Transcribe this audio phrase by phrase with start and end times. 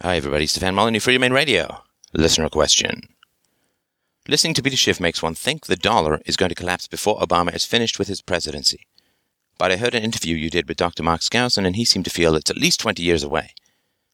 [0.00, 0.46] Hi, everybody.
[0.46, 1.82] Stefan Molyneux, Freedomain Radio.
[2.12, 3.08] Listener question.
[4.28, 7.52] Listening to Peter Schiff makes one think the dollar is going to collapse before Obama
[7.52, 8.86] is finished with his presidency.
[9.58, 11.02] But I heard an interview you did with Dr.
[11.02, 13.54] Mark Skousen, and he seemed to feel it's at least 20 years away.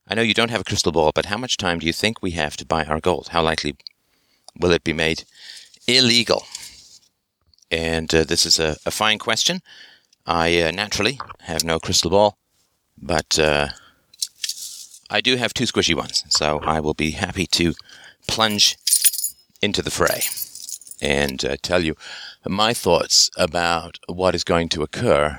[0.09, 2.23] I know you don't have a crystal ball, but how much time do you think
[2.23, 3.29] we have to buy our gold?
[3.33, 3.77] How likely
[4.59, 5.25] will it be made
[5.87, 6.47] illegal?
[7.71, 9.61] And uh, this is a, a, fine question.
[10.25, 12.39] I uh, naturally have no crystal ball,
[12.97, 13.69] but uh,
[15.15, 17.75] I do have two squishy ones, so I will be happy to
[18.27, 18.77] plunge
[19.63, 20.23] into the fray
[21.01, 21.95] and uh, tell you
[22.45, 25.39] my thoughts about what is going to occur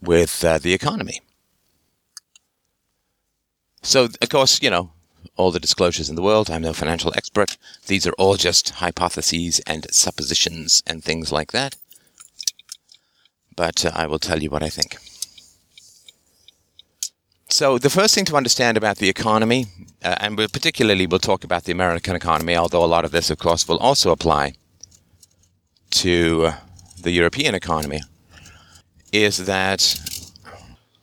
[0.00, 1.20] with uh, the economy.
[3.82, 4.92] So, of course, you know,
[5.36, 6.50] all the disclosures in the world.
[6.50, 7.58] I'm no financial expert.
[7.86, 11.76] These are all just hypotheses and suppositions and things like that.
[13.54, 14.96] But uh, I will tell you what I think.
[17.52, 19.66] So, the first thing to understand about the economy,
[20.04, 23.28] uh, and we'll particularly we'll talk about the American economy, although a lot of this,
[23.28, 24.54] of course, will also apply
[25.90, 26.56] to uh,
[27.02, 28.02] the European economy,
[29.12, 29.80] is that.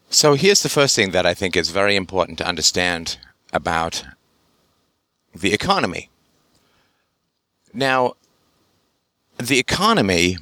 [0.10, 3.18] So, here's the first thing that I think is very important to understand
[3.52, 4.06] about
[5.36, 6.10] the economy.
[7.74, 8.14] Now,
[9.38, 10.38] the economy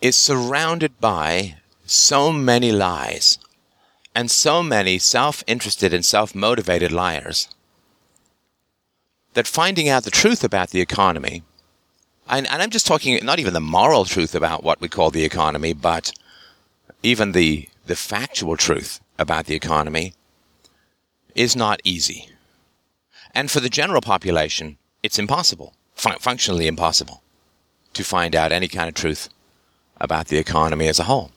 [0.00, 1.54] is surrounded by
[1.86, 3.38] so many lies
[4.18, 7.48] and so many self interested and self motivated liars
[9.34, 11.44] that finding out the truth about the economy,
[12.28, 15.22] and, and, I'm just talking not even the moral truth about what we call the
[15.24, 16.10] economy, but
[17.00, 20.14] even the, the factual truth about the economy,
[21.36, 22.28] is not easy.
[23.32, 27.22] And for the general population, it's impossible, fun- functionally impossible,
[27.92, 29.28] to find out any kind of truth
[30.00, 31.30] about the economy as a whole.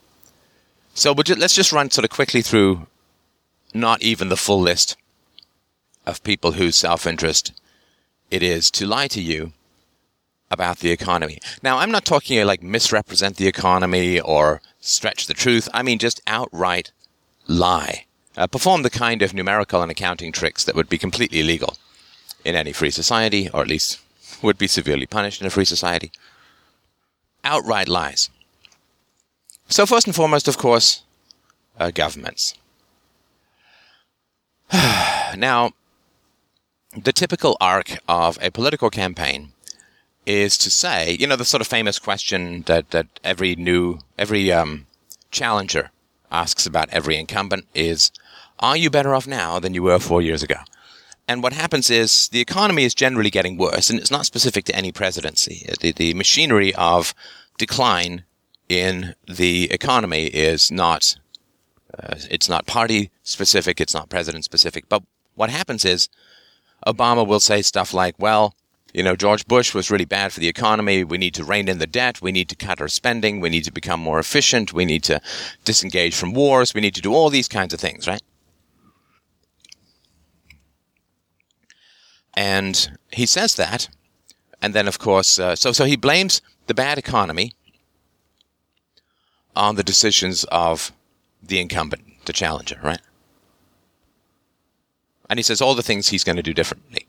[0.94, 2.88] So we'll let's just run sort of quickly through
[3.74, 4.98] not even the full list
[6.06, 7.54] of people whose self interest
[8.30, 9.54] it is to lie to you
[10.50, 11.40] about the economy.
[11.64, 15.70] Now, I'm not talking like misrepresent the economy or stretch the truth.
[15.74, 16.92] I mean just outright
[17.48, 18.06] lie.
[18.38, 21.76] Uh, perform the kind of numerical and accounting tricks that would be completely illegal
[22.46, 24.00] in any free society, or at least
[24.42, 26.12] would be severely punished in a free society.
[27.44, 28.30] Outright lies.
[29.72, 31.04] So, first and foremost, of course,
[31.80, 32.56] uh, governments.
[34.74, 35.72] now,
[36.94, 39.54] the typical arc of a political campaign
[40.26, 44.52] is to say, you know, the sort of famous question that, that every new, every
[44.52, 44.88] um,
[45.32, 45.92] challenger
[46.30, 48.12] asks about every incumbent is,
[48.60, 50.58] are you better off now than you were four years ago?
[51.30, 54.76] And what happens is the economy is generally getting worse, and it's not specific to
[54.76, 55.66] any presidency.
[55.80, 57.14] The, the machinery of
[57.58, 58.26] decline
[58.72, 61.18] in the economy is not
[62.00, 64.88] uh, it's not party specific, it's not president specific.
[64.88, 65.04] But
[65.36, 66.08] what happens is
[66.88, 68.56] Obama will say stuff like, well,
[68.94, 71.04] you know, George Bush was really bad for the economy.
[71.04, 72.22] We need to rein in the debt.
[72.22, 73.42] We need to cut our spending.
[73.42, 74.74] We need to become more efficient.
[74.74, 75.22] We need to
[75.66, 76.74] disengage from wars.
[76.74, 78.24] We need to do all these kinds of things, right?
[82.34, 83.90] And he says that.
[84.62, 87.54] And then, of course, uh, so, so he blames the bad economy
[89.56, 90.92] on the decisions of
[91.42, 93.02] the incumbent, the challenger, right?
[95.30, 97.08] And he says all the things he's going to do differently.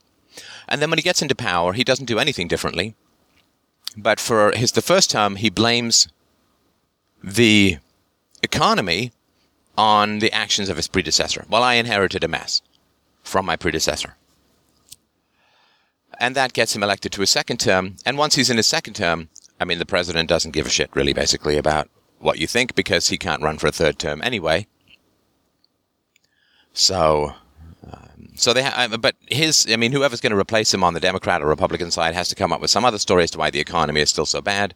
[0.68, 2.94] And then when he gets into power, he doesn't do anything differently.
[3.96, 6.08] But for his the first term, he blames
[7.22, 7.78] the
[8.42, 9.12] economy
[9.76, 11.44] on the actions of his predecessor.
[11.48, 12.62] Well, I inherited a mess
[13.22, 14.16] from my predecessor.
[16.18, 17.96] And that gets him elected to a second term.
[18.06, 19.28] And once he's in his second term,
[19.60, 21.88] I mean, the president doesn't give a shit, really, basically, about
[22.22, 24.66] what you think because he can't run for a third term anyway.
[26.72, 27.34] So,
[27.90, 31.00] um, so they, ha- but his, I mean, whoever's going to replace him on the
[31.00, 33.50] Democrat or Republican side has to come up with some other story as to why
[33.50, 34.74] the economy is still so bad.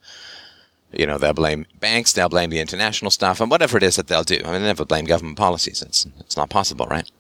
[0.93, 4.09] You know, they'll blame banks, they'll blame the international stuff, and whatever it is that
[4.09, 4.41] they'll do.
[4.45, 5.83] I mean, they never blame government policies.
[5.83, 7.11] It's it's not possible, right?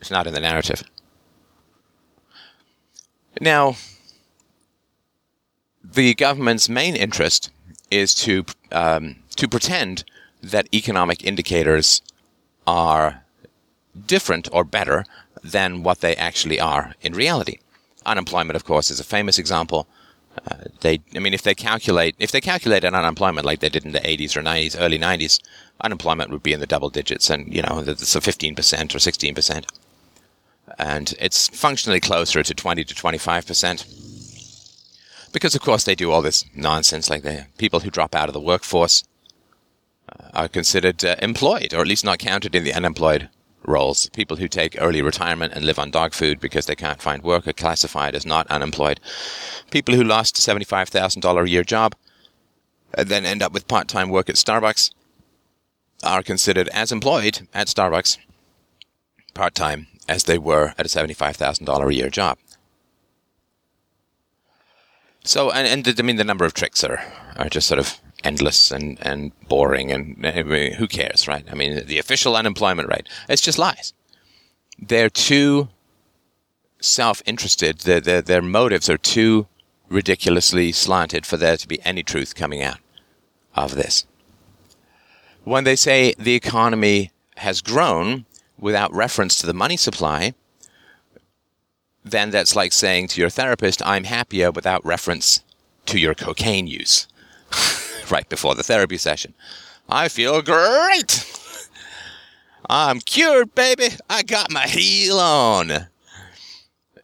[0.00, 0.84] It's not in the narrative.
[3.40, 3.76] Now,
[5.82, 7.50] the government's main interest
[7.90, 10.04] is to um, to pretend
[10.42, 12.02] that economic indicators
[12.66, 13.22] are
[14.06, 15.04] different or better
[15.42, 17.58] than what they actually are in reality.
[18.06, 19.86] Unemployment, of course, is a famous example.
[20.50, 23.92] Uh, they, I mean, if they calculate, if they calculated unemployment like they did in
[23.92, 25.40] the 80s or 90s, early 90s,
[25.80, 28.54] unemployment would be in the double digits, and you know, it's a 15%
[28.94, 29.64] or 16%,
[30.78, 34.10] and it's functionally closer to 20 to 25%
[35.32, 38.32] because of course they do all this nonsense like the people who drop out of
[38.32, 39.04] the workforce
[40.34, 43.28] are considered uh, employed or at least not counted in the unemployed
[43.66, 44.08] roles.
[44.10, 47.46] People who take early retirement and live on dog food because they can't find work
[47.46, 49.00] are classified as not unemployed.
[49.70, 51.94] People who lost a $75,000 a year job
[52.94, 54.92] and then end up with part time work at Starbucks
[56.02, 58.18] are considered as employed at Starbucks
[59.34, 62.38] part time as they were at a $75,000 a year job.
[65.24, 67.00] So, and, and I mean, the number of tricks are,
[67.36, 71.44] are just sort of endless and, and boring, and I mean, who cares, right?
[71.50, 73.92] I mean, the official unemployment rate, it's just lies.
[74.78, 75.68] They're too
[76.80, 79.46] self interested, their, their, their motives are too
[79.88, 82.78] ridiculously slanted for there to be any truth coming out
[83.54, 84.06] of this.
[85.44, 88.26] When they say the economy has grown
[88.58, 90.34] without reference to the money supply,
[92.04, 95.42] then that's like saying to your therapist, I'm happier without reference
[95.86, 97.08] to your cocaine use
[98.10, 99.34] right before the therapy session.
[99.88, 101.24] I feel great.
[102.68, 103.88] I'm cured, baby.
[104.08, 105.88] I got my heel on.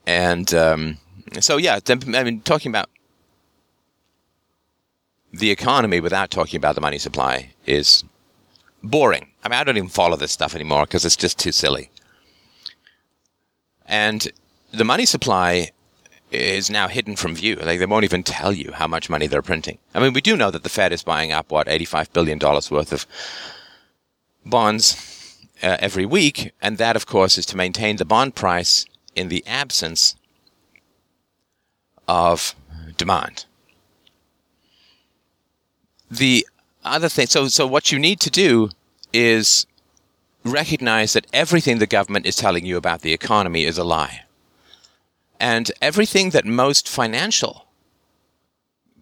[0.06, 0.98] And um,
[1.40, 2.88] so, yeah, I mean, talking about
[5.32, 8.04] the economy without talking about the money supply is
[8.82, 9.28] boring.
[9.44, 11.90] I mean, I don't even follow this stuff anymore because it's just too silly.
[13.86, 14.28] And
[14.72, 15.70] the money supply
[16.31, 17.56] is now hidden from view.
[17.56, 19.78] Like they won't even tell you how much money they're printing.
[19.94, 22.70] I mean, we do know that the Fed is buying up what eighty-five billion dollars
[22.70, 23.06] worth of
[24.44, 29.28] bonds uh, every week, and that, of course, is to maintain the bond price in
[29.28, 30.17] the absence
[32.08, 32.55] of
[32.96, 33.46] demand.
[36.11, 36.46] The
[36.84, 38.70] other thing, so so what you need to do
[39.12, 39.67] is
[40.44, 44.23] recognize that everything the government is telling you about the economy is a lie.
[45.38, 47.66] And everything that most financial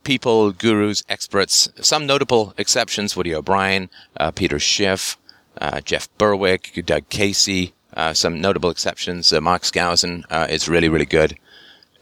[0.04, 5.16] people, gurus, experts, some notable exceptions, Woody O'Brien, uh, Peter Schiff,
[5.60, 9.32] uh, Jeff Berwick, Doug Casey, uh, some notable exceptions.
[9.32, 11.36] Uh, Mark Skousen uh, is really, really good.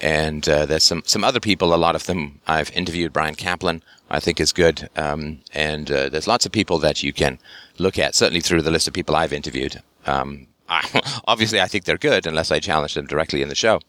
[0.01, 3.13] And uh, there's some, some other people, a lot of them I've interviewed.
[3.13, 4.89] Bryan Caplan, I think, is good.
[4.97, 7.39] Um, and there's lots of people that you can
[7.79, 9.81] look at, certainly through the list of people I've interviewed.
[10.07, 13.81] Um, I, obviously, I think they're good unless I challenge them directly in the show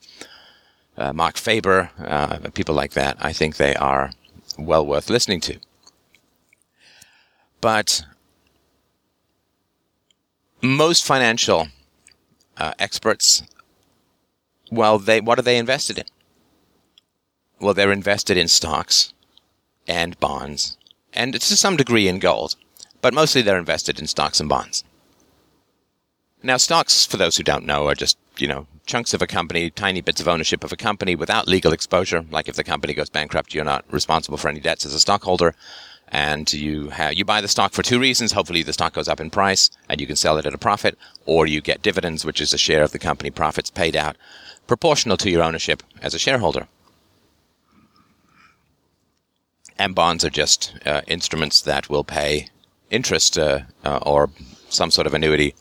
[0.98, 3.18] uh, Marc Faber, uh, people like that.
[3.20, 4.12] I think they are
[4.58, 5.60] well worth listening to.
[7.62, 8.04] But
[10.62, 11.68] most financial
[12.58, 13.44] uh, experts,
[14.72, 16.06] well, they what are they invested in?
[17.60, 19.14] Well, they're invested in stocks
[19.88, 20.78] and bonds,
[21.14, 22.56] and to some degree in gold,
[23.02, 24.84] but mostly they're invested in stocks and bonds.
[26.46, 29.70] Now, stocks, for those who don't know, are just you know chunks of a company,
[29.70, 32.26] tiny bits of ownership of a company without legal exposure.
[32.30, 35.56] Like if the company goes bankrupt, you're not responsible for any debts as a stockholder.
[36.10, 38.34] And you have, you buy the stock for two reasons.
[38.34, 40.98] Hopefully the stock goes up in price and you can sell it at a profit,
[41.26, 44.18] or you get dividends, which is a share of the company profits paid out
[44.68, 46.68] proportional to your ownership as a shareholder.
[49.80, 52.50] And bonds are just uh, instruments that will pay
[52.92, 54.30] interest uh, uh, or
[54.70, 55.56] some sort of annuity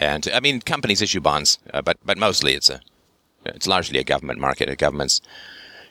[0.00, 2.80] and I mean, companies issue bonds, uh, but but mostly it's a
[3.44, 4.76] it's largely a government market.
[4.78, 5.20] Governments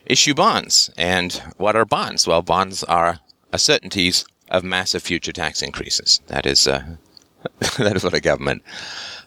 [0.06, 2.26] issue bonds, and what are bonds?
[2.26, 3.20] Well, bonds are
[3.52, 6.20] a certainties of massive future tax increases.
[6.28, 6.96] That is uh,
[7.78, 8.62] that is what a government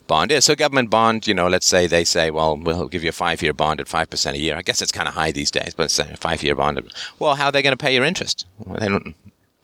[0.08, 0.46] bond is.
[0.46, 3.54] So, government bond, you know, let's say they say, well, we'll give you a five-year
[3.54, 4.56] bond at five percent a year.
[4.56, 6.82] I guess it's kind of high these days, but it's a five-year bond.
[7.20, 8.46] Well, how are they going to pay your interest?
[8.60, 9.16] Well, they don't.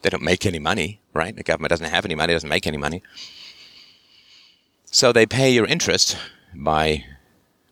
[0.03, 1.35] They don't make any money, right?
[1.35, 3.01] The government doesn't have any money, doesn't make any money.
[4.97, 6.17] So they pay your interest
[6.55, 7.05] by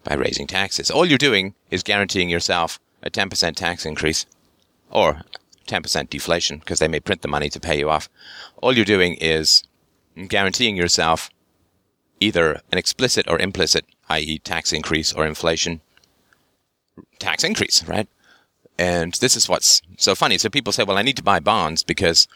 [0.03, 0.91] by raising taxes.
[0.91, 4.27] All you're doing is guaranteeing yourself a 10% tax increase
[4.91, 5.23] or
[5.67, 8.09] 10% deflation because they may print the money to pay you off.
[8.61, 9.63] All you're doing is
[10.27, 11.31] guaranteeing yourself
[12.19, 15.81] either an explicit or implicit, i.e., tax increase or inflation,
[17.17, 18.07] tax increase, right?
[18.77, 20.37] And this is what's so funny.
[20.37, 22.27] So people say, well, I need to buy bonds because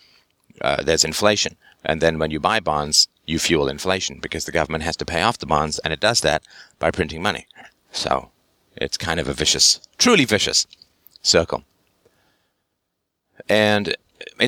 [0.62, 1.58] uh, there's inflation.
[1.86, 5.22] And then when you buy bonds, you fuel inflation because the government has to pay
[5.22, 6.44] off the bonds, and it does that
[6.80, 7.46] by printing money.
[7.92, 8.32] So
[8.76, 10.66] it's kind of a vicious, truly vicious
[11.22, 11.64] circle.
[13.48, 13.96] And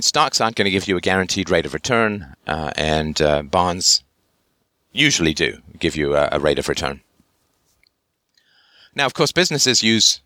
[0.01, 4.03] stocks aren't going to give you a guaranteed rate of return, uh, and uh, bonds
[4.91, 7.01] usually do give you a, a rate of return.
[8.93, 10.21] Now, of course, businesses use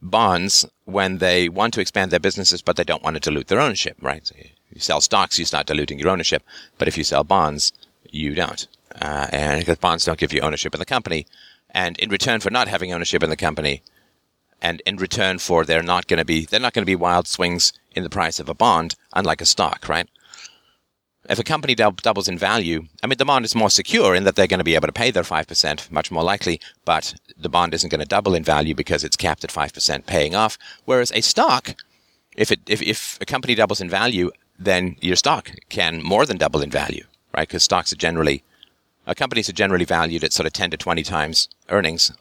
[0.00, 3.60] bonds when they want to expand their businesses, but they don't want to dilute their
[3.60, 4.26] ownership, right?
[4.26, 4.34] So
[4.70, 6.42] you sell stocks, you start diluting your ownership.
[6.78, 7.72] But if you sell bonds,
[8.14, 8.66] you don't.
[9.00, 11.26] Uh, and because bonds don't give you ownership in the company.
[11.70, 13.82] And in return for not having ownership in the company,
[14.62, 17.26] and in return for they're not going to be they're not going to be wild
[17.26, 20.08] swings in the price of a bond, unlike a stock, right?
[21.28, 24.36] if a company doubles in value, I mean, the bond is more secure in that
[24.36, 27.72] they're going to be able to pay their 5%, much more likely, but the bond
[27.74, 30.58] isn't going to double in value because it's capped at 5% paying off.
[30.84, 31.74] Whereas a stock,
[32.36, 36.36] if, it, if, if a company doubles in value, then your stock can more than
[36.36, 37.04] double in value,
[37.34, 37.48] right?
[37.48, 38.42] Because stocks are generally,
[39.06, 42.12] uh, companies are generally valued at sort of 10 to 20 times earnings.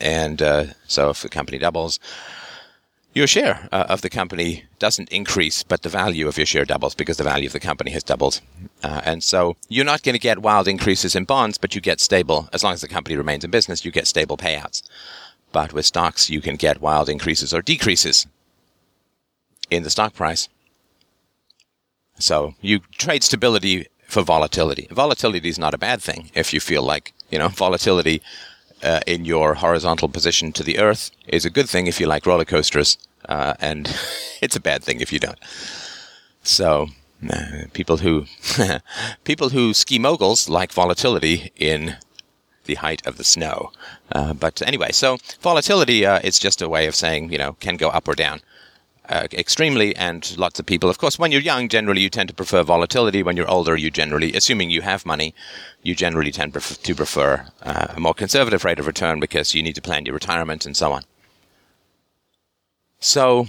[0.00, 2.00] And uh, so if the company doubles,
[3.14, 6.94] your share uh, of the company doesn't increase, but the value of your share doubles
[6.94, 8.40] because the value of the company has doubled.
[8.82, 12.00] Uh, and so you're not going to get wild increases in bonds, but you get
[12.00, 14.82] stable, as long as the company remains in business, you get stable payouts.
[15.52, 18.26] But with stocks, you can get wild increases or decreases
[19.70, 20.48] in the stock price.
[22.18, 24.86] So you trade stability for volatility.
[24.90, 28.20] Volatility is not a bad thing if you feel like, you know, volatility
[28.82, 32.26] uh, in your horizontal position to the earth is a good thing if you like
[32.26, 33.86] roller coasters, uh, and
[34.42, 35.38] it's a bad thing if you don't.
[36.42, 36.88] So,
[37.30, 38.26] uh, people who
[39.24, 41.96] people who ski moguls like volatility in
[42.64, 43.72] the height of the snow.
[44.10, 47.76] Uh, but anyway, so volatility uh, is just a way of saying you know can
[47.76, 48.40] go up or down
[49.12, 50.88] uh, extremely, and lots of people.
[50.88, 53.22] Of course, when you're young, generally you tend to prefer volatility.
[53.22, 55.34] When you're older, you generally, assuming you have money,
[55.82, 59.74] you generally tend to prefer uh, a more conservative rate of return because you need
[59.74, 61.02] to plan your retirement and so on.
[63.00, 63.48] So,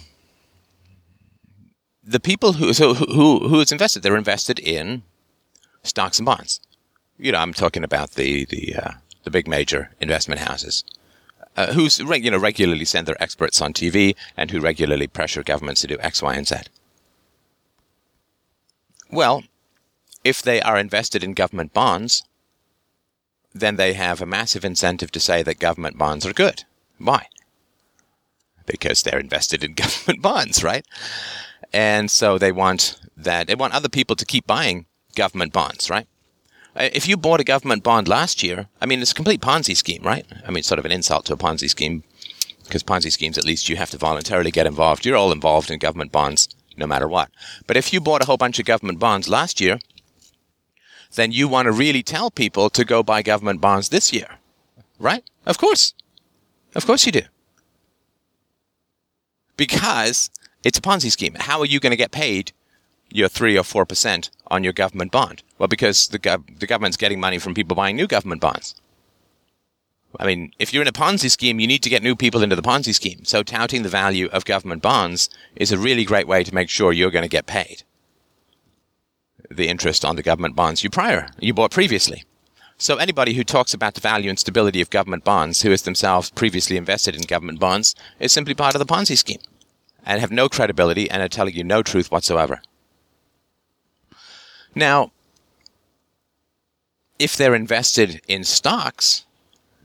[2.03, 5.03] the people who so who who is invested, they're invested in
[5.83, 6.59] stocks and bonds.
[7.17, 8.91] You know, I'm talking about the the uh,
[9.23, 10.83] the big major investment houses
[11.55, 15.81] uh, who you know regularly send their experts on TV and who regularly pressure governments
[15.81, 16.55] to do X, Y, and Z.
[19.11, 19.43] Well,
[20.23, 22.23] if they are invested in government bonds,
[23.53, 26.63] then they have a massive incentive to say that government bonds are good.
[26.97, 27.27] Why?
[28.65, 30.85] Because they're invested in government bonds, right?
[31.71, 36.07] And so they want that they want other people to keep buying government bonds, right?
[36.75, 39.75] Uh, if you bought a government bond last year, I mean, it's a complete Ponzi
[39.75, 40.25] scheme, right?
[40.45, 42.03] I mean, it's sort of an insult to a Ponzi scheme
[42.63, 45.05] because Ponzi schemes, at least you have to voluntarily get involved.
[45.05, 47.29] You're all involved in government bonds no matter what.
[47.67, 49.79] But if you bought a whole bunch of government bonds last year,
[51.15, 54.37] then you want to really tell people to go buy government bonds this year,
[54.97, 55.23] right?
[55.45, 55.93] Of course.
[56.73, 57.21] Of course you do.
[59.55, 60.31] Because
[60.63, 61.35] it's a Ponzi scheme.
[61.37, 62.51] How are you going to get paid
[63.13, 65.43] your three or four percent on your government bond?
[65.57, 68.75] Well, because the gov- the government's getting money from people buying new government bonds.
[70.19, 72.55] I mean, if you're in a Ponzi scheme, you need to get new people into
[72.55, 73.25] the Ponzi scheme.
[73.25, 76.93] So touting the value of government bonds is a really great way to make sure
[76.93, 77.83] you're going to get paid
[79.49, 82.23] the interest on the government bonds you prior you bought previously.
[82.77, 86.31] So anybody who talks about the value and stability of government bonds, who has themselves
[86.31, 89.39] previously invested in government bonds, is simply part of the Ponzi scheme
[90.05, 92.61] and have no credibility and are telling you no truth whatsoever.
[94.75, 95.11] Now,
[97.19, 99.25] if they're invested in stocks,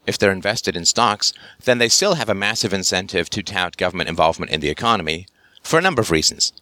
[0.06, 1.32] if they're invested in stocks,
[1.64, 5.26] then they still have a massive incentive to tout government involvement in the economy
[5.62, 6.52] for a number of reasons.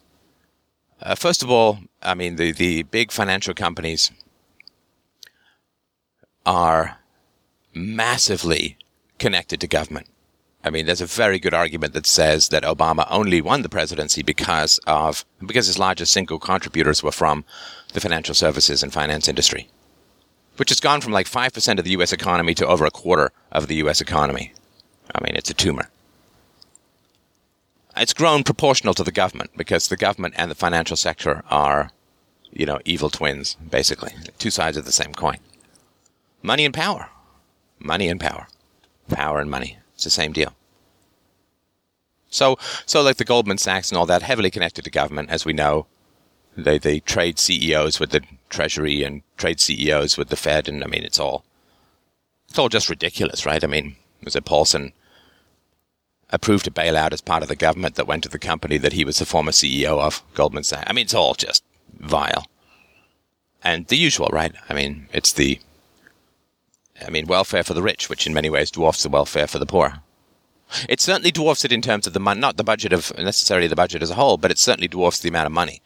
[1.01, 4.11] Uh, first of all, I mean, the, the big financial companies
[6.45, 6.97] are
[7.73, 8.77] massively
[9.19, 10.07] connected to government.
[10.63, 14.21] I mean, there's a very good argument that says that Obama only won the presidency
[14.23, 17.45] because of because his largest single contributors were from
[17.93, 19.69] the financial services and finance industry,
[20.57, 22.13] which has gone from like five percent of the U.S.
[22.13, 24.01] economy to over a quarter of the U.S.
[24.01, 24.53] economy.
[25.13, 25.89] I mean, it's a tumor.
[27.95, 31.91] It's grown proportional to the government because the government and the financial sector are,
[32.51, 35.37] you know, evil twins, basically, two sides of the same coin.
[36.43, 37.09] Money and power,
[37.79, 38.47] money and power,
[39.09, 39.77] power and money.
[39.95, 40.53] It's the same deal.
[42.29, 45.53] So, so like the Goldman Sachs and all that, heavily connected to government, as we
[45.53, 45.87] know.
[46.57, 50.87] They they trade CEOs with the Treasury and trade CEOs with the Fed, and I
[50.87, 51.45] mean it's all
[52.49, 53.63] it's all just ridiculous, right?
[53.63, 54.93] I mean, was it Paulson
[56.29, 59.05] approved a bailout as part of the government that went to the company that he
[59.05, 60.85] was the former CEO of, Goldman Sachs?
[60.87, 62.47] I mean, it's all just vile
[63.63, 64.53] and the usual, right?
[64.69, 65.59] I mean, it's the
[67.05, 69.65] I mean, welfare for the rich, which in many ways dwarfs the welfare for the
[69.65, 70.01] poor.
[70.89, 73.75] It certainly dwarfs it in terms of the money, not the budget of necessarily the
[73.75, 75.81] budget as a whole, but it certainly dwarfs the amount of money.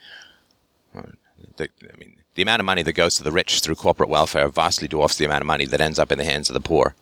[1.62, 4.48] The, I mean, the amount of money that goes to the rich through corporate welfare
[4.48, 6.96] vastly dwarfs the amount of money that ends up in the hands of the poor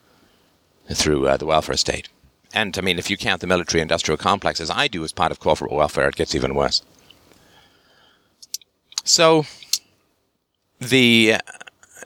[0.92, 2.10] through uh, the welfare state.
[2.54, 5.32] And I mean, if you count the military industrial complex as I do as part
[5.32, 6.82] of corporate welfare, it gets even worse.
[9.06, 9.46] So,
[10.80, 11.36] the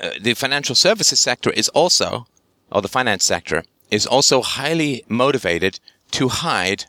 [0.01, 2.27] uh, the financial services sector is also,
[2.71, 5.79] or the finance sector, is also highly motivated
[6.11, 6.85] to hide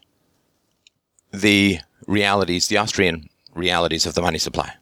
[1.33, 4.75] the realities, the Austrian realities of the money supply.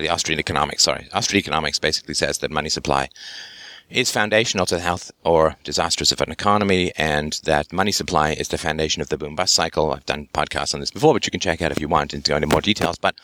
[0.00, 3.08] The Austrian economics, sorry, Austrian economics basically says that money supply
[3.88, 8.48] is foundational to the health or disasters of an economy, and that money supply is
[8.48, 9.92] the foundation of the boom bust cycle.
[9.92, 12.24] I've done podcasts on this before, but you can check out if you want and
[12.24, 12.98] go into more details.
[12.98, 13.14] But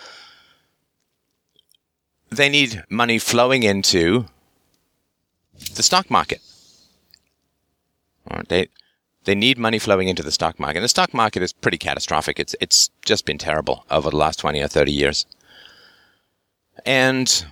[2.31, 4.27] they need money flowing into
[5.75, 6.41] the stock market.
[8.49, 8.69] They
[9.25, 10.79] they need money flowing into the stock market.
[10.79, 12.41] And the stock market is pretty catastrophic.
[12.41, 15.27] It's it's just been terrible over the last twenty or thirty years.
[16.85, 17.45] And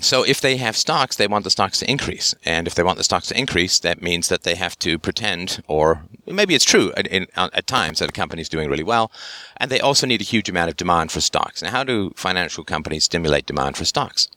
[0.00, 2.34] so if they have stocks, they want the stocks to increase.
[2.44, 5.62] And if they want the stocks to increase, that means that they have to pretend,
[5.66, 9.12] or maybe it's true at, in, at times that a company is doing really well.
[9.58, 11.62] And they also need a huge amount of demand for stocks.
[11.62, 14.28] Now, how do financial companies stimulate demand for stocks?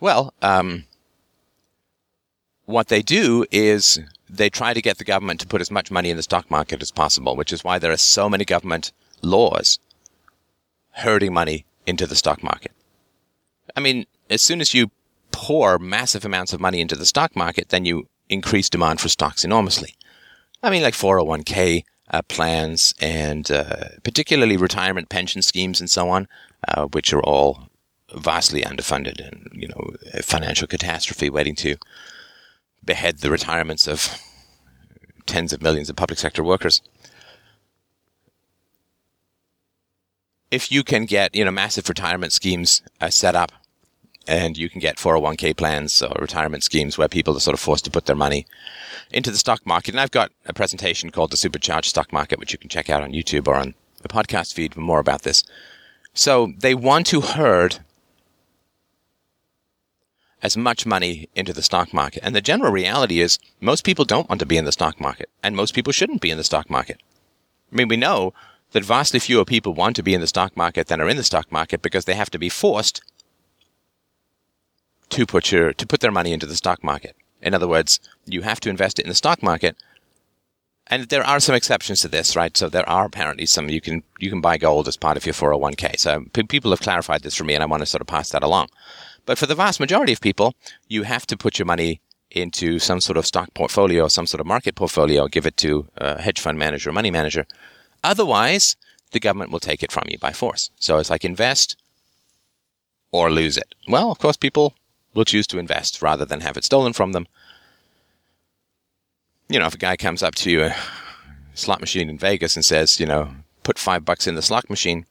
[0.00, 0.84] Well, um,
[2.64, 6.10] what they do is they try to get the government to put as much money
[6.10, 8.90] in the stock market as possible, which is why there are so many government
[9.22, 9.78] laws
[10.92, 12.72] herding money into the stock market.
[13.76, 14.90] I mean, as soon as you
[15.30, 19.44] pour massive amounts of money into the stock market, then you increase demand for stocks
[19.44, 19.94] enormously.
[20.62, 26.28] I mean, like 401k uh, plans and uh, particularly retirement pension schemes and so on,
[26.68, 27.68] uh, which are all
[28.14, 31.76] vastly underfunded and, you know, a financial catastrophe waiting to
[32.84, 34.18] behead the retirements of
[35.26, 36.82] tens of millions of public sector workers.
[40.52, 43.52] If you can get, you know, massive retirement schemes uh, set up
[44.28, 47.86] and you can get 401k plans or retirement schemes where people are sort of forced
[47.86, 48.46] to put their money
[49.10, 49.94] into the stock market.
[49.94, 53.02] And I've got a presentation called the Supercharged Stock Market, which you can check out
[53.02, 55.42] on YouTube or on the podcast feed for more about this.
[56.12, 57.78] So they want to herd
[60.42, 62.22] as much money into the stock market.
[62.22, 65.30] And the general reality is most people don't want to be in the stock market
[65.42, 67.00] and most people shouldn't be in the stock market.
[67.72, 68.34] I mean, we know
[68.72, 71.24] that vastly fewer people want to be in the stock market than are in the
[71.24, 73.02] stock market because they have to be forced
[75.10, 77.14] to put your to put their money into the stock market.
[77.40, 79.76] In other words, you have to invest it in the stock market.
[80.88, 82.56] And there are some exceptions to this, right?
[82.56, 85.34] So there are apparently some you can you can buy gold as part of your
[85.34, 85.98] 401k.
[85.98, 88.30] So p- people have clarified this for me, and I want to sort of pass
[88.30, 88.68] that along.
[89.24, 90.54] But for the vast majority of people,
[90.88, 94.46] you have to put your money into some sort of stock portfolio, some sort of
[94.46, 97.46] market portfolio, give it to a hedge fund manager, money manager.
[98.04, 98.76] Otherwise,
[99.12, 100.70] the government will take it from you by force.
[100.78, 101.76] So it's like invest
[103.10, 103.74] or lose it.
[103.86, 104.74] Well, of course, people
[105.14, 107.26] will choose to invest rather than have it stolen from them.
[109.48, 110.74] You know, if a guy comes up to you, a
[111.54, 113.30] slot machine in Vegas, and says, you know,
[113.62, 115.04] put five bucks in the slot machine,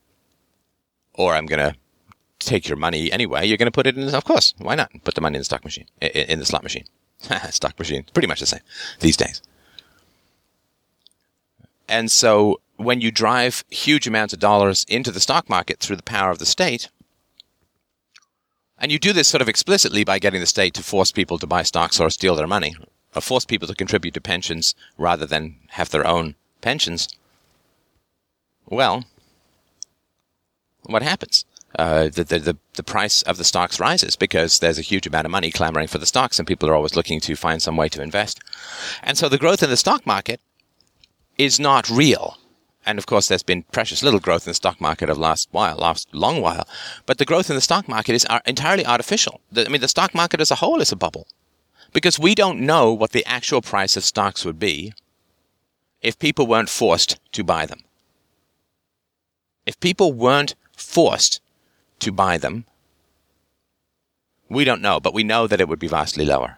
[1.14, 1.78] or I'm going to
[2.40, 4.92] take your money anyway, you're going to put it in, of course, why not?
[5.04, 6.86] Put the money in the stock machine, in the slot machine.
[7.52, 8.62] stock machine, pretty much the same
[9.00, 9.42] these days.
[11.88, 16.04] And so when you drive huge amounts of dollars into the stock market through the
[16.04, 16.90] power of the state,
[18.78, 21.48] and you do this sort of explicitly by getting the state to force people to
[21.48, 22.76] buy stocks or steal their money,
[23.16, 27.08] or force people to contribute to pensions rather than have their own pensions.
[28.66, 29.06] Well,
[30.84, 31.46] what happens?
[31.78, 35.32] Uh, the, the, the price of the stocks rises because there's a huge amount of
[35.32, 38.02] money clamoring for the stocks and people are always looking to find some way to
[38.02, 38.42] invest.
[39.04, 40.42] And so the growth in the stock market
[41.38, 42.38] is not real.
[42.86, 45.78] And of course, there's been precious little growth in the stock market of last while,
[45.78, 46.68] last long while.
[47.06, 49.42] But the growth in the stock market is entirely artificial.
[49.56, 51.28] I mean, the stock market as a whole is a bubble
[51.94, 54.94] because we don't know what the actual price of stocks would be
[56.02, 57.82] if people weren't forced to buy them.
[59.66, 61.40] If people weren't forced
[62.00, 62.66] to buy them,
[64.50, 66.58] we don't know, but we know that it would be vastly lower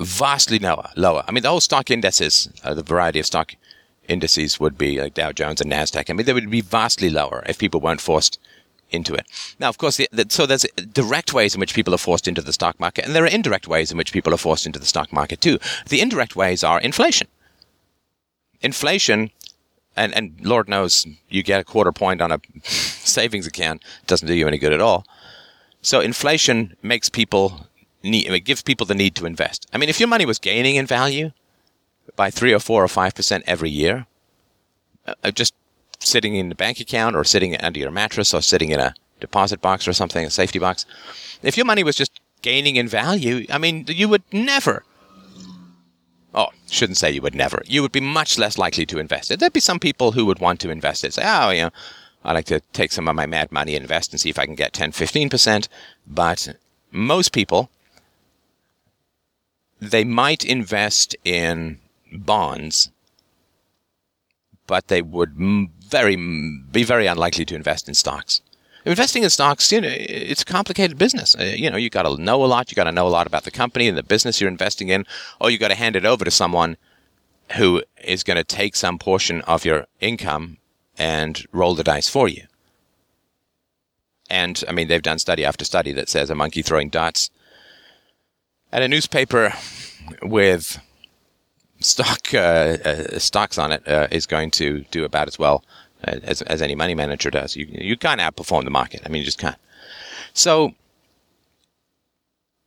[0.00, 0.90] vastly lower.
[0.96, 1.22] Lower.
[1.28, 3.54] I mean, the whole stock indices, uh, the variety of stock
[4.10, 6.10] indices would be like Dow Jones and Nasdaq.
[6.10, 8.38] I mean, they would be vastly lower if people weren't forced
[8.90, 9.26] into it.
[9.58, 12.42] Now, of course, the, the, so there's direct ways in which people are forced into
[12.42, 14.86] the stock market, and there are indirect ways in which people are forced into the
[14.86, 15.58] stock market too.
[15.88, 17.28] The indirect ways are inflation.
[18.60, 19.30] Inflation,
[19.96, 24.34] and, and Lord knows you get a quarter point on a savings account, doesn't do
[24.34, 25.06] you any good at all.
[25.82, 27.66] So inflation makes people
[28.02, 29.66] need, it gives people the need to invest.
[29.72, 31.30] I mean, if your money was gaining in value
[32.16, 34.06] by three or four or five percent every year,
[35.06, 35.54] uh, uh, just
[35.98, 39.60] sitting in the bank account or sitting under your mattress or sitting in a deposit
[39.60, 40.86] box or something, a safety box,
[41.42, 44.84] if your money was just gaining in value, I mean, you would never.
[46.34, 47.62] Oh, shouldn't say you would never.
[47.66, 49.40] You would be much less likely to invest it.
[49.40, 51.12] There'd be some people who would want to invest it.
[51.12, 51.70] Say, oh, you know,
[52.24, 54.46] I like to take some of my mad money and invest and see if I
[54.46, 55.68] can get 10, 15%.
[56.06, 56.56] But
[56.92, 57.70] most people
[59.80, 61.78] they might invest in
[62.12, 62.90] bonds,
[64.66, 65.34] but they would
[65.80, 68.40] very be very unlikely to invest in stocks.
[68.84, 71.36] Investing in stocks, you know, it's a complicated business.
[71.38, 72.70] Uh, you know, you got to know a lot.
[72.70, 75.04] You got to know a lot about the company and the business you're investing in,
[75.38, 76.78] or you got to hand it over to someone
[77.56, 80.56] who is going to take some portion of your income
[80.96, 82.44] and roll the dice for you.
[84.30, 87.30] And I mean, they've done study after study that says a monkey throwing darts
[88.72, 89.52] at a newspaper
[90.22, 90.80] with
[91.80, 95.64] stock uh, uh, stocks on it uh, is going to do about as well
[96.04, 97.56] as, as any money manager does.
[97.56, 99.02] You you can't outperform the market.
[99.04, 99.56] I mean, you just can't.
[100.32, 100.74] So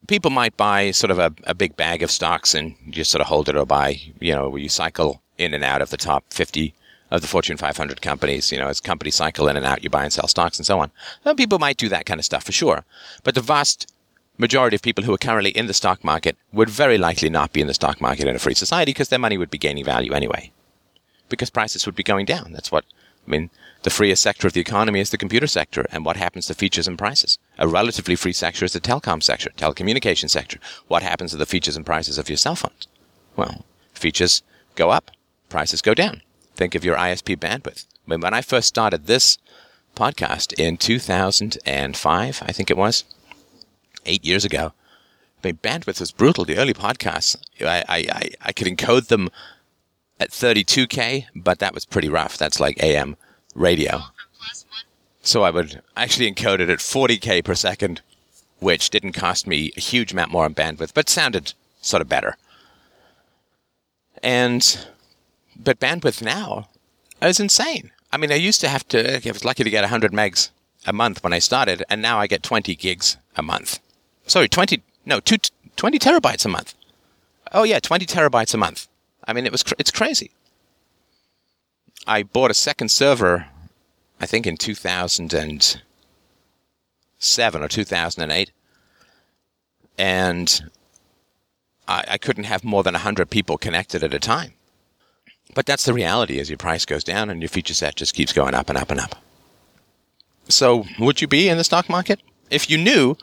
[0.08, 3.28] people might buy sort of a, a big bag of stocks and just sort of
[3.28, 6.73] hold it or buy, you know, you cycle in and out of the top 50
[7.12, 8.52] of the Fortune 500 companies.
[8.52, 10.80] You know, as companies cycle in and out, you buy and sell stocks and so
[10.80, 10.91] on.
[11.23, 12.86] Some people might do that kind of stuff for sure.
[13.23, 13.92] But the vast
[14.38, 17.62] majority of people who are currently in the stock market would very likely not be
[17.62, 20.13] in the stock market in a free society because their money would be gaining value
[20.13, 20.52] anyway.
[21.30, 22.52] Because prices would be going down.
[22.52, 22.86] That's what,
[23.28, 23.50] I mean,
[23.84, 25.86] the freest sector of the economy is the computer sector.
[25.91, 27.38] And what happens to features and prices?
[27.58, 30.60] A relatively free sector is the telecom sector, telecommunication sector.
[30.88, 32.88] What happens to the features and prices of your cell phones?
[33.36, 34.41] Well, features
[34.76, 35.12] go up,
[35.50, 36.22] prices go down.
[36.56, 37.86] Think of your ISP bandwidth.
[38.06, 39.38] When, when I first started this
[39.96, 43.04] podcast in 2005, I think it was,
[44.06, 44.74] eight years ago.
[45.44, 46.46] I mean, bandwidth was brutal.
[46.46, 49.30] The early podcasts, I, I, I could encode them
[50.20, 52.38] at 32K, but that was pretty rough.
[52.38, 53.18] That's like AM
[53.56, 54.02] radio.
[55.22, 58.02] So I would actually encode it at 40K per second,
[58.60, 62.38] which didn't cost me a huge amount more on bandwidth, but sounded sort of better.
[64.22, 64.88] And,
[65.58, 66.70] but bandwidth now
[67.22, 67.92] is insane.
[68.12, 70.52] I mean, I used to have to, I was lucky to get 100 megs
[70.86, 73.80] a month when I started, and now I get 20 gigs a month
[74.27, 75.38] sorry, 20, no, two,
[75.75, 76.73] 20 terabytes a month.
[77.51, 78.88] Oh yeah, 20 terabytes a month.
[79.27, 80.31] I mean, it was, it's crazy.
[82.05, 83.47] I bought a second server,
[84.19, 85.81] I think in 2007
[87.63, 88.51] or 2008.
[89.97, 90.62] And
[91.88, 94.53] I, I couldn't have more than 100 people connected at a time.
[95.53, 98.33] But that's the reality as your price goes down and your feature set just keeps
[98.33, 99.15] going up and up and up.
[100.49, 102.19] So would you be in the stock market?
[102.49, 103.15] If you knew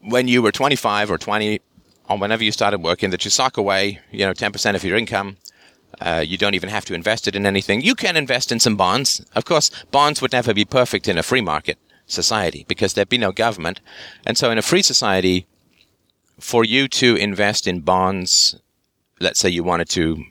[0.00, 1.60] when you were 25 or 20
[2.08, 5.36] or whenever you started working that you sock away, you know, 10% of your income.
[6.00, 7.80] Uh, you don't even have to invest it in anything.
[7.80, 9.24] You can invest in some bonds.
[9.34, 13.18] Of course, bonds would never be perfect in a free market society because there'd be
[13.18, 13.80] no government.
[14.26, 15.46] And so in a free society,
[16.38, 18.56] for you to invest in bonds,
[19.20, 20.22] let's say you wanted to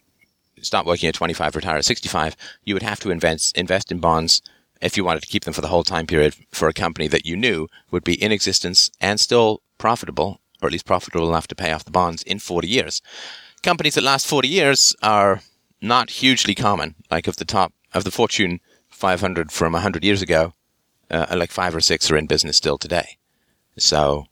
[0.62, 4.42] start working at 25, retire at 65, you would have to invest, invest in bonds
[4.86, 7.26] if you wanted to keep them for the whole time period for a company that
[7.26, 11.56] you knew would be in existence and still profitable, or at least profitable enough to
[11.56, 13.02] pay off the bonds in 40 years.
[13.64, 15.42] Companies that last 40 years are
[15.82, 16.94] not hugely common.
[17.10, 20.54] Like of the top of the Fortune 500 from 100 years ago,
[21.10, 23.18] uh, like five or six are in business still today.
[23.78, 24.26] So,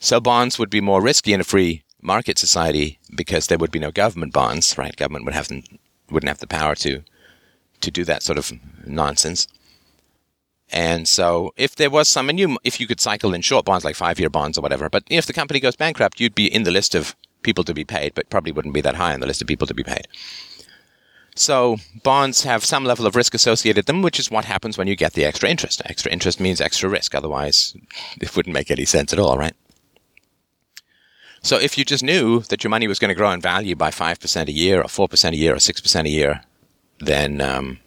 [0.00, 3.78] so bonds would be more risky in a free market society because there would be
[3.78, 4.96] no government bonds, right?
[4.96, 5.62] Government would have them,
[6.10, 7.04] wouldn't have the power to
[7.80, 8.52] to do that sort of
[8.86, 9.46] nonsense.
[10.72, 13.84] And so, if there was some, and you, if you could cycle in short bonds
[13.84, 16.70] like five-year bonds or whatever, but if the company goes bankrupt, you'd be in the
[16.70, 19.42] list of people to be paid, but probably wouldn't be that high on the list
[19.42, 20.06] of people to be paid.
[21.34, 24.86] So bonds have some level of risk associated with them, which is what happens when
[24.86, 25.82] you get the extra interest.
[25.86, 27.14] Extra interest means extra risk.
[27.14, 27.74] Otherwise,
[28.20, 29.54] it wouldn't make any sense at all, right?
[31.42, 33.90] So if you just knew that your money was going to grow in value by
[33.90, 36.42] 5% a year or 4% a year or 6% a year,
[37.00, 37.78] then um,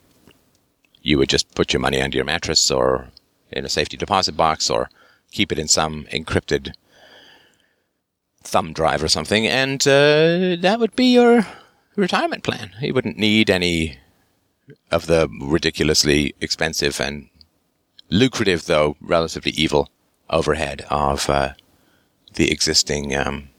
[1.01, 3.09] you would just put your money under your mattress or
[3.51, 4.89] in a safety deposit box or
[5.31, 6.73] keep it in some encrypted
[8.43, 11.47] thumb drive or something, and uh, that would be your
[11.95, 12.71] retirement plan.
[12.81, 13.97] You wouldn't need any
[14.91, 17.29] of the ridiculously expensive and
[18.09, 19.89] lucrative, though relatively evil,
[20.29, 21.53] overhead of uh,
[22.33, 23.49] the existing um,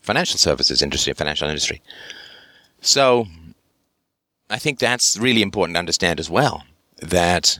[0.00, 1.82] financial services industry, financial industry.
[2.80, 3.26] So
[4.52, 6.64] I think that's really important to understand as well
[7.00, 7.58] that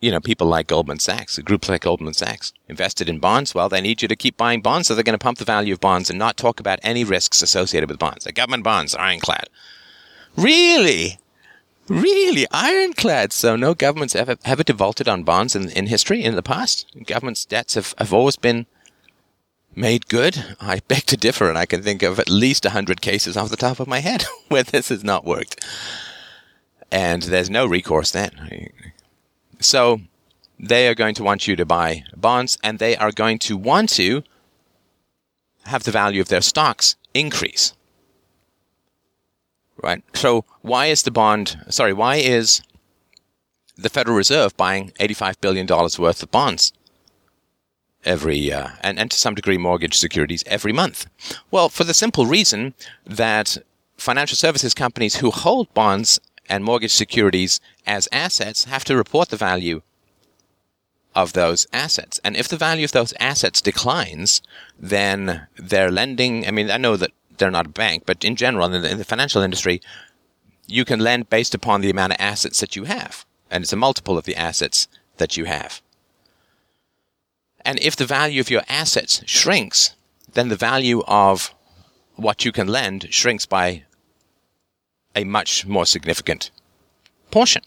[0.00, 3.54] you know, people like Goldman Sachs, groups like Goldman Sachs, invested in bonds.
[3.54, 5.72] Well, they need you to keep buying bonds, so they're going to pump the value
[5.72, 8.24] of bonds and not talk about any risks associated with bonds.
[8.24, 9.48] The government bonds are ironclad.
[10.36, 11.18] Really?
[11.88, 12.46] Really?
[12.52, 13.32] Ironclad.
[13.32, 16.86] So no governments ever, ever defaulted on bonds in, in history in the past?
[17.06, 18.66] Governments' debts have, have always been
[19.78, 20.56] made good?
[20.60, 23.50] I beg to differ, and I can think of at least a hundred cases off
[23.50, 25.64] the top of my head where this has not worked.
[26.90, 28.70] And there's no recourse then.
[29.60, 30.00] So
[30.58, 33.90] they are going to want you to buy bonds, and they are going to want
[33.90, 34.22] to
[35.64, 37.74] have the value of their stocks increase.
[39.82, 40.02] right?
[40.14, 42.62] So why is the bond, sorry, why is
[43.76, 46.72] the Federal Reserve buying $85 billion worth of bonds
[48.08, 51.06] every, uh, and, and to some degree mortgage securities every month?
[51.50, 52.74] Well, for the simple reason
[53.06, 53.58] that
[53.96, 59.36] financial services companies who hold bonds and mortgage securities as assets have to report the
[59.36, 59.82] value
[61.14, 62.20] of those assets.
[62.24, 64.40] And if the value of those assets declines,
[64.78, 66.46] then they're lending.
[66.46, 68.98] I mean, I know that they're not a bank, but in general, in the, in
[68.98, 69.80] the financial industry,
[70.66, 73.24] you can lend based upon the amount of assets that you have.
[73.50, 75.82] And it's a multiple of the assets that you have.
[77.68, 79.94] And if the value of your assets shrinks,
[80.32, 81.54] then the value of
[82.16, 83.84] what you can lend shrinks by
[85.14, 86.50] a much more significant
[87.30, 87.60] portion.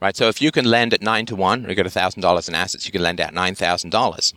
[0.00, 0.16] Right?
[0.16, 2.86] So if you can lend at 9 to 1, or you got $1,000 in assets,
[2.86, 4.34] you can lend out $9,000.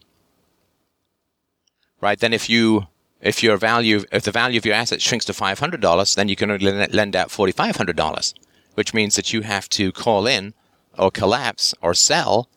[2.00, 2.20] Right?
[2.20, 2.86] Then if you
[3.22, 6.52] if your value if the value of your assets shrinks to $500, then you can
[6.52, 8.34] only lend out $4,500,
[8.76, 10.54] which means that you have to call in
[11.00, 12.48] or collapse or sell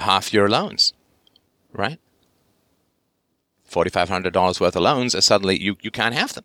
[0.00, 0.92] half your loans.
[1.72, 1.98] Right?
[3.70, 6.44] $4,500 worth of loans are suddenly you, you can't have them.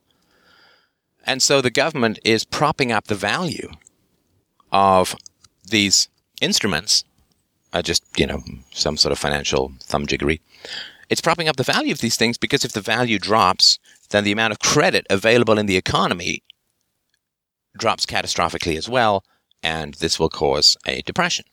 [1.26, 3.72] And so the government is propping up the value
[4.72, 5.16] of
[5.64, 6.08] these
[6.40, 7.04] instruments,
[7.74, 10.40] uh, just, you know, some sort of financial thumbjiggery.
[11.10, 14.32] It's propping up the value of these things because if the value drops, then the
[14.32, 16.44] amount of credit available in the economy
[17.78, 19.24] drops catastrophically as well,
[19.64, 21.46] and this will cause a depression.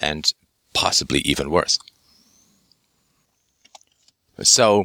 [0.00, 0.32] And
[0.78, 1.76] possibly even worse.
[4.40, 4.84] So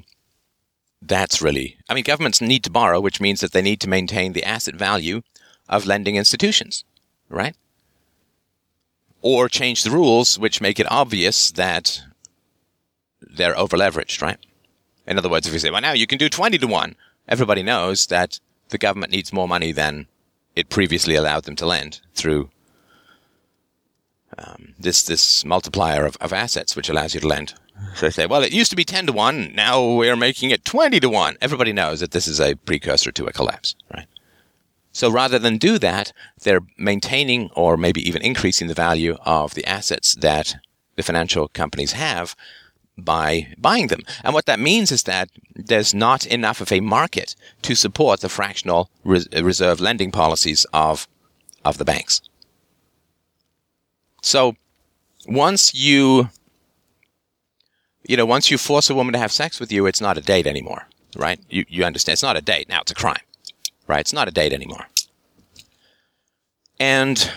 [1.03, 4.33] that's really, I mean, governments need to borrow, which means that they need to maintain
[4.33, 5.21] the asset value
[5.69, 6.83] of lending institutions,
[7.29, 7.55] right?
[9.21, 12.01] Or change the rules, which make it obvious that
[13.21, 14.39] they're over leveraged, right?
[15.05, 16.95] In other words, if you say, well, now you can do 20 to 1,
[17.27, 20.07] everybody knows that the government needs more money than
[20.55, 22.49] it previously allowed them to lend through
[24.37, 27.53] um, this this multiplier of, of assets, which allows you to lend
[27.95, 29.53] so they say, well, it used to be 10 to 1.
[29.53, 31.37] Now we're making it 20 to 1.
[31.41, 34.07] Everybody knows that this is a precursor to a collapse, right?
[34.91, 39.65] So rather than do that, they're maintaining or maybe even increasing the value of the
[39.65, 40.55] assets that
[40.95, 42.35] the financial companies have
[42.95, 44.01] by buying them.
[44.23, 48.29] And what that means is that there's not enough of a market to support the
[48.29, 51.07] fractional reserve lending policies of,
[51.65, 52.21] of the banks.
[54.23, 54.55] So
[55.27, 56.29] once you
[58.05, 60.21] you know, once you force a woman to have sex with you, it's not a
[60.21, 61.39] date anymore, right?
[61.49, 62.13] You, you understand?
[62.13, 62.67] It's not a date.
[62.67, 63.21] Now it's a crime,
[63.87, 64.01] right?
[64.01, 64.87] It's not a date anymore.
[66.79, 67.31] And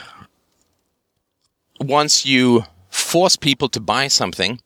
[1.81, 4.61] once you force people to buy something,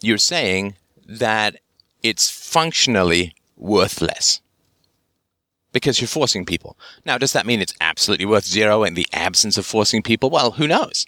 [0.00, 0.76] you're saying
[1.08, 1.56] that
[2.02, 4.40] it's functionally worthless
[5.72, 6.78] because you're forcing people.
[7.04, 10.30] Now, does that mean it's absolutely worth zero in the absence of forcing people?
[10.30, 11.06] Well, who knows?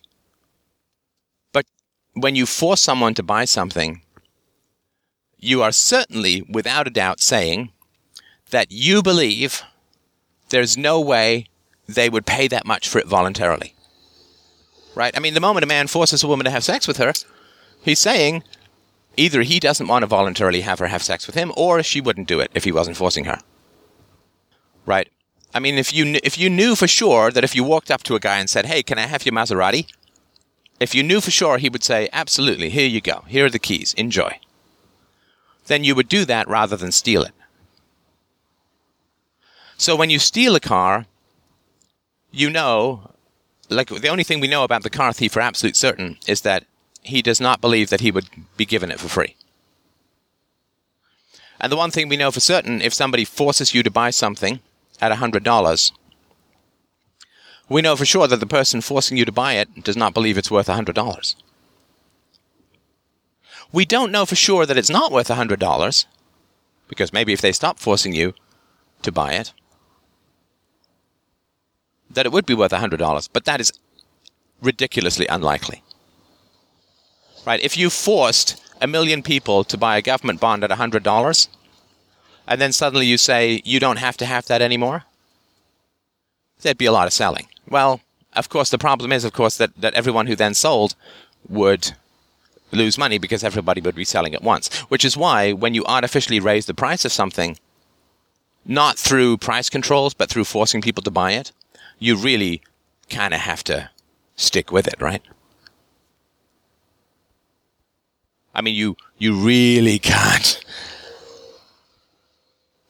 [2.14, 4.02] When you force someone to buy something,
[5.38, 7.72] you are certainly, without a doubt, saying
[8.50, 9.62] that you believe
[10.50, 11.46] there's no way
[11.88, 13.74] they would pay that much for it voluntarily.
[14.94, 15.16] Right?
[15.16, 17.12] I mean, the moment a man forces a woman to have sex with her,
[17.82, 18.42] he's saying
[19.16, 22.28] either he doesn't want to voluntarily have her have sex with him, or she wouldn't
[22.28, 23.38] do it if he wasn't forcing her.
[24.84, 25.08] Right?
[25.54, 28.14] I mean, if you if you knew for sure that if you walked up to
[28.14, 29.86] a guy and said, "Hey, can I have your Maserati?"
[30.80, 33.24] If you knew for sure, he would say, Absolutely, here you go.
[33.28, 33.94] Here are the keys.
[33.94, 34.40] Enjoy.
[35.66, 37.32] Then you would do that rather than steal it.
[39.76, 41.06] So when you steal a car,
[42.30, 43.12] you know,
[43.68, 46.64] like the only thing we know about the car thief for absolute certain is that
[47.02, 49.36] he does not believe that he would be given it for free.
[51.60, 54.60] And the one thing we know for certain, if somebody forces you to buy something
[55.00, 55.92] at $100,
[57.70, 60.36] we know for sure that the person forcing you to buy it does not believe
[60.36, 61.36] it's worth $100.
[63.72, 66.06] We don't know for sure that it's not worth $100,
[66.88, 68.34] because maybe if they stop forcing you
[69.02, 69.52] to buy it,
[72.10, 73.72] that it would be worth $100, but that is
[74.60, 75.84] ridiculously unlikely.
[77.46, 77.60] Right?
[77.62, 81.48] If you forced a million people to buy a government bond at $100,
[82.48, 85.04] and then suddenly you say you don't have to have that anymore,
[86.62, 87.46] there'd be a lot of selling.
[87.70, 88.00] Well,
[88.34, 90.94] of course, the problem is, of course, that, that everyone who then sold
[91.48, 91.92] would
[92.72, 94.74] lose money because everybody would be selling at once.
[94.90, 97.56] Which is why when you artificially raise the price of something,
[98.64, 101.52] not through price controls, but through forcing people to buy it,
[101.98, 102.62] you really
[103.08, 103.90] kind of have to
[104.36, 105.22] stick with it, right?
[108.54, 110.64] I mean, you, you really can't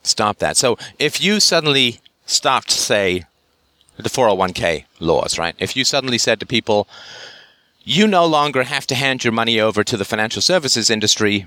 [0.02, 0.56] stop that.
[0.56, 3.24] So if you suddenly stopped, say,
[4.00, 5.54] the 401k laws, right?
[5.58, 6.88] If you suddenly said to people,
[7.82, 11.46] you no longer have to hand your money over to the financial services industry.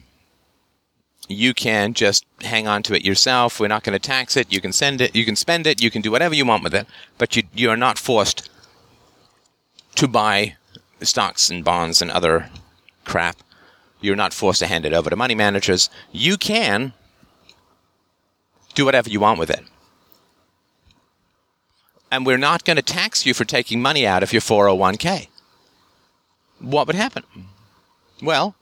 [1.28, 3.60] You can just hang on to it yourself.
[3.60, 4.52] We're not going to tax it.
[4.52, 5.16] You can send it.
[5.16, 5.82] You can spend it.
[5.82, 6.88] You can do whatever you want with it.
[7.18, 8.50] But you, you are not forced
[9.96, 10.56] to buy
[11.02, 12.50] stocks and bonds and other
[13.06, 13.38] crap.
[14.02, 15.90] You're not forced to hand it over to money managers.
[16.12, 16.94] You can
[18.76, 19.64] do whatever you want with it.
[22.14, 25.28] And we're not going to tax you for taking money out of your 401k
[26.64, 27.24] what would happen?
[28.22, 28.56] Well,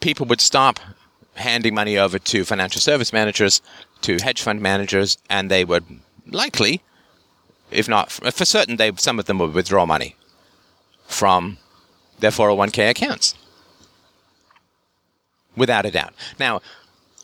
[0.00, 0.78] people would stop
[1.34, 3.60] handing money over to financial service managers,
[4.02, 5.84] to hedge fund managers, and they would
[6.26, 6.82] likely,
[7.70, 10.14] if not for certain, they some of them would withdraw money
[11.06, 11.58] from
[12.20, 13.34] their 401k accounts.
[15.56, 16.12] Without a doubt.
[16.38, 16.60] Now,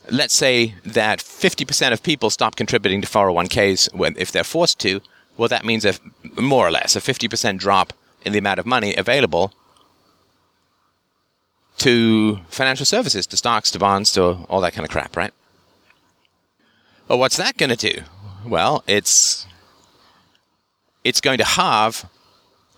[0.09, 5.01] let's say that 50% of people stop contributing to 401ks if they're forced to.
[5.37, 5.95] Well, that means a
[6.41, 7.93] more or less a 50% drop
[8.25, 9.53] in the amount of money available
[11.79, 15.33] to financial services, to stocks, to bonds, to all that kind of crap, right?
[17.09, 18.03] Well, what's that going to do?
[18.45, 19.47] Well, it's
[21.03, 22.05] it's going to halve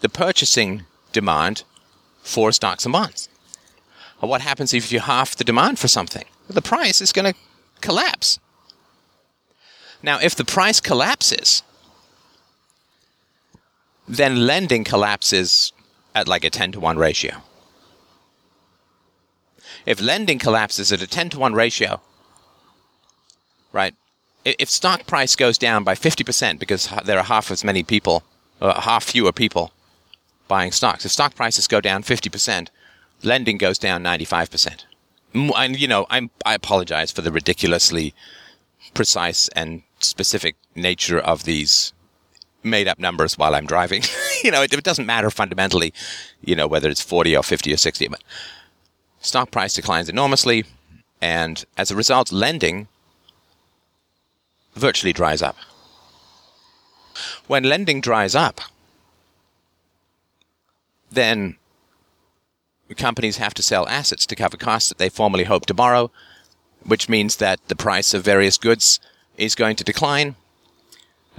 [0.01, 1.65] the purchasing demand
[2.23, 3.29] for stocks and bonds.
[4.21, 6.25] Well, what happens if you halve the demand for something?
[6.53, 7.39] The price is going to
[7.81, 8.39] collapse.
[10.03, 11.63] Now, if the price collapses,
[14.09, 15.73] then lending collapses
[16.15, 17.43] at like a 10 to 1 ratio.
[19.87, 22.01] If lending collapses at a 10 to 1 ratio,
[23.73, 23.95] right?
[24.45, 28.25] If stock price goes down by 50% because there are half as many people,
[28.61, 29.73] uh, half fewer people
[30.49, 32.69] buying stocks, if stock prices go down 50%,
[33.23, 34.85] lending goes down 95%.
[35.35, 38.15] And, you know, I'm, I apologize for the ridiculously
[38.95, 41.93] precise and specific nature of these
[42.63, 44.03] made up numbers while I'm driving.
[44.45, 45.93] you know, it, it, doesn't matter fundamentally,
[46.41, 48.09] you know, whether it's 40 or 50 or 60.
[48.09, 48.23] But
[49.21, 50.65] stock price declines enormously,
[51.21, 52.89] and as a result, lending
[54.75, 55.57] virtually dries up.
[57.47, 58.61] When lending dries up,
[61.11, 61.57] then
[62.95, 66.11] companies have to sell assets to cover costs that they formerly hoped to borrow,
[66.85, 69.01] which means that the price of various goods
[69.37, 70.37] is going to decline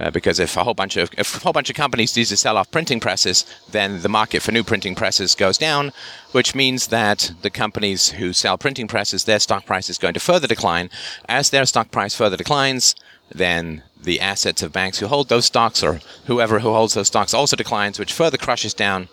[0.00, 2.36] uh, because if a whole bunch of if a whole bunch of companies need to
[2.36, 5.92] sell off printing presses, then the market for new printing presses goes down,
[6.32, 10.20] which means that the companies who sell printing presses, their stock price is going to
[10.20, 10.90] further decline.
[11.28, 12.96] As their stock price further declines,
[13.32, 17.32] then the assets of banks who hold those stocks or whoever who holds those stocks
[17.32, 19.08] also declines, which further crushes down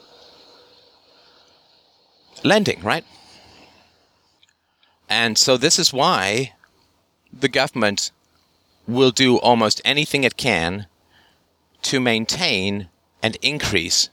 [2.43, 3.05] lending, right?
[5.09, 6.53] And so this is why
[7.33, 8.11] the government
[8.87, 10.87] will do almost anything it can
[11.83, 12.89] to maintain
[13.21, 14.09] and increase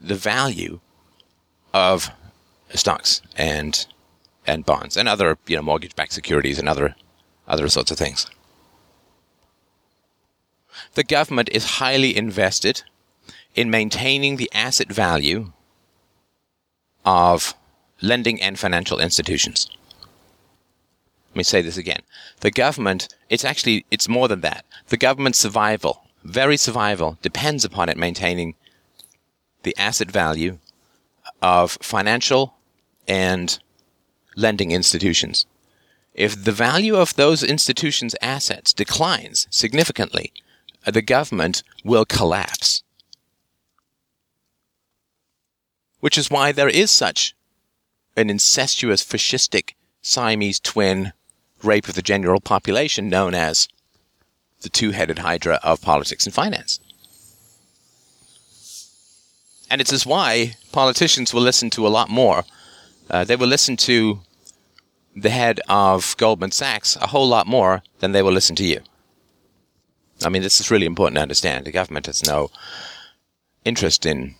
[0.00, 0.80] the value
[1.72, 2.10] of
[2.74, 3.86] stocks and
[4.46, 6.94] and bonds and other you know mortgage-backed securities and other
[7.48, 8.26] other sorts of things.
[10.94, 12.82] The government is highly invested
[13.54, 15.52] in maintaining the asset value
[17.04, 17.54] of
[18.00, 19.68] lending and financial institutions.
[21.30, 22.00] Let me say this again.
[22.40, 24.64] The government, it's actually, it's more than that.
[24.88, 28.54] The government's survival, very survival, depends upon it maintaining
[29.62, 30.58] the asset value
[31.42, 32.54] of financial
[33.06, 33.58] and
[34.34, 35.44] lending institutions.
[36.14, 40.32] If the value of those institutions' assets declines significantly,
[40.86, 42.82] the government will collapse.
[46.00, 47.35] Which is why there is such
[48.16, 51.12] an incestuous fascistic Siamese twin
[51.62, 53.68] rape of the general population known as
[54.62, 56.80] the two headed hydra of politics and finance.
[59.70, 62.44] And it's as why politicians will listen to a lot more.
[63.10, 64.20] Uh, they will listen to
[65.14, 68.80] the head of Goldman Sachs a whole lot more than they will listen to you.
[70.24, 71.64] I mean, this is really important to understand.
[71.64, 72.50] The government has no
[73.64, 74.34] interest in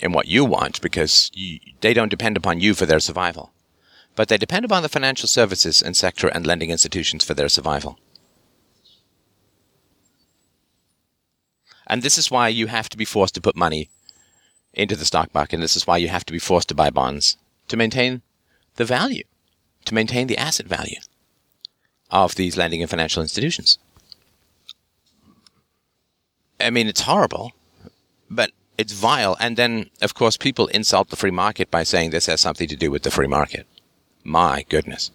[0.00, 3.54] in what you want because you, they don't depend upon you for their survival
[4.16, 7.98] but they depend upon the financial services and sector and lending institutions for their survival.
[11.86, 13.90] And this is why you have to be forced to put money
[14.72, 15.56] into the stock market.
[15.56, 17.36] And this is why you have to be forced to buy bonds
[17.68, 18.22] to maintain
[18.76, 19.24] the value,
[19.84, 20.98] to maintain the asset value
[22.10, 23.78] of these lending and financial institutions.
[26.60, 27.52] I mean, it's horrible,
[28.30, 29.36] but it's vile.
[29.40, 32.76] And then, of course, people insult the free market by saying this has something to
[32.76, 33.66] do with the free market.
[34.22, 35.10] My goodness.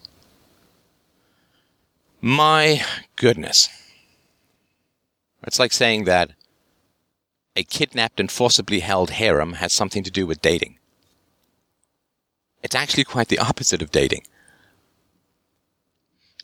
[2.20, 2.82] My
[3.16, 3.68] goodness.
[5.46, 6.32] It's like saying that
[7.56, 10.78] a kidnapped and forcibly held harem has something to do with dating.
[12.62, 14.22] It's actually quite the opposite of dating.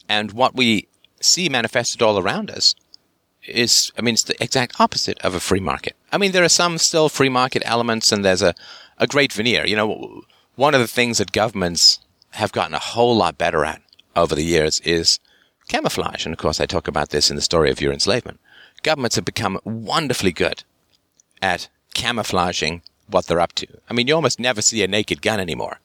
[0.08, 0.88] And what we
[1.20, 2.74] see manifested all around us
[3.48, 5.96] is, I mean, it's the exact opposite of a free market.
[6.12, 8.54] I mean, there are some still free market elements and there's a,
[8.98, 9.66] a great veneer.
[9.66, 10.22] You know,
[10.54, 12.00] one of the things that governments
[12.32, 13.82] have gotten a whole lot better at
[14.14, 15.20] over the years is
[15.68, 16.24] camouflage.
[16.24, 18.40] And of course, I talk about this in the story of your enslavement.
[18.82, 20.64] Governments have become wonderfully good
[21.42, 23.66] at camouflaging what they're up to.
[23.88, 25.80] I mean, you almost never see a naked gun anymore.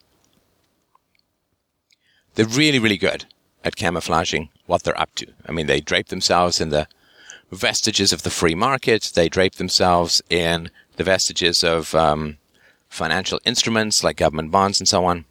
[2.34, 3.26] They're really, really good
[3.64, 5.26] at camouflaging what they're up to.
[5.46, 6.88] I mean, they drape themselves in the
[7.52, 9.12] vestiges of the free market.
[9.14, 12.38] They drape themselves in the vestiges of um,
[12.88, 15.24] financial instruments like government bonds and so on.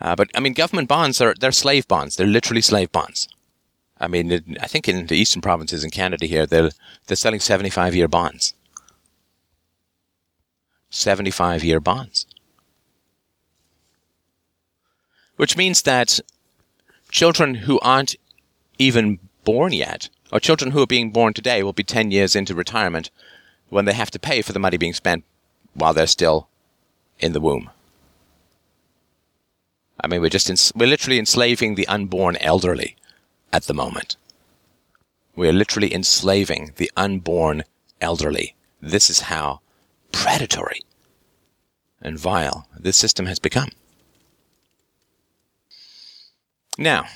[0.00, 2.16] Uh, but I mean, government bonds are they're slave bonds.
[2.16, 3.28] They're literally slave bonds.
[4.00, 6.70] I mean, it, I think in the eastern provinces in Canada here, they're
[7.06, 8.54] they're selling seventy-five year bonds.
[10.90, 12.26] Seventy-five year bonds,
[15.36, 16.20] which means that
[17.10, 18.16] children who aren't
[18.78, 22.54] even born yet, or children who are being born today, will be ten years into
[22.54, 23.10] retirement
[23.68, 25.24] when they have to pay for the money being spent
[25.74, 26.48] while they're still
[27.20, 27.70] in the womb.
[30.00, 32.96] I mean, we're just in, we're literally enslaving the unborn elderly
[33.52, 34.16] at the moment.
[35.36, 37.64] We are literally enslaving the unborn
[38.00, 38.54] elderly.
[38.80, 39.60] This is how
[40.10, 40.80] predatory
[42.00, 43.68] and vile this system has become.
[46.76, 47.06] Now,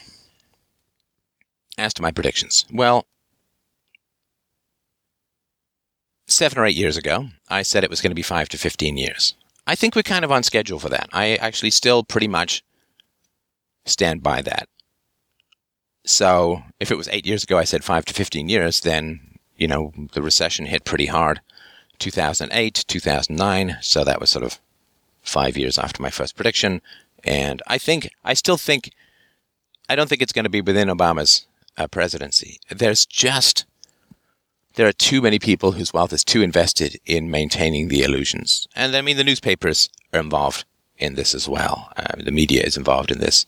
[1.79, 2.65] as to my predictions.
[2.73, 3.07] Well,
[6.27, 8.97] seven or eight years ago, I said it was going to be five to 15
[8.97, 9.35] years.
[9.67, 11.09] I think we're kind of on schedule for that.
[11.13, 12.63] I actually still pretty much
[13.85, 14.69] stand by that.
[16.05, 19.67] So if it was eight years ago, I said five to 15 years, then, you
[19.67, 21.41] know, the recession hit pretty hard.
[21.99, 23.79] 2008, 2009.
[23.81, 24.61] So that was sort of
[25.23, 26.81] five years after my first prediction.
[27.25, 28.93] And I think, I still think,
[29.89, 31.47] I don't think it's going to be within Obama's
[31.77, 32.59] uh, presidency.
[32.71, 33.65] There's just,
[34.75, 38.67] there are too many people whose wealth is too invested in maintaining the illusions.
[38.75, 40.65] And I mean, the newspapers are involved
[40.99, 41.93] in this as well.
[41.97, 43.47] Uh, the media is involved in this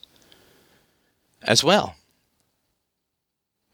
[1.43, 1.95] as well.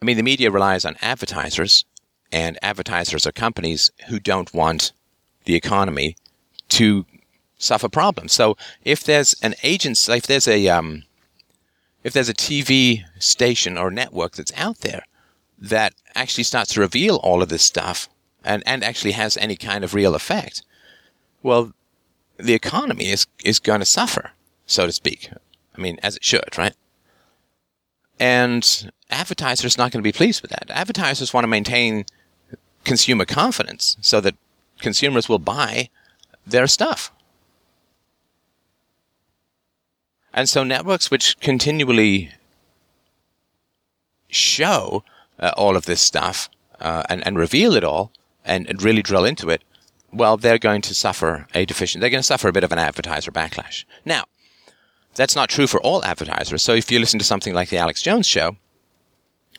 [0.01, 1.85] I mean, the media relies on advertisers,
[2.31, 4.91] and advertisers are companies who don't want
[5.45, 6.15] the economy
[6.69, 7.05] to
[7.57, 8.33] suffer problems.
[8.33, 11.03] So if there's an agency, if there's a um,
[12.05, 15.03] if there's a TV station or network that's out there
[15.57, 18.07] that actually starts to reveal all of this stuff
[18.43, 20.61] and, and actually has any kind of real effect,
[21.41, 21.73] well,
[22.37, 24.31] the economy is is going to suffer,
[24.67, 25.31] so to speak.
[25.75, 26.75] I mean, as it should, right?
[28.19, 30.69] And advertisers not going to be pleased with that.
[30.69, 32.05] Advertisers want to maintain
[32.83, 34.35] consumer confidence so that
[34.79, 35.89] consumers will buy
[36.45, 37.11] their stuff.
[40.35, 42.29] And so networks which continually
[44.27, 45.05] show
[45.39, 46.49] uh, all of this stuff
[46.81, 48.11] uh, and, and reveal it all
[48.43, 49.63] and, and really drill into it,
[50.11, 52.79] well, they're going to suffer a deficient, they're going to suffer a bit of an
[52.79, 53.85] advertiser backlash.
[54.03, 54.25] Now,
[55.15, 56.61] that's not true for all advertisers.
[56.61, 58.57] So if you listen to something like the Alex Jones show,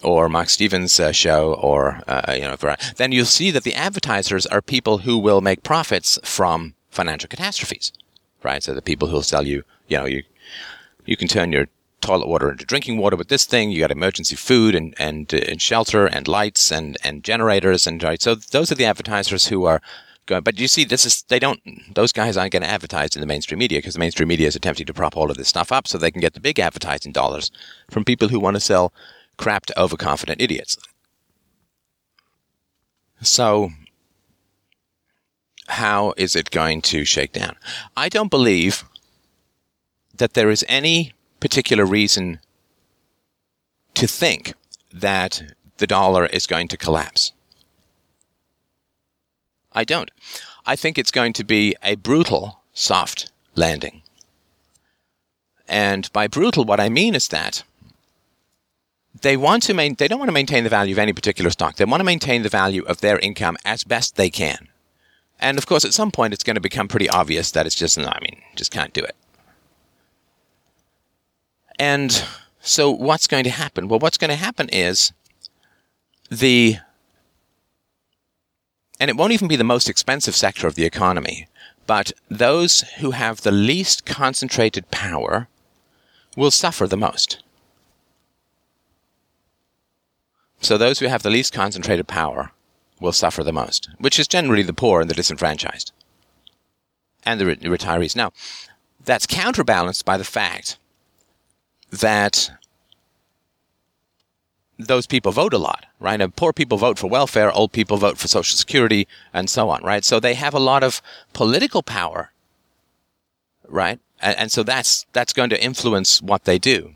[0.03, 2.57] or Mark Stevens' uh, show, or uh, you know,
[2.97, 7.93] then you'll see that the advertisers are people who will make profits from financial catastrophes,
[8.43, 8.62] right?
[8.62, 10.22] So the people who'll sell you, you know, you
[11.05, 11.68] you can turn your
[12.01, 13.70] toilet water into drinking water with this thing.
[13.70, 18.03] You got emergency food and and, uh, and shelter and lights and and generators and
[18.03, 18.20] right.
[18.20, 19.80] So those are the advertisers who are
[20.26, 20.42] going.
[20.42, 21.61] But you see, this is they don't.
[21.94, 24.86] Those guys aren't getting advertised in the mainstream media because the mainstream media is attempting
[24.86, 27.51] to prop all of this stuff up so they can get the big advertising dollars
[27.90, 28.92] from people who want to sell
[29.36, 30.76] crap to overconfident idiots.
[33.22, 33.70] So,
[35.68, 37.57] how is it going to shake down?
[37.97, 38.84] I don't believe
[40.19, 42.41] that there is any particular reason
[43.95, 44.55] to think
[44.93, 45.43] that
[45.79, 47.33] the dollar is going to collapse.
[49.73, 50.11] I don't.
[50.64, 54.03] I think it's going to be a brutal soft landing.
[55.69, 57.62] And by brutal, what I mean is that
[59.23, 61.77] they want to main, they don't want to maintain the value of any particular stock.
[61.77, 64.69] They want to maintain the value of their income as best they can.
[65.39, 67.99] And of course, at some point, it's going to become pretty obvious that it's just,
[67.99, 69.14] I mean, just can't do it.
[71.79, 72.24] And
[72.61, 73.89] so what's going to happen?
[73.89, 75.12] Well, what's going to happen is
[76.31, 76.79] the
[78.99, 81.47] and it won't even be the most expensive sector of the economy,
[81.87, 85.49] but those who have the least concentrated power
[86.35, 87.43] will suffer the most.
[90.61, 92.53] So those who have the least concentrated power
[93.01, 95.93] will suffer the most, which is generally the poor and the disenfranchised
[97.24, 98.16] and the, re- retirees.
[98.16, 98.33] Now,
[99.05, 100.79] that's counterbalanced by the fact
[101.91, 102.51] that
[104.78, 106.20] those people vote a lot, right?
[106.20, 109.82] And poor people vote for welfare, old people vote for Social Security, and so on,
[109.82, 110.05] right?
[110.05, 111.01] So they have a lot of
[111.32, 112.30] political power,
[113.66, 113.99] right?
[114.20, 116.95] And, and so that's that's going to influence what they do.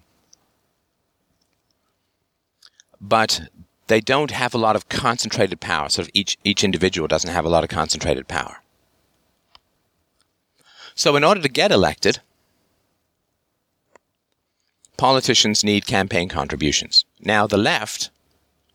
[3.01, 3.49] But
[3.87, 5.89] they don't have a lot of concentrated power.
[5.89, 8.61] Sort of each each individual doesn't have a lot of concentrated power.
[10.95, 12.21] So in order to get elected,
[15.01, 17.07] politicians need campaign contributions.
[17.21, 18.11] Now, the left,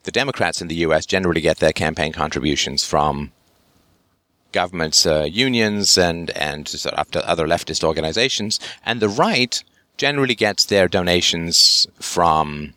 [0.05, 3.32] the Democrats in the US generally get their campaign contributions from
[4.51, 8.59] governments, uh, unions, and, and sort of other leftist organizations.
[8.84, 9.63] And the right
[9.97, 12.73] generally gets their donations from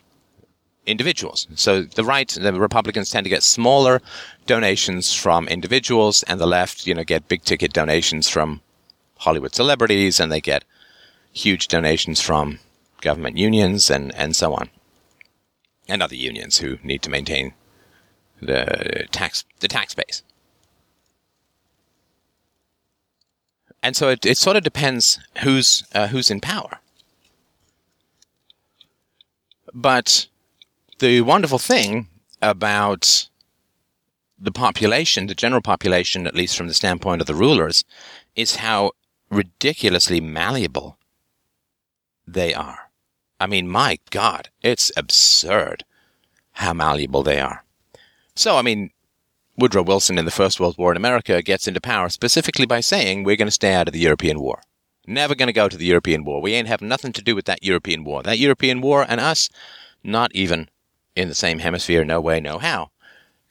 [0.84, 1.46] individuals.
[1.54, 4.02] So the right, the Republicans tend to get smaller
[4.44, 8.60] donations from individuals, and the left, you know, get big ticket donations from
[9.16, 10.64] Hollywood celebrities, and they get
[11.32, 12.58] huge donations from
[13.00, 14.70] government unions and, and so on,
[15.88, 17.54] and other unions who need to maintain
[18.40, 20.22] the tax the tax base.
[23.82, 26.80] And so it, it sort of depends who's uh, who's in power.
[29.72, 30.26] But
[30.98, 32.08] the wonderful thing
[32.42, 33.28] about
[34.38, 37.84] the population, the general population, at least from the standpoint of the rulers,
[38.34, 38.92] is how
[39.30, 40.96] ridiculously malleable
[42.26, 42.87] they are.
[43.40, 45.84] I mean, my God, it's absurd
[46.52, 47.64] how malleable they are.
[48.34, 48.90] So, I mean,
[49.56, 53.24] Woodrow Wilson in the First World War in America gets into power specifically by saying
[53.24, 54.62] we're going to stay out of the European war.
[55.06, 56.40] Never going to go to the European war.
[56.40, 58.22] We ain't have nothing to do with that European war.
[58.22, 59.48] That European war and us,
[60.04, 60.68] not even
[61.16, 62.90] in the same hemisphere, no way, no how.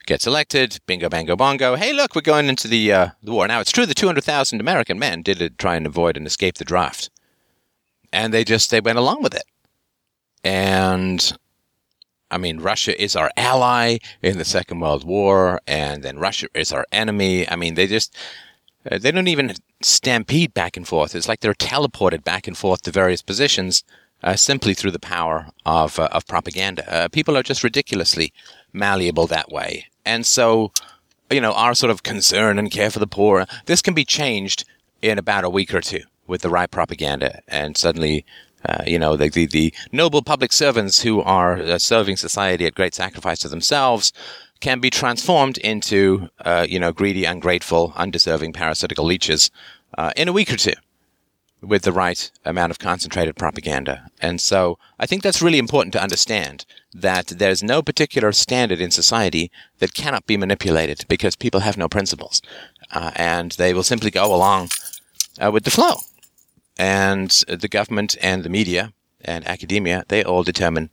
[0.05, 1.75] Gets elected, bingo, bango, bongo.
[1.75, 3.47] Hey, look, we're going into the uh, the war.
[3.47, 7.09] Now, it's true the 200,000 American men did try and avoid and escape the draft.
[8.13, 9.43] And they just, they went along with it.
[10.43, 11.37] And
[12.29, 16.71] I mean, Russia is our ally in the Second World War, and then Russia is
[16.73, 17.49] our enemy.
[17.49, 18.15] I mean, they just,
[18.89, 21.15] uh, they don't even stampede back and forth.
[21.15, 23.83] It's like they're teleported back and forth to various positions
[24.23, 26.91] uh, simply through the power of, uh, of propaganda.
[26.91, 28.33] Uh, people are just ridiculously
[28.73, 29.85] malleable that way.
[30.05, 30.71] And so,
[31.29, 34.65] you know, our sort of concern and care for the poor, this can be changed
[35.01, 37.41] in about a week or two with the right propaganda.
[37.47, 38.25] And suddenly
[38.65, 42.75] uh, you know, the, the, the, noble public servants who are uh, serving society at
[42.75, 44.11] great sacrifice to themselves
[44.59, 49.51] can be transformed into, uh, you know, greedy, ungrateful, undeserving parasitical leeches
[49.97, 50.73] uh, in a week or two
[51.61, 54.09] with the right amount of concentrated propaganda.
[54.21, 58.91] And so I think that's really important to understand that there's no particular standard in
[58.91, 62.41] society that cannot be manipulated because people have no principles.
[62.91, 64.69] Uh, and they will simply go along
[65.51, 65.97] with the flow
[66.77, 70.89] and the government and the media and academia, they all determine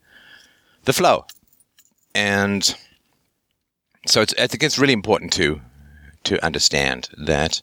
[0.85, 1.27] the flow.
[2.15, 2.75] And
[4.07, 5.61] so I think it's really important to
[6.25, 7.61] to understand that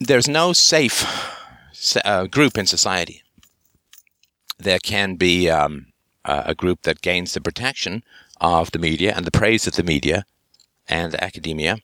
[0.00, 1.04] there's no safe
[2.04, 3.22] uh, group in society.
[4.58, 5.86] There can be um,
[6.24, 8.02] a group that gains the protection
[8.40, 10.24] of the media and the praise of the media
[10.88, 11.78] and academia.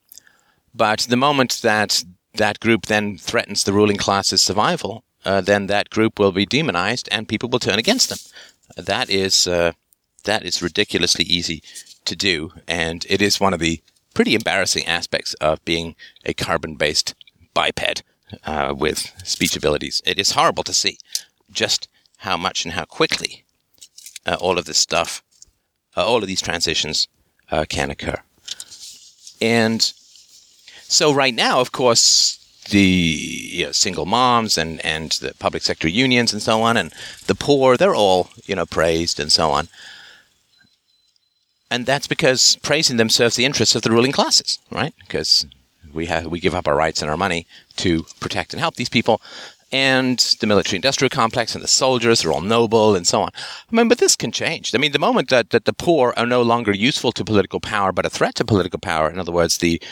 [0.75, 2.05] But the moment that
[2.35, 7.09] that group then threatens the ruling class's survival, uh, then that group will be demonized
[7.11, 8.19] and people will turn against them.
[8.77, 9.73] That is uh,
[10.25, 11.63] that is ridiculously easy
[12.05, 13.83] to do, and it is one of the
[14.15, 17.15] pretty embarrassing aspects of being a carbon-based
[17.53, 18.03] biped
[18.47, 20.03] uh, with speech abilities.
[20.07, 20.99] It is horrible to see
[21.51, 23.45] just how much and how quickly
[24.25, 25.23] uh, all of this stuff,
[25.97, 27.09] uh, all of these transitions
[27.51, 28.17] uh, can occur.
[29.41, 29.93] And
[30.89, 32.39] so right now, of course,
[32.71, 36.93] the you know, single moms and, and the public sector unions and so on, and
[37.27, 39.69] the poor, they're all, you know, praised and so on.
[41.71, 44.95] And that's because praising them serves the interests of the ruling classes, right?
[45.01, 45.47] Because
[45.93, 48.89] we have, we give up our rights and our money to protect and help these
[48.89, 49.21] people.
[49.73, 53.31] And the military industrial complex and the soldiers are all noble and so on.
[53.35, 54.73] I mean, but this can change.
[54.73, 57.91] I mean, the moment that, that the poor are no longer useful to political power,
[57.91, 59.83] but a threat to political power, in other words, the,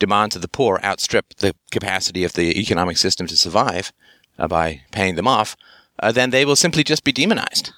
[0.00, 3.92] demands of the poor outstrip the capacity of the economic system to survive
[4.38, 5.56] uh, by paying them off,
[6.00, 7.72] uh, then they will simply just be demonized.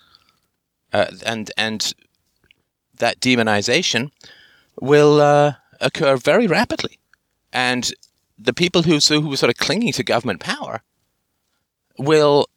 [0.95, 1.95] Uh, and and
[2.97, 4.11] that demonization
[4.81, 6.99] will uh, occur very rapidly,
[7.53, 7.93] and
[8.39, 10.83] the people who who are sort of clinging to government power
[11.99, 12.49] will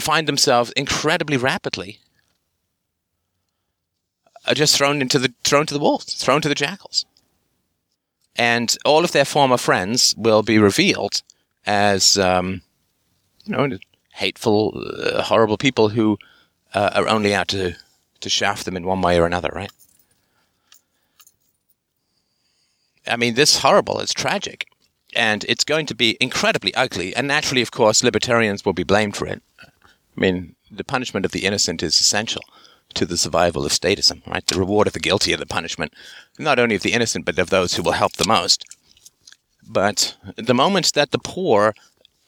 [0.00, 1.98] find themselves incredibly rapidly
[4.46, 7.06] are just thrown into the thrown to the wolves, thrown to the jackals,
[8.36, 11.22] and all of their former friends will be revealed
[11.66, 12.62] as um,
[13.44, 13.78] you know
[14.14, 16.18] hateful, uh, horrible people who
[16.74, 17.74] uh, are only out to
[18.20, 19.72] to shaft them in one way or another, right?
[23.06, 23.98] I mean, this is horrible.
[23.98, 24.66] It's tragic,
[25.14, 27.14] and it's going to be incredibly ugly.
[27.16, 29.42] And naturally, of course, libertarians will be blamed for it.
[29.60, 32.42] I mean, the punishment of the innocent is essential
[32.94, 34.46] to the survival of statism, right?
[34.46, 35.92] The reward of the guilty and the punishment,
[36.38, 38.64] not only of the innocent, but of those who will help the most.
[39.66, 41.74] But the moment that the poor,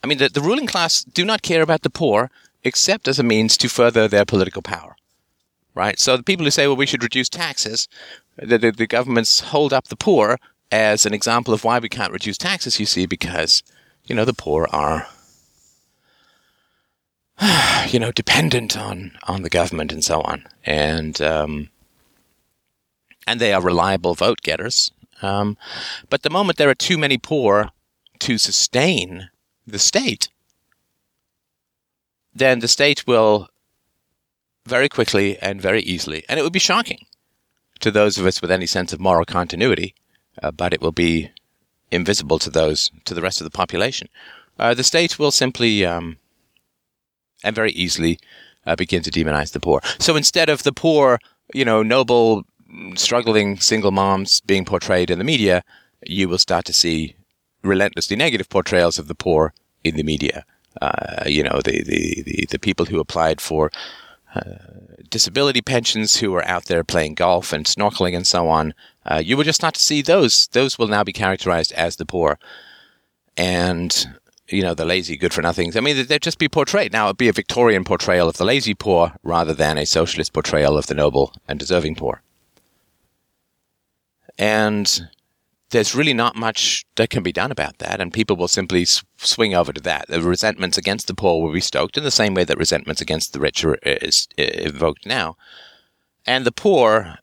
[0.03, 2.31] I mean, the, the ruling class do not care about the poor
[2.63, 4.95] except as a means to further their political power,
[5.75, 5.99] right?
[5.99, 7.87] So the people who say, well, we should reduce taxes,
[8.37, 10.39] the, the, the governments hold up the poor
[10.71, 13.61] as an example of why we can't reduce taxes, you see, because,
[14.05, 15.07] you know, the poor are
[17.89, 21.69] you know, dependent on on the government and so on, and um,
[23.27, 24.91] and they are reliable vote getters.
[25.21, 25.57] Um,
[26.09, 27.71] but the moment there are too many poor
[28.19, 29.29] to sustain
[29.65, 30.29] the state,
[32.33, 33.49] then the state will
[34.65, 37.05] very quickly and very easily, and it would be shocking
[37.79, 39.93] to those of us with any sense of moral continuity,
[40.41, 41.31] uh, but it will be
[41.91, 44.07] invisible to those to the rest of the population.
[44.57, 46.17] Uh, the state will simply um,
[47.45, 48.19] and very easily
[48.65, 49.79] uh, begin to demonize the poor.
[49.99, 51.19] So instead of the poor,
[51.53, 52.43] you know, noble,
[52.95, 55.63] struggling single moms being portrayed in the media,
[56.05, 57.15] you will start to see
[57.61, 60.45] relentlessly negative portrayals of the poor in the media.
[60.81, 63.71] Uh, you know, the, the, the, the, people who applied for
[64.35, 64.41] uh,
[65.09, 68.73] disability pensions who are out there playing golf and snorkeling and so on.
[69.05, 70.47] Uh, you will just start to see those.
[70.51, 72.37] Those will now be characterized as the poor.
[73.37, 74.17] And
[74.47, 75.75] you know, the lazy good for nothings.
[75.75, 76.93] I mean, they'd just be portrayed.
[76.93, 80.77] Now, it'd be a Victorian portrayal of the lazy poor rather than a socialist portrayal
[80.77, 82.21] of the noble and deserving poor.
[84.37, 85.09] And
[85.71, 89.55] there's really not much that can be done about that, and people will simply swing
[89.55, 90.07] over to that.
[90.07, 93.33] The resentments against the poor will be stoked in the same way that resentments against
[93.33, 95.37] the rich are is evoked now.
[96.27, 97.17] And the poor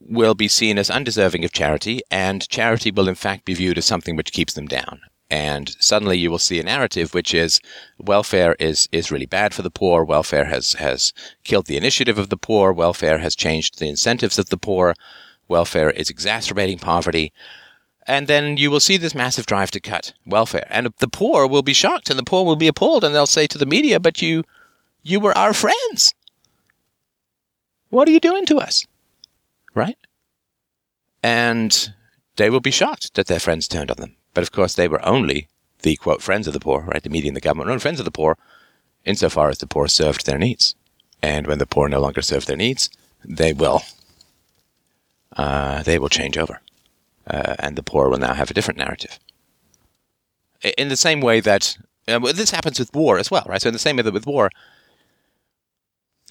[0.00, 3.86] will be seen as undeserving of charity, and charity will in fact be viewed as
[3.86, 5.00] something which keeps them down
[5.30, 7.60] and suddenly you will see a narrative which is
[7.98, 11.12] welfare is is really bad for the poor welfare has has
[11.44, 14.94] killed the initiative of the poor welfare has changed the incentives of the poor
[15.50, 17.32] welfare is exacerbating poverty.
[18.06, 20.66] And then you will see this massive drive to cut welfare.
[20.70, 23.46] And the poor will be shocked and the poor will be appalled and they'll say
[23.48, 24.44] to the media but you
[25.02, 26.14] you were our friends.
[27.90, 28.86] What are you doing to us?
[29.74, 29.98] Right?
[31.22, 31.92] And
[32.36, 35.04] they will be shocked that their friends turned on them but of course, they were
[35.06, 35.48] only
[35.82, 37.02] the quote friends of the poor, right?
[37.02, 38.36] The media and the government were only friends of the poor
[39.04, 40.74] insofar as the poor served their needs.
[41.22, 42.90] And when the poor no longer serve their needs,
[43.24, 43.82] they will
[45.36, 46.60] uh, they will change over,
[47.26, 49.18] uh, and the poor will now have a different narrative.
[50.76, 51.78] In the same way that
[52.08, 53.62] uh, this happens with war as well, right?
[53.62, 54.50] So in the same way that with war,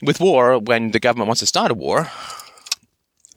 [0.02, 2.10] with war, when the government wants to start a war,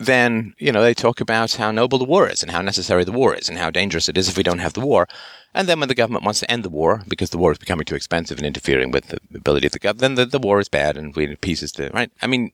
[0.07, 3.13] then, you know, they talk about how noble the war is and how necessary the
[3.13, 5.09] war is and how dangerous it is if we don't have the war.
[5.55, 7.85] And then when the government wants to end the war because the war is becoming
[7.85, 10.69] too expensive and interfering with the ability of the government, then the, the war is
[10.69, 12.11] bad and we need pieces to, right?
[12.23, 12.53] I mean,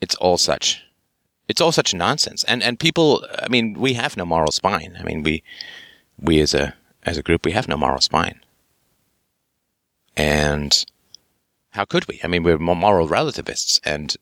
[0.00, 0.82] it's all such,
[1.48, 2.44] it's all such nonsense.
[2.44, 4.96] And, and people, I mean, we have no moral spine.
[5.00, 5.42] I mean, we,
[6.20, 8.40] we as a, as a group, we have no moral spine.
[10.16, 10.84] And
[11.70, 12.20] how could we?
[12.22, 14.16] I mean, we're moral relativists and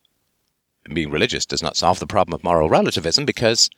[0.94, 3.70] being religious does not solve the problem of moral relativism because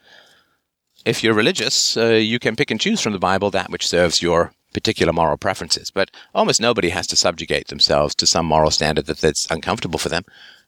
[1.05, 4.21] if you're religious, uh, you can pick and choose from the Bible that which serves
[4.21, 5.91] your particular moral preferences.
[5.91, 10.09] But almost nobody has to subjugate themselves to some moral standard that, that's uncomfortable for
[10.09, 10.25] them.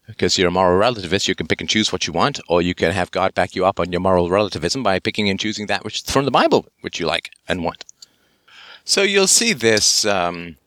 [0.07, 2.73] Because you're a moral relativist, you can pick and choose what you want, or you
[2.73, 5.85] can have God back you up on your moral relativism by picking and choosing that
[5.85, 7.85] which from the Bible which you like and want.
[8.83, 10.57] So you'll see this um,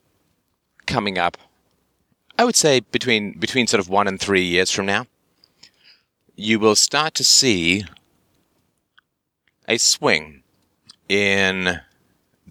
[0.86, 1.36] coming up.
[2.38, 5.06] I would say between between sort of one and three years from now
[6.36, 7.84] you will start to see
[9.68, 10.42] a swing
[11.08, 11.80] in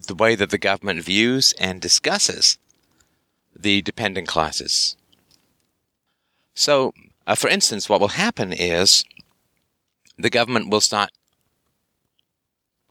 [0.06, 2.58] the way that the government views and discusses
[3.54, 4.96] the dependent classes.
[6.54, 6.92] So,
[7.26, 9.04] uh, for instance, what will happen is
[10.18, 11.10] the government will start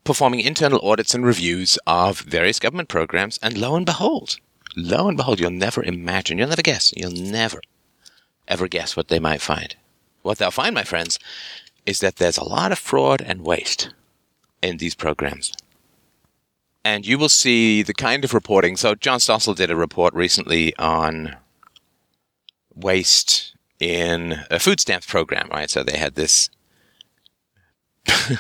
[0.04, 4.38] performing internal audits and reviews of various government programs, and lo and behold,
[4.76, 7.62] lo and behold, you'll never imagine, you'll never guess, you'll never
[8.48, 9.76] ever guess what they might find.
[10.24, 11.20] What they'll find, my friends,
[11.86, 13.94] is that there's a lot of fraud and waste
[14.62, 15.54] in these programs.
[16.84, 18.76] And you will see the kind of reporting.
[18.76, 21.38] So, John Stossel did a report recently on
[22.76, 25.70] waste in a food stamps program, right?
[25.70, 26.50] So they had this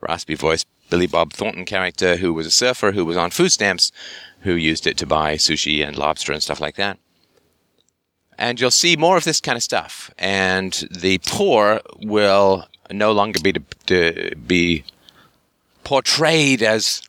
[0.00, 3.92] raspy voice Billy Bob Thornton character who was a surfer who was on food stamps,
[4.40, 6.98] who used it to buy sushi and lobster and stuff like that.
[8.42, 10.10] And you'll see more of this kind of stuff.
[10.18, 14.82] And the poor will no longer be to, to be
[15.84, 17.02] portrayed as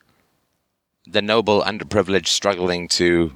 [1.08, 3.34] the noble underprivileged struggling to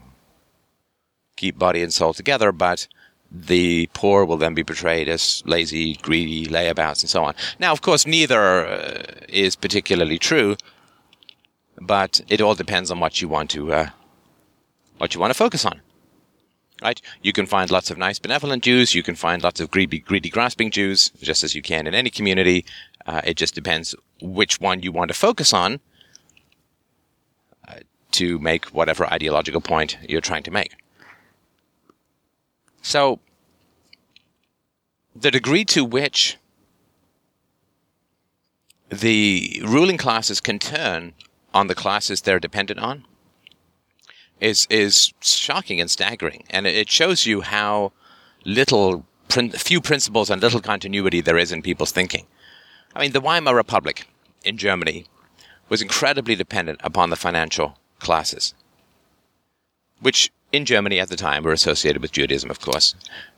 [1.37, 2.87] keep body and soul together, but
[3.31, 7.33] the poor will then be portrayed as lazy, greedy layabouts, and so on.
[7.57, 10.55] Now, of course, neither uh, is particularly true,
[11.81, 13.89] but it all depends on what you want to uh,
[14.99, 15.81] what you want to focus on.
[16.81, 17.01] Right?
[17.23, 18.93] You can find lots of nice, benevolent Jews.
[18.93, 22.11] You can find lots of greedy, greedy grasping Jews, just as you can in any
[22.11, 22.65] community.
[23.05, 25.79] Uh, it just depends which one you want to focus on
[27.67, 27.75] uh,
[28.11, 30.75] to make whatever ideological point you're trying to make.
[32.83, 33.19] So,
[35.15, 36.37] the degree to which
[38.89, 41.13] the ruling classes can turn
[41.53, 43.03] on the classes they're dependent on
[44.39, 47.91] is is shocking and staggering, and it shows you how
[48.45, 52.25] little, few principles and little continuity there is in people's thinking.
[52.95, 54.07] I mean, the Weimar Republic
[54.43, 55.05] in Germany
[55.69, 58.53] was incredibly dependent upon the financial classes,
[59.99, 62.95] which in Germany at the time were associated with Judaism, of course,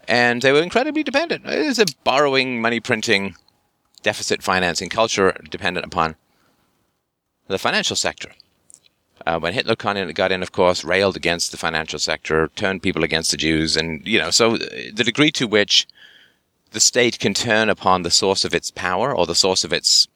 [0.07, 1.45] and they were incredibly dependent.
[1.45, 3.35] It was a borrowing, money printing,
[4.03, 6.15] deficit financing culture dependent upon
[7.47, 8.31] the financial sector.
[9.29, 13.29] Uh, when Hitler got in, of course, railed against the financial sector, turned people against
[13.29, 15.87] the Jews, and you know, so the degree to which
[16.71, 20.07] the state can turn upon the source of its power or the source of its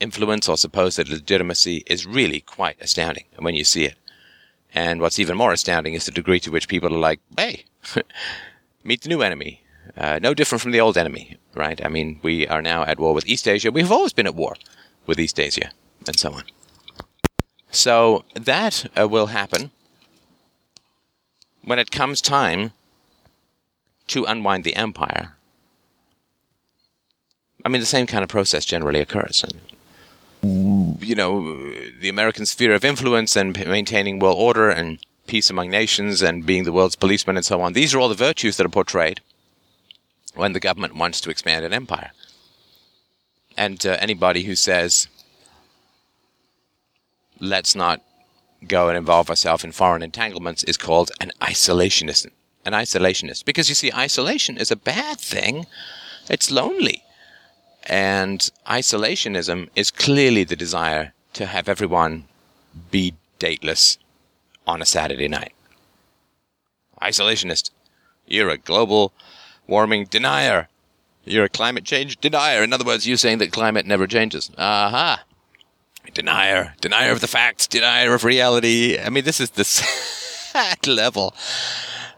[0.00, 3.96] influence or supposed legitimacy is really quite astounding when you see it.
[4.74, 7.66] And what's even more astounding is the degree to which people are like, hey,
[8.82, 9.62] meet the new enemy.
[9.94, 11.84] Uh, no different from the old enemy, right?
[11.84, 13.70] I mean, we are now at war with East Asia.
[13.70, 14.56] We've always been at war
[15.06, 15.70] with East Asia,
[16.06, 16.44] and so on.
[17.72, 19.70] So that uh, will happen
[21.64, 22.72] when it comes time
[24.08, 25.34] to unwind the empire.
[27.64, 29.42] I mean, the same kind of process generally occurs.
[29.44, 31.54] And you know,
[32.00, 36.64] the American sphere of influence and maintaining world order and peace among nations and being
[36.64, 37.72] the world's policeman and so on.
[37.72, 39.20] These are all the virtues that are portrayed
[40.34, 42.10] when the government wants to expand an empire.
[43.56, 45.08] And uh, anybody who says,
[47.42, 48.00] let's not
[48.68, 52.28] go and involve ourselves in foreign entanglements is called an isolationist.
[52.64, 53.44] An isolationist.
[53.44, 55.66] Because you see, isolation is a bad thing.
[56.30, 57.02] It's lonely.
[57.84, 62.28] And isolationism is clearly the desire to have everyone
[62.92, 63.98] be dateless
[64.64, 65.52] on a Saturday night.
[67.02, 67.72] Isolationist.
[68.28, 69.12] You're a global
[69.66, 70.68] warming denier.
[71.24, 72.62] You're a climate change denier.
[72.62, 74.48] In other words, you're saying that climate never changes.
[74.56, 75.24] Aha.
[76.14, 76.74] Denier.
[76.80, 77.66] Denier of the facts.
[77.66, 78.98] Denier of reality.
[78.98, 81.34] I mean, this is the sad level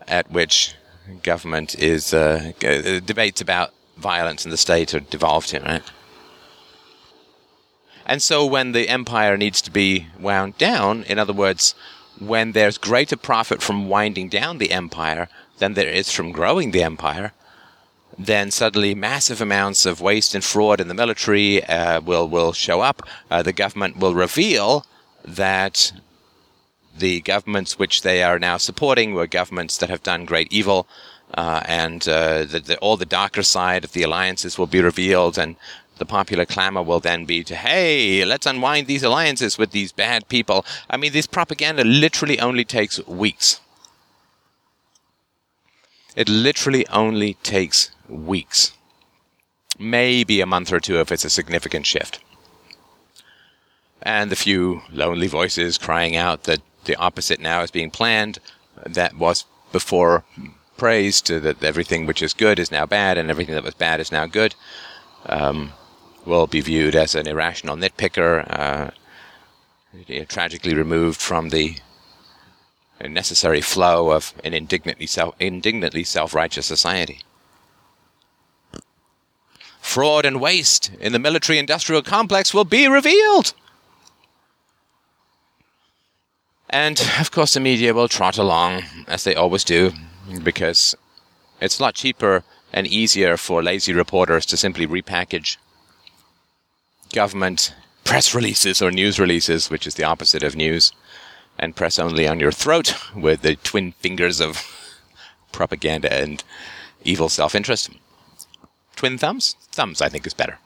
[0.06, 0.74] at which
[1.22, 2.52] government is uh,
[3.04, 5.82] debates about violence in the state are devolved to, right?
[8.06, 11.74] And so when the empire needs to be wound down, in other words,
[12.18, 15.28] when there's greater profit from winding down the empire
[15.58, 17.32] than there is from growing the empire,
[18.18, 22.80] then suddenly massive amounts of waste and fraud in the military uh, will will show
[22.80, 23.02] up.
[23.30, 24.86] Uh, the government will reveal
[25.24, 25.92] that
[26.96, 30.86] the governments which they are now supporting were governments that have done great evil,
[31.34, 35.36] uh, and uh, the, the, all the darker side of the alliances will be revealed,
[35.36, 35.56] and
[35.98, 40.28] the popular clamor will then be to, hey, let's unwind these alliances with these bad
[40.28, 40.64] people.
[40.90, 43.60] I mean, this propaganda literally only takes weeks.
[46.16, 48.72] It literally only takes weeks.
[49.78, 52.20] Maybe a month or two if it's a significant shift.
[54.02, 58.38] And the few lonely voices crying out that the opposite now is being planned,
[58.84, 60.24] that was before
[60.76, 64.12] praised, that everything which is good is now bad and everything that was bad is
[64.12, 64.54] now good.
[65.26, 65.72] Um,
[66.26, 68.90] will be viewed as an irrational nitpicker, uh,
[70.28, 71.76] tragically removed from the
[73.08, 77.20] necessary flow of an indignantly self indignantly self-righteous society.
[79.84, 83.52] Fraud and waste in the military-industrial complex will be revealed.
[86.70, 89.92] And of course, the media will trot along as they always do,
[90.42, 90.96] because
[91.60, 95.58] it's a lot cheaper and easier for lazy reporters to simply repackage
[97.12, 97.72] government
[98.04, 100.92] press releases or news releases, which is the opposite of news,
[101.58, 104.60] and press only on your throat with the twin fingers of
[105.52, 106.42] propaganda and
[107.04, 107.90] evil self interest.
[108.96, 109.56] Twin thumbs?
[109.72, 110.58] Thumbs, I think, is better.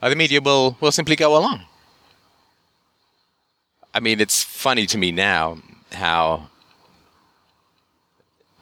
[0.00, 1.62] Uh, the media will, will simply go along.
[3.92, 5.58] I mean, it's funny to me now
[5.92, 6.48] how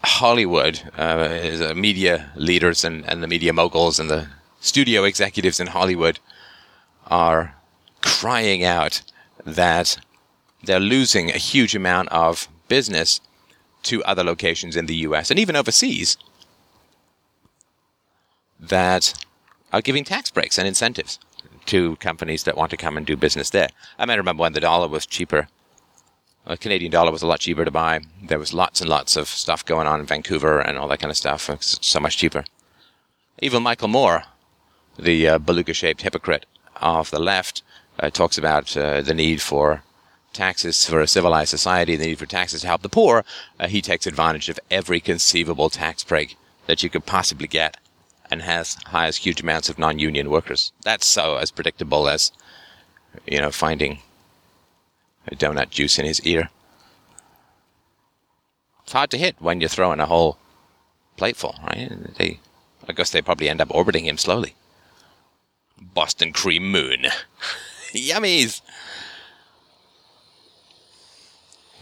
[0.05, 4.29] Hollywood, uh, is, uh, media leaders and, and the media moguls and the
[4.61, 6.19] studio executives in Hollywood
[7.07, 7.57] are
[8.03, 9.03] crying out
[9.45, 9.99] that
[10.63, 13.21] they're losing a huge amount of business
[13.85, 16.17] to other locations in the US and even overseas
[18.63, 19.13] that
[19.73, 21.19] are giving tax breaks and incentives
[21.67, 23.69] to companies that want to come and do business there.
[23.99, 25.49] I might remember when the dollar was cheaper.
[26.47, 28.01] A Canadian dollar was a lot cheaper to buy.
[28.23, 31.11] There was lots and lots of stuff going on in Vancouver and all that kind
[31.11, 31.49] of stuff.
[31.49, 32.45] It's so much cheaper.
[33.41, 34.25] Even Michael Moore,
[34.99, 36.47] the uh, beluga-shaped hypocrite
[36.77, 37.63] of the left,
[38.01, 39.83] uh, talks about uh, the need for
[40.33, 43.25] taxes for a civilized society, the need for taxes to help the poor.
[43.61, 46.37] Uh, he takes advantage of every conceivable tax break
[46.67, 47.77] that you could possibly get
[48.33, 50.73] and has hires huge amounts of non-union workers.
[50.83, 52.33] That's so as predictable as,
[53.27, 53.99] you know, finding
[55.29, 56.49] a donut juice in his ear.
[58.85, 60.39] It's hard to hit when you're throwing a whole
[61.19, 61.91] plateful, right?
[62.17, 62.41] They,
[62.89, 64.55] I guess they probably end up orbiting him slowly.
[65.79, 67.09] Boston cream moon.
[67.93, 68.63] Yummies!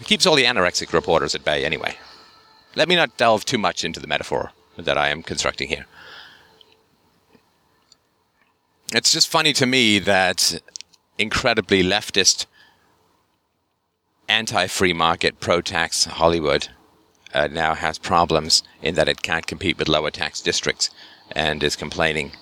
[0.01, 1.97] It keeps all the anorexic reporters at bay anyway.
[2.75, 5.87] Let me not delve too much into the metaphor that I am constructing here
[8.93, 10.61] it's just funny to me that
[11.19, 12.47] incredibly leftist,
[14.29, 16.69] anti free market, pro tax Hollywood
[17.33, 20.91] uh, now has problems in that it can't compete with lower tax districts
[21.33, 22.33] and is complaining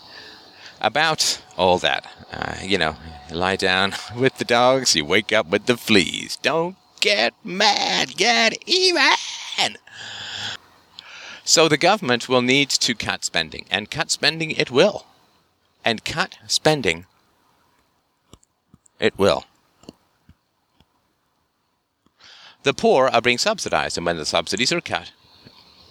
[0.81, 2.07] about all that.
[2.33, 2.97] Uh, you know,
[3.31, 6.37] lie down with the dogs, you wake up with the fleas.
[6.37, 9.77] Don't get mad, get even!
[11.45, 15.05] So the government will need to cut spending, and cut spending it will
[15.89, 17.07] and cut spending,
[19.01, 19.47] it will.
[22.62, 25.12] The poor are being subsidized, and when the subsidies are cut,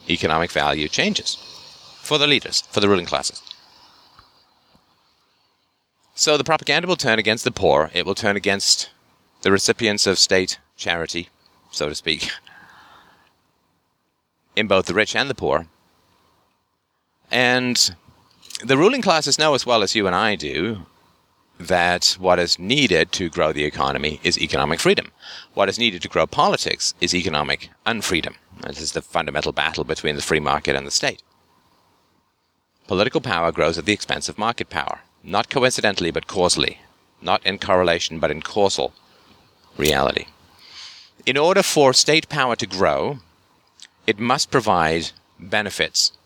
[0.08, 1.36] economic value changes
[2.04, 3.42] for the leaders, for the ruling classes.
[6.14, 8.92] So the propaganda will turn against the poor, it will turn against
[9.42, 11.30] the recipients of state charity,
[11.72, 12.30] so to speak,
[14.56, 15.66] in both the rich and the poor.
[17.32, 17.96] And
[18.64, 20.86] the ruling classes know as well as you and I do
[21.60, 25.12] that what is needed to grow the economy is economic freedom.
[25.54, 28.36] What is needed to grow politics is economic unfreedom.
[28.62, 31.22] This is the fundamental battle between the free market and the state.
[32.88, 36.80] Political power grows at the expense of market power, not coincidentally but causally,
[37.22, 38.94] not in correlation but in causal
[39.78, 40.26] reality.
[41.26, 43.20] In order for state power to grow,
[44.06, 46.17] it must provide benefits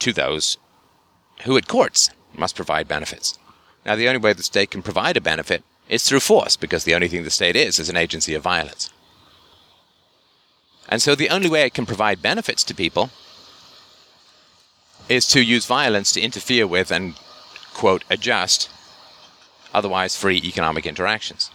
[0.00, 0.58] to those
[1.44, 3.38] who it courts must provide benefits.
[3.84, 6.94] Now, the only way the state can provide a benefit is through force, because the
[6.94, 8.90] only thing the state is is an agency of violence.
[10.88, 13.10] And so the only way it can provide benefits to people
[15.08, 17.14] is to use violence to interfere with and,
[17.74, 18.70] quote, adjust
[19.72, 21.50] otherwise free economic interactions.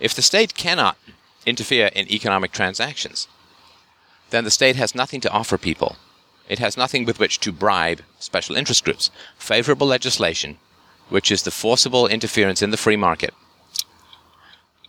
[0.00, 0.96] If the state cannot
[1.46, 3.28] interfere in economic transactions,
[4.30, 5.96] then the state has nothing to offer people
[6.48, 9.10] it has nothing with which to bribe special interest groups.
[9.38, 10.58] Favorable legislation,
[11.08, 13.34] which is the forcible interference in the free market,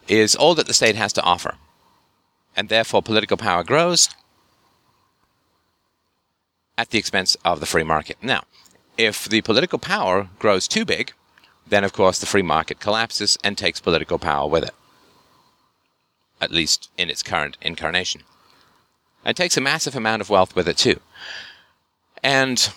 [0.08, 1.56] is all that the state has to offer.
[2.56, 4.10] And therefore, political power grows
[6.78, 8.18] at the expense of the free market.
[8.22, 8.44] Now,
[8.98, 11.14] if the political power grows too big,
[11.68, 14.74] then of course the free market collapses and takes political power with it.
[16.42, 18.24] At least in its current incarnation.
[19.26, 21.00] It takes a massive amount of wealth with it too.
[22.22, 22.70] And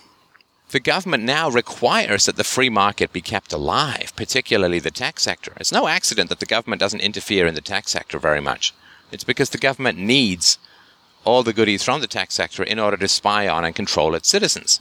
[0.71, 5.53] the government now requires that the free market be kept alive, particularly the tech sector.
[5.59, 8.75] It's no accident that the government doesn't interfere in the tech sector very much.
[9.13, 10.59] It's because the government needs
[11.25, 14.29] all the goodies from the tech sector in order to spy on and control its
[14.29, 14.81] citizens.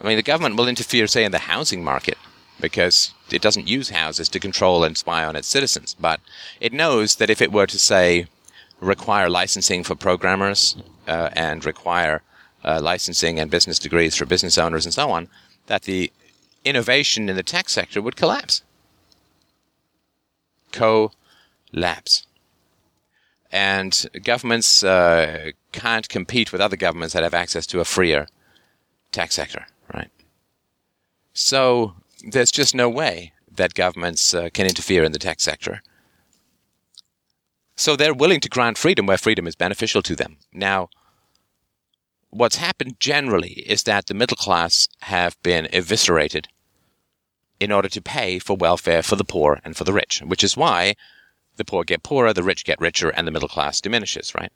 [0.00, 2.16] I mean, the government will interfere, say, in the housing market
[2.60, 5.94] because it doesn't use houses to control and spy on its citizens.
[5.98, 6.20] But
[6.60, 8.26] it knows that if it were to, say,
[8.80, 10.76] require licensing for programmers
[11.06, 12.22] uh, and require
[12.64, 15.28] uh, licensing and business degrees for business owners and so on,
[15.66, 16.12] that the
[16.64, 18.62] innovation in the tech sector would collapse.
[20.72, 22.26] Collapse.
[23.52, 28.28] And governments uh, can't compete with other governments that have access to a freer
[29.10, 30.10] tech sector, right?
[31.32, 35.82] So there's just no way that governments uh, can interfere in the tech sector
[37.80, 40.36] So they're willing to grant freedom where freedom is beneficial to them.
[40.52, 40.90] Now,
[42.28, 46.48] what's happened generally is that the middle class have been eviscerated
[47.58, 50.58] in order to pay for welfare for the poor and for the rich, which is
[50.58, 50.94] why
[51.56, 54.52] the poor get poorer, the rich get richer, and the middle class diminishes, right?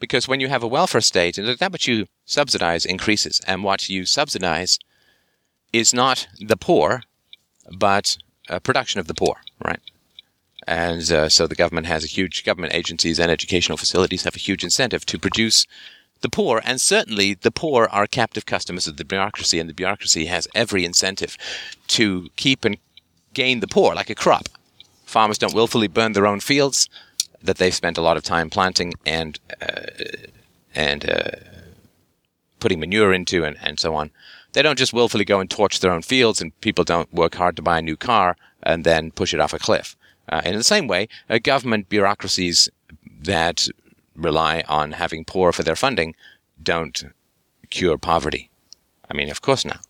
[0.00, 4.06] Because when you have a welfare state, that what you subsidize increases, and what you
[4.06, 4.78] subsidize
[5.74, 7.02] is not the poor,
[7.70, 8.16] but
[8.62, 9.80] production of the poor, right?
[10.66, 14.40] And uh, so the government has a huge government agencies and educational facilities have a
[14.40, 15.66] huge incentive to produce
[16.22, 20.26] the poor, and certainly the poor are captive customers of the bureaucracy, and the bureaucracy
[20.26, 21.36] has every incentive
[21.88, 22.78] to keep and
[23.34, 24.48] gain the poor like a crop.
[25.04, 26.88] Farmers don't willfully burn their own fields
[27.42, 29.86] that they've spent a lot of time planting and uh,
[30.74, 31.30] and uh,
[32.60, 34.10] putting manure into, and, and so on.
[34.52, 37.56] They don't just willfully go and torch their own fields, and people don't work hard
[37.56, 39.95] to buy a new car and then push it off a cliff.
[40.28, 42.68] Uh, in the same way, uh, government bureaucracies
[43.20, 43.68] that
[44.14, 46.14] rely on having poor for their funding
[46.62, 47.04] don't
[47.70, 48.50] cure poverty.
[49.10, 49.86] I mean, of course not.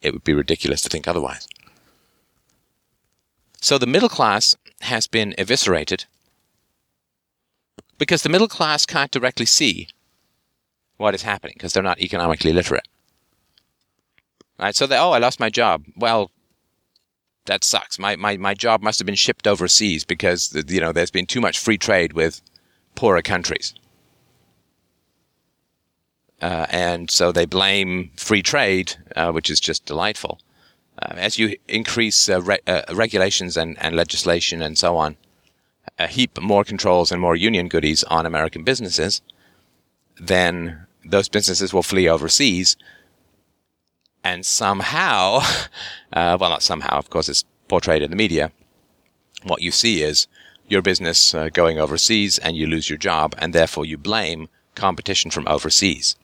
[0.00, 1.46] It would be ridiculous to think otherwise.
[3.60, 6.04] So the middle class has been eviscerated
[7.98, 9.88] because the middle class can't directly see
[10.96, 12.86] what is happening because they're not economically literate.
[14.58, 14.74] Right?
[14.74, 15.84] So they, oh, I lost my job.
[15.96, 16.30] Well,
[17.48, 17.98] that sucks.
[17.98, 21.40] My, my, my job must have been shipped overseas because, you know, there's been too
[21.40, 22.40] much free trade with
[22.94, 23.74] poorer countries.
[26.40, 30.38] Uh, and so they blame free trade, uh, which is just delightful.
[31.02, 35.16] Uh, as you increase uh, re- uh, regulations and, and legislation and so on,
[35.98, 39.20] a heap more controls and more union goodies on American businesses,
[40.20, 42.76] then those businesses will flee overseas.
[44.28, 45.38] And somehow,
[46.12, 48.52] uh, well, not somehow, of course, it's portrayed in the media.
[49.42, 50.26] What you see is
[50.68, 55.30] your business uh, going overseas and you lose your job, and therefore you blame competition
[55.30, 56.14] from overseas,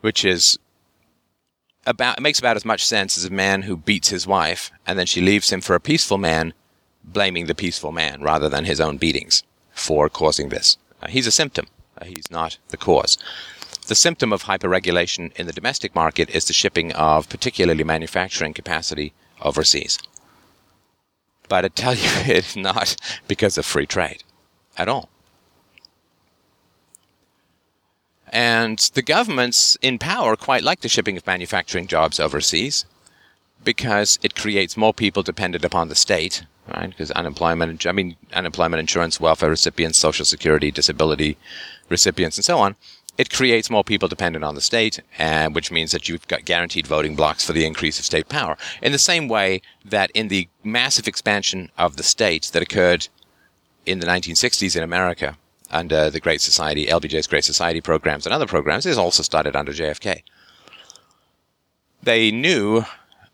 [0.00, 0.58] which is
[1.86, 4.98] about it makes about as much sense as a man who beats his wife and
[4.98, 6.52] then she leaves him for a peaceful man,
[7.04, 10.76] blaming the peaceful man rather than his own beatings for causing this.
[11.00, 11.66] Uh, he's a symptom.
[11.96, 13.16] Uh, he's not the cause.
[13.90, 19.12] The symptom of hyperregulation in the domestic market is the shipping of particularly manufacturing capacity
[19.42, 19.98] overseas.
[21.48, 22.02] But I tell you,
[22.36, 22.94] it's not
[23.26, 24.22] because of free trade
[24.78, 25.08] at all.
[28.28, 32.84] And the governments in power quite like the shipping of manufacturing jobs overseas
[33.64, 36.90] because it creates more people dependent upon the state, right?
[36.90, 41.36] Because unemployment, I mean, unemployment insurance, welfare recipients, social security, disability
[41.88, 42.76] recipients, and so on
[43.20, 46.86] it creates more people dependent on the state, uh, which means that you've got guaranteed
[46.86, 48.56] voting blocks for the increase of state power.
[48.80, 53.08] In the same way that in the massive expansion of the state that occurred
[53.84, 55.36] in the 1960s in America
[55.70, 59.72] under the Great Society, LBJ's Great Society programs and other programs, is also started under
[59.72, 60.22] JFK.
[62.02, 62.86] They knew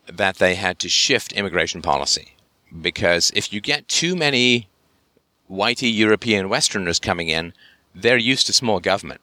[0.08, 2.34] that they had to shift immigration policy
[2.82, 4.68] because if you get too many
[5.48, 7.52] whitey European Westerners coming in,
[7.94, 9.20] they're used to small government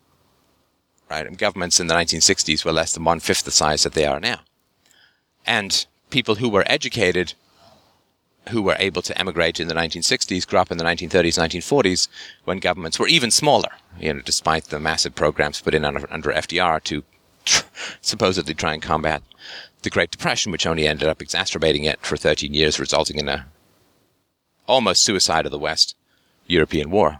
[1.14, 1.28] right?
[1.28, 4.20] And governments in the 1960s were less than one fifth the size that they are
[4.20, 4.39] now.
[5.45, 7.34] And people who were educated,
[8.49, 12.07] who were able to emigrate in the 1960s, grew up in the 1930s, 1940s,
[12.45, 16.32] when governments were even smaller, you know, despite the massive programs put in under, under
[16.32, 17.03] FDR to
[17.45, 17.66] tr-
[18.01, 19.22] supposedly try and combat
[19.84, 23.45] the Great Depression, which only ended up exacerbating it for 13 years, resulting in a
[24.66, 25.95] almost suicide of the West
[26.47, 27.20] European War.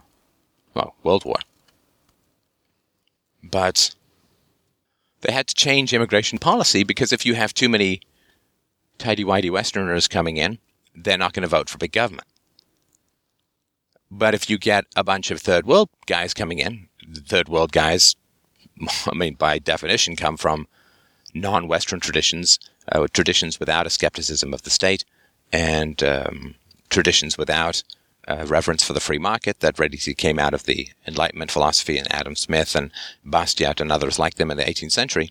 [0.72, 1.36] Well, World War.
[3.50, 3.94] But
[5.20, 8.00] they had to change immigration policy because if you have too many
[8.98, 10.58] tidy whitey Westerners coming in,
[10.94, 12.28] they're not going to vote for big government.
[14.10, 18.16] But if you get a bunch of third world guys coming in, third world guys,
[19.06, 20.68] I mean, by definition, come from
[21.34, 22.58] non Western traditions,
[22.92, 25.04] uh, traditions without a skepticism of the state,
[25.52, 26.54] and um,
[26.90, 27.82] traditions without
[28.26, 32.12] uh, reverence for the free market that really came out of the Enlightenment philosophy and
[32.12, 32.90] Adam Smith and
[33.24, 35.30] Bastiat and others like them in the 18th century.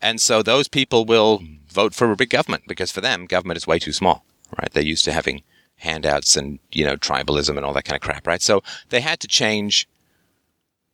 [0.00, 3.66] And so those people will vote for a big government because for them, government is
[3.66, 4.24] way too small,
[4.58, 4.70] right?
[4.72, 5.42] They're used to having
[5.76, 8.42] handouts and, you know, tribalism and all that kind of crap, right?
[8.42, 9.88] So they had to change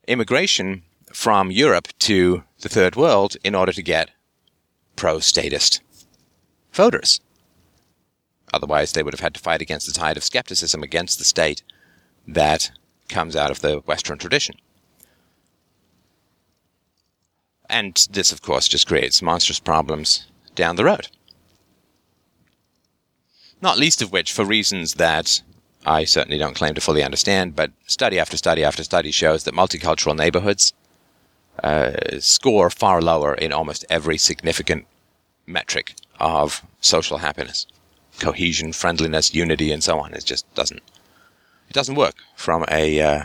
[0.07, 4.11] immigration from Europe to the third world in order to get
[4.97, 5.81] pro-statist
[6.73, 7.21] voters.
[8.53, 11.63] Otherwise, they would have had to fight against the tide of skepticism against the state
[12.27, 12.71] that
[13.09, 14.57] comes out of the Western tradition.
[17.69, 21.09] And this, of course, just creates monstrous problems down the road.
[23.63, 25.43] not least of which for reasons that
[25.85, 29.55] I certainly don't claim to fully understand, but study after study after study shows that
[29.55, 30.73] multicultural neighborhoods
[31.63, 34.87] uh, score far lower in almost every significant
[35.47, 37.67] metric of social happiness,
[38.21, 40.15] cohesion, friendliness, unity, and so on.
[40.15, 40.83] It just doesn't.
[41.69, 43.25] It doesn't work from a, uh,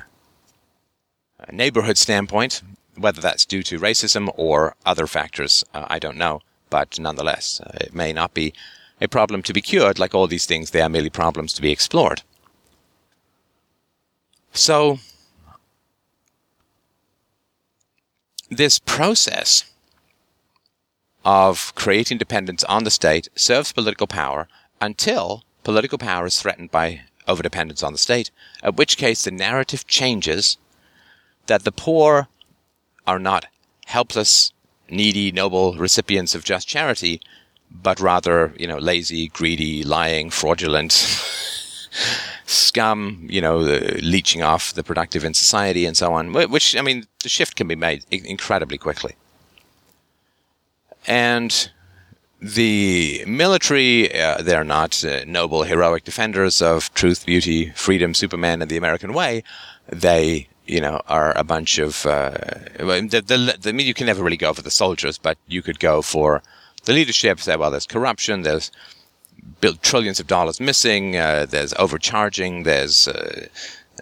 [1.40, 2.62] a neighborhood standpoint.
[2.98, 6.42] Whether that's due to racism or other factors, uh, I don't know.
[6.70, 8.54] But nonetheless, uh, it may not be
[9.02, 10.00] a problem to be cured.
[10.00, 12.22] Like all these things, they are merely problems to be explored.
[14.54, 15.00] So,
[18.50, 19.66] this process
[21.26, 24.48] of creating dependence on the state serves political power
[24.86, 28.32] until political power is threatened by overdependence on the state,
[28.64, 30.58] at which case the narrative changes
[31.48, 32.28] that the poor
[33.06, 33.48] are not
[33.86, 34.54] helpless,
[34.90, 37.20] needy, noble recipients of just charity,
[37.72, 40.92] but rather, you know, lazy, greedy, lying, fraudulent
[42.46, 43.58] scum, you know,
[44.02, 47.68] leeching off the productive in society and so on, which, I mean, the shift can
[47.68, 49.16] be made incredibly quickly.
[51.08, 51.70] And
[52.42, 58.70] the military, uh, they're not uh, noble, heroic defenders of truth, beauty, freedom, Superman, and
[58.70, 59.44] the American way.
[59.88, 62.06] They, you know, are a bunch of.
[62.06, 62.32] Uh,
[62.78, 65.62] the, the, the, I mean, you can never really go for the soldiers, but you
[65.62, 66.44] could go for
[66.84, 67.40] the leadership.
[67.40, 68.72] Say, well, there's corruption, there's
[69.62, 73.08] built trillions of dollars missing, uh, there's overcharging, there's.
[73.08, 73.48] Uh,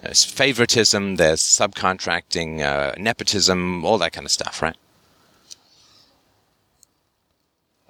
[0.02, 4.76] there's favoritism, there's subcontracting, uh, nepotism, all that kind of stuff, right?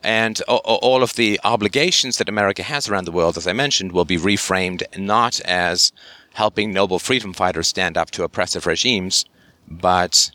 [0.04, 4.04] And all of the obligations that America has around the world, as I mentioned, will
[4.04, 5.92] be reframed not as
[6.34, 9.24] helping noble freedom fighters stand up to oppressive regimes,
[9.66, 10.30] but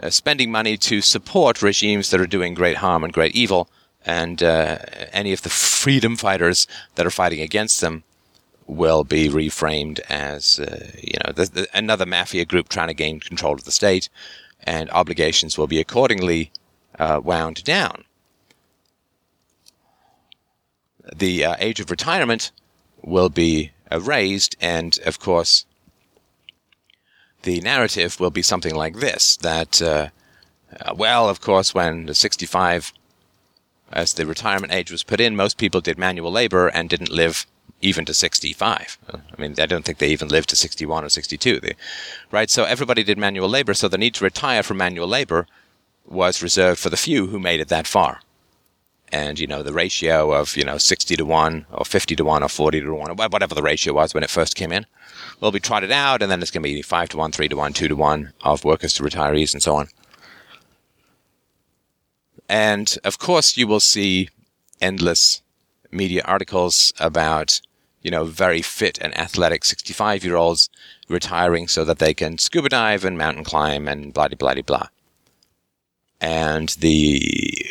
[0.00, 3.68] uh, spending money to support regimes that are doing great harm and great evil,
[4.04, 4.78] and uh,
[5.12, 8.04] any of the freedom fighters that are fighting against them
[8.68, 13.18] will be reframed as, uh, you know, the, the, another mafia group trying to gain
[13.18, 14.08] control of the state,
[14.62, 16.52] and obligations will be accordingly
[17.00, 18.05] uh, wound down
[21.14, 22.50] the uh, age of retirement
[23.02, 25.64] will be uh, raised, and of course,
[27.42, 30.08] the narrative will be something like this: that, uh,
[30.80, 32.92] uh well, of course, when the 65
[33.92, 37.46] as the retirement age was put in, most people did manual labor and didn't live
[37.80, 38.98] even to 65.
[39.12, 41.60] I mean, I don't think they even lived to 61 or 62.
[41.60, 41.76] They,
[42.32, 42.50] right?
[42.50, 45.46] So everybody did manual labor, so the need to retire from manual labor
[46.04, 48.20] was reserved for the few who made it that far
[49.12, 52.42] and you know the ratio of you know 60 to 1 or 50 to 1
[52.42, 54.86] or 40 to 1 or whatever the ratio was when it first came in.
[55.40, 57.56] Will be trotted out and then it's going to be 5 to 1 3 to
[57.56, 59.88] 1 2 to 1 of workers to retirees and so on.
[62.48, 64.28] And of course you will see
[64.80, 65.42] endless
[65.90, 67.60] media articles about
[68.02, 70.68] you know very fit and athletic 65 year olds
[71.08, 74.88] retiring so that they can scuba dive and mountain climb and blah blah blah blah
[76.20, 77.65] and the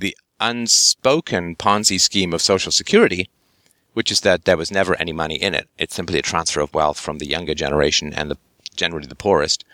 [0.00, 3.28] the unspoken Ponzi scheme of Social Security,
[3.94, 5.68] which is that there was never any money in it.
[5.78, 8.36] It's simply a transfer of wealth from the younger generation and the
[8.74, 9.64] generally the poorest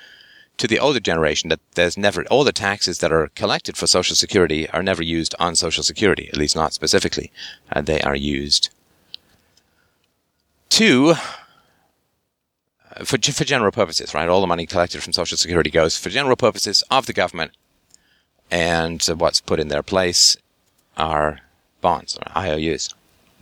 [0.59, 4.15] to the older generation that there's never all the taxes that are collected for social
[4.15, 7.33] security are never used on social security at least not specifically
[7.73, 8.71] uh, they are used
[10.69, 11.15] to
[12.95, 16.11] uh, for, for general purposes right all the money collected from social security goes for
[16.11, 17.51] general purposes of the government
[18.53, 20.37] and what's put in their place
[20.99, 21.41] are
[21.81, 22.95] bonds or IOUs,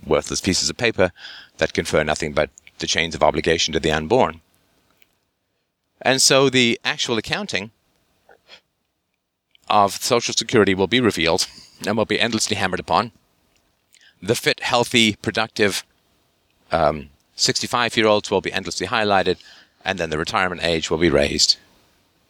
[0.07, 1.11] worthless pieces of paper
[1.59, 4.41] that confer nothing but the chains of obligation to the unborn.
[6.01, 7.73] And so the actual accounting
[9.69, 11.47] of Social Security will be revealed
[11.87, 13.11] and will be endlessly hammered upon.
[14.23, 15.85] The fit, healthy, productive
[16.71, 19.39] 65 um, year olds will be endlessly highlighted,
[19.85, 21.57] and then the retirement age will be raised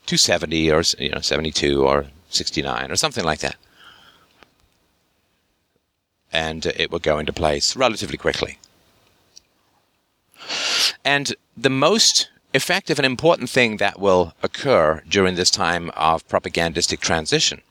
[0.06, 3.56] to 70 or you know 72 or 69 or something like that.
[6.32, 8.58] And uh, it would go into place relatively quickly.
[11.04, 17.00] And the most effective and important thing that will occur during this time of propagandistic
[17.00, 17.62] transition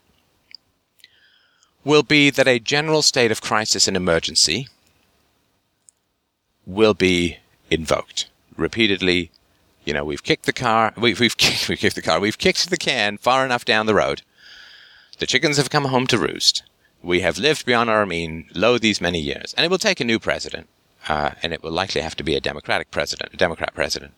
[1.84, 4.68] will be that a general state of crisis and emergency
[6.66, 7.38] will be
[7.70, 9.30] invoked repeatedly.
[9.84, 12.68] You know, we've kicked the car, we've, we've, kicked, we've kicked the car, we've kicked
[12.70, 14.22] the can far enough down the road
[15.20, 16.64] the chickens have come home to roost.
[17.02, 19.54] We have lived beyond our mean, lo these many years.
[19.54, 20.68] And it will take a new president,
[21.08, 24.12] uh, and it will likely have to be a Democratic president, a Democrat president,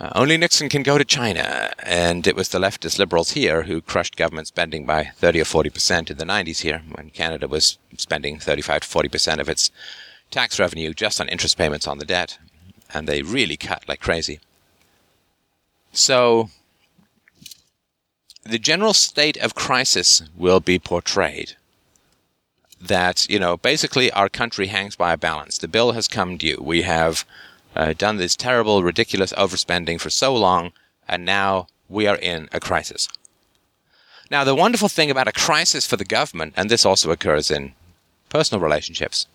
[0.00, 3.80] Uh, only Nixon can go to China, and it was the leftist liberals here who
[3.80, 7.78] crushed government spending by 30 or 40 percent in the 90s here, when Canada was
[7.96, 9.72] spending 35 to 40 percent of its
[10.30, 12.38] tax revenue just on interest payments on the debt,
[12.94, 14.38] and they really cut like crazy.
[15.92, 16.50] So,
[18.48, 21.56] the general state of crisis will be portrayed
[22.80, 25.58] that, you know, basically our country hangs by a balance.
[25.58, 26.58] The bill has come due.
[26.60, 27.26] We have
[27.76, 30.72] uh, done this terrible, ridiculous overspending for so long,
[31.06, 33.08] and now we are in a crisis.
[34.30, 37.72] Now, the wonderful thing about a crisis for the government, and this also occurs in
[38.28, 39.26] personal relationships,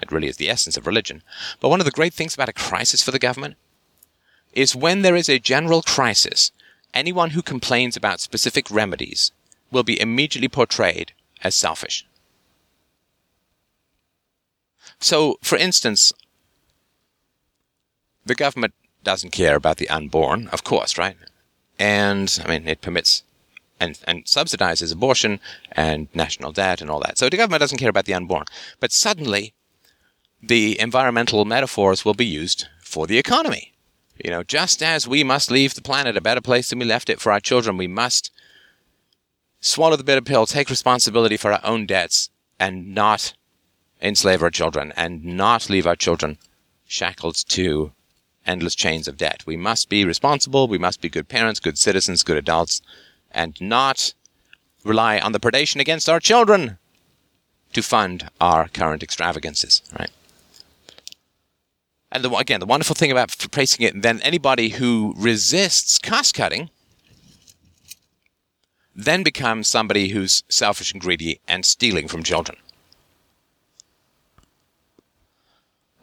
[0.00, 1.22] it really is the essence of religion,
[1.60, 3.56] but one of the great things about a crisis for the government
[4.52, 6.52] is when there is a general crisis,
[6.94, 9.32] anyone who complains about specific remedies
[9.70, 11.12] will be immediately portrayed
[11.42, 12.06] as selfish.
[15.00, 16.12] So, for instance,
[18.24, 18.72] the government
[19.02, 21.16] doesn't care about the unborn, of course, right?
[21.78, 23.22] And I mean, it permits
[23.80, 25.40] and, and subsidizes abortion
[25.72, 27.18] and national debt and all that.
[27.18, 28.44] So the government doesn't care about the unborn.
[28.80, 29.52] But suddenly,
[30.42, 33.73] the environmental metaphors will be used for the economy.
[34.22, 37.10] You know, just as we must leave the planet a better place than we left
[37.10, 38.30] it for our children, we must
[39.60, 42.30] swallow the bitter pill, take responsibility for our own debts,
[42.60, 43.34] and not
[44.00, 46.38] enslave our children, and not leave our children
[46.86, 47.92] shackled to
[48.46, 49.42] endless chains of debt.
[49.46, 52.82] We must be responsible, we must be good parents, good citizens, good adults,
[53.30, 54.14] and not
[54.84, 56.78] rely on the predation against our children
[57.72, 60.10] to fund our current extravagances, right?
[62.14, 66.70] And the, again, the wonderful thing about placing it, then anybody who resists cost cutting
[68.94, 72.56] then becomes somebody who's selfish and greedy and stealing from children.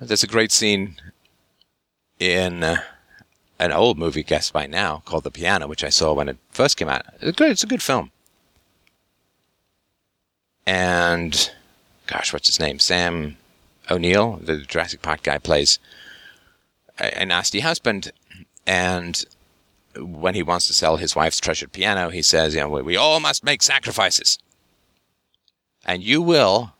[0.01, 0.97] There's a great scene
[2.19, 2.81] in uh,
[3.57, 6.75] an old movie, guess by now, called The Piano, which I saw when it first
[6.75, 7.05] came out.
[7.21, 7.51] It's good.
[7.51, 8.11] It's a good film.
[10.65, 11.51] And,
[12.07, 12.79] gosh, what's his name?
[12.79, 13.37] Sam
[13.89, 15.79] O'Neill, the Jurassic Park guy, plays
[17.01, 18.11] a, nasty husband.
[18.65, 19.23] And
[19.97, 23.19] when he wants to sell his wife's treasured piano, he says, you know, we all
[23.19, 24.37] must make sacrifices.
[25.85, 26.73] And you will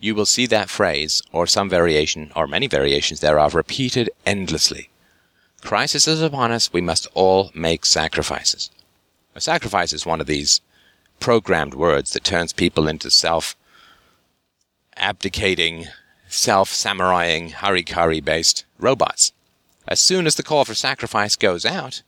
[0.00, 4.88] you will see that phrase, or some variation, or many variations thereof, repeated endlessly.
[5.60, 8.70] Crisis is upon us, we must all make sacrifices.
[9.34, 10.62] A sacrifice is one of these
[11.20, 13.56] programmed words that turns people into self
[14.96, 15.86] abdicating,
[16.30, 19.32] self samuraiing, harikari based robots.
[19.86, 22.02] As soon as the call for sacrifice goes out,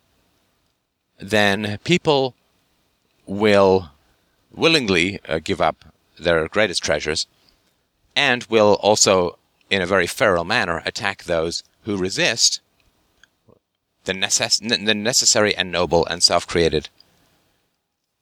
[1.19, 2.35] then people
[3.27, 3.91] will
[4.55, 5.85] willingly uh, give up
[6.19, 7.27] their greatest treasures
[8.15, 9.39] and will also,
[9.71, 12.61] in a very feral manner, attack those who resist
[14.05, 16.89] the, necess- the necessary and noble and self created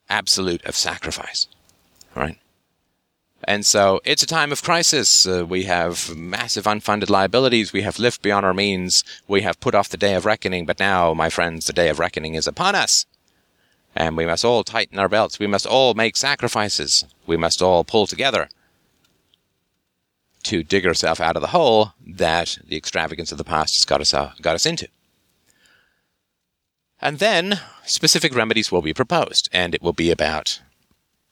[0.09, 1.47] absolute of sacrifice.
[2.15, 2.39] Right?
[3.51, 5.27] And so it's a time of crisis.
[5.27, 7.73] Uh, we have massive unfunded liabilities.
[7.73, 9.03] We have lived beyond our means.
[9.27, 10.67] We have put off the day of reckoning.
[10.67, 13.07] But now, my friends, the day of reckoning is upon us.
[13.97, 15.41] And we must all tighten our belts.
[15.41, 17.05] We must all make sacrifices.
[17.27, 18.49] We must all pull together
[20.45, 24.01] to dig ourselves out of the hole that the extravagance of the past has got
[24.01, 24.87] us, uh, got us into.
[27.01, 30.63] And then specific remedies will be proposed, and it will be about.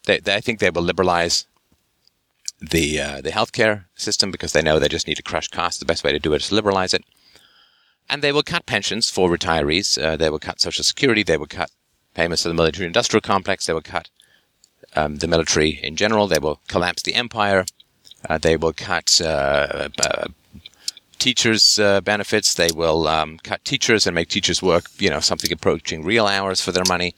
[0.07, 1.47] They, they, I think they will liberalize
[2.61, 5.79] the uh, the healthcare system because they know they just need to crush costs.
[5.79, 7.05] The best way to do it is to liberalize it,
[8.09, 10.03] and they will cut pensions for retirees.
[10.03, 11.23] Uh, they will cut Social Security.
[11.23, 11.71] They will cut
[12.15, 13.67] payments to the military-industrial complex.
[13.67, 14.09] They will cut
[14.97, 16.27] um, the military in general.
[16.27, 17.65] They will collapse the empire.
[18.29, 20.27] Uh, they will cut uh, uh,
[21.19, 22.55] teachers' benefits.
[22.55, 26.61] They will um, cut teachers and make teachers work, you know, something approaching real hours
[26.61, 27.15] for their money.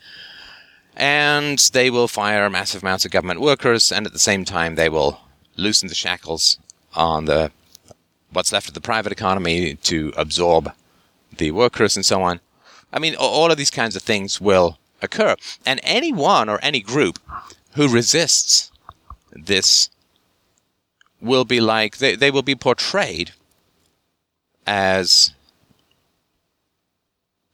[0.97, 4.91] And they will fire massive amounts of government workers, and at the same time, they
[4.91, 5.21] will
[5.61, 6.59] loosen the shackles
[6.95, 7.53] on the
[8.33, 10.73] what's left of the private economy to absorb
[11.37, 12.41] the workers and so on.
[12.93, 15.37] I mean, all of these kinds of things will occur.
[15.67, 17.19] And anyone or any group
[17.75, 18.71] who resists
[19.33, 19.91] this
[21.21, 23.33] will be like they, they will be portrayed
[24.67, 25.33] as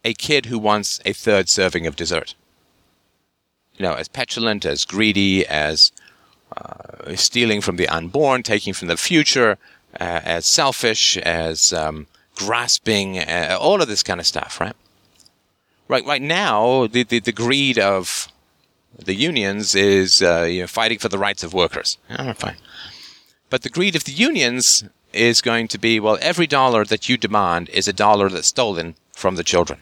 [0.04, 2.34] a kid who wants a third serving of dessert.
[3.76, 5.92] You know, as petulant, as greedy, as
[7.14, 9.58] stealing from the unborn, taking from the future,
[10.00, 14.74] uh, as selfish, as um, grasping, uh, all of this kind of stuff, right?
[15.88, 18.28] Right, right now, the, the, the greed of
[18.98, 21.98] the unions is uh, you know, fighting for the rights of workers.
[22.34, 22.56] Fine.
[23.50, 27.16] But the greed of the unions is going to be well, every dollar that you
[27.16, 29.80] demand is a dollar that's stolen from the children.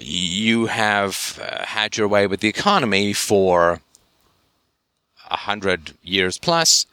[0.00, 3.80] you have uh, had your way with the economy for
[5.32, 6.86] a hundred years plus,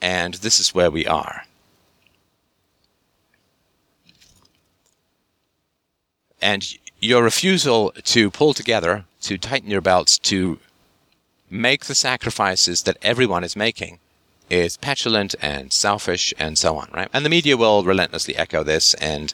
[0.00, 1.44] and this is where we are.
[6.40, 10.58] And your refusal to pull together, to tighten your belts, to
[11.48, 13.98] make the sacrifices that everyone is making
[14.50, 17.08] is petulant and selfish and so on, right?
[17.12, 19.32] And the media will relentlessly echo this, and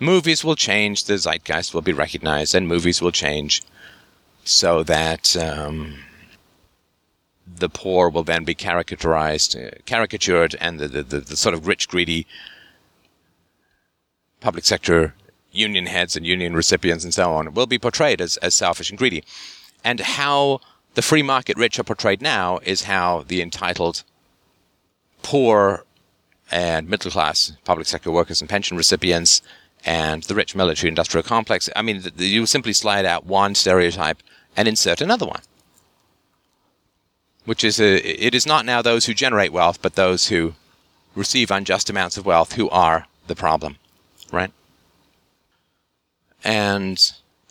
[0.00, 3.62] movies will change, the zeitgeist will be recognized, and movies will change
[4.44, 5.98] so that um,
[7.46, 11.66] the poor will then be caricaturized, uh, caricatured, and the, the, the, the sort of
[11.66, 12.26] rich, greedy
[14.40, 15.14] public sector
[15.50, 18.98] union heads and union recipients and so on will be portrayed as, as selfish and
[18.98, 19.24] greedy.
[19.82, 20.60] And how
[20.94, 24.02] the free market rich are portrayed now is how the entitled
[25.22, 25.84] poor
[26.50, 29.42] and middle class public sector workers and pension recipients
[29.84, 31.68] and the rich military industrial complex.
[31.74, 34.22] I mean, the, the, you simply slide out one stereotype
[34.56, 35.40] and insert another one.
[37.46, 40.54] Which is, a, it is not now those who generate wealth, but those who
[41.14, 43.76] receive unjust amounts of wealth who are the problem,
[44.30, 44.52] right?
[46.44, 47.00] And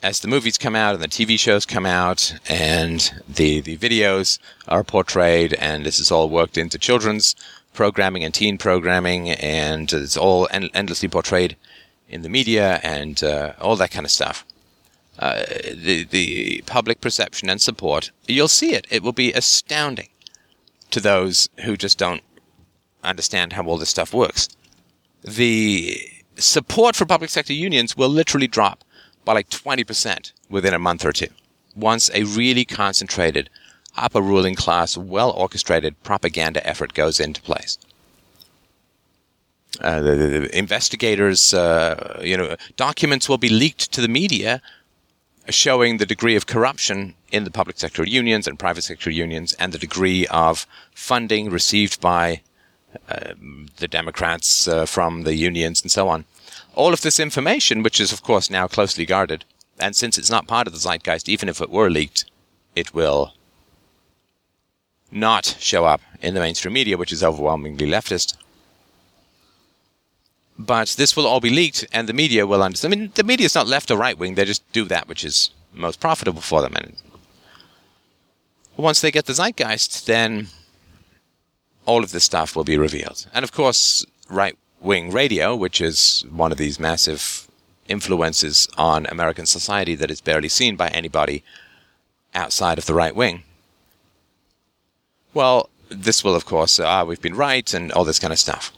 [0.04, 4.38] as the movies come out and the TV shows come out and the, the videos
[4.68, 7.36] are portrayed and this is all worked into children's
[7.74, 11.56] programming and teen programming and it's all en- endlessly portrayed
[12.08, 14.46] in the media and uh, all that kind of stuff.
[15.18, 15.44] Uh,
[15.74, 18.86] the, the public perception and support, you'll see it.
[18.90, 20.10] It will be astounding
[20.92, 22.22] to those who just don't
[23.04, 24.50] understand how all this stuff works.
[25.24, 26.00] The
[26.36, 28.84] support for public sector unions will literally drop
[29.24, 31.28] by like 20% within a month or two.
[31.76, 33.50] Once a really concentrated,
[33.98, 37.78] upper ruling class, well orchestrated propaganda effort goes into place.
[39.82, 44.62] Uh, the, the, investigators, uh, you know, documents will be leaked to the media
[45.50, 49.72] showing the degree of corruption in the public sector unions and private sector unions and
[49.72, 52.42] the degree of funding received by
[53.10, 53.34] uh,
[53.78, 56.26] the Democrats uh, from the unions and so on
[56.76, 59.46] all of this information, which is of course now closely guarded,
[59.80, 62.26] and since it's not part of the zeitgeist, even if it were leaked,
[62.76, 63.34] it will
[65.12, 68.36] not show up in the mainstream media, which is overwhelmingly leftist.
[70.58, 72.94] But this will all be leaked, and the media will understand.
[72.94, 75.26] I mean, the media is not left or right wing; they just do that which
[75.26, 76.76] is most profitable for them.
[76.76, 76.96] And
[78.78, 80.48] once they get the zeitgeist, then
[81.86, 83.28] all of this stuff will be revealed.
[83.34, 87.48] And of course, right wing radio, which is one of these massive
[87.88, 91.44] influences on American society that is barely seen by anybody
[92.34, 93.44] outside of the right wing.
[95.34, 98.72] Well, this will, of course, ah, we've been right, and all this kind of stuff.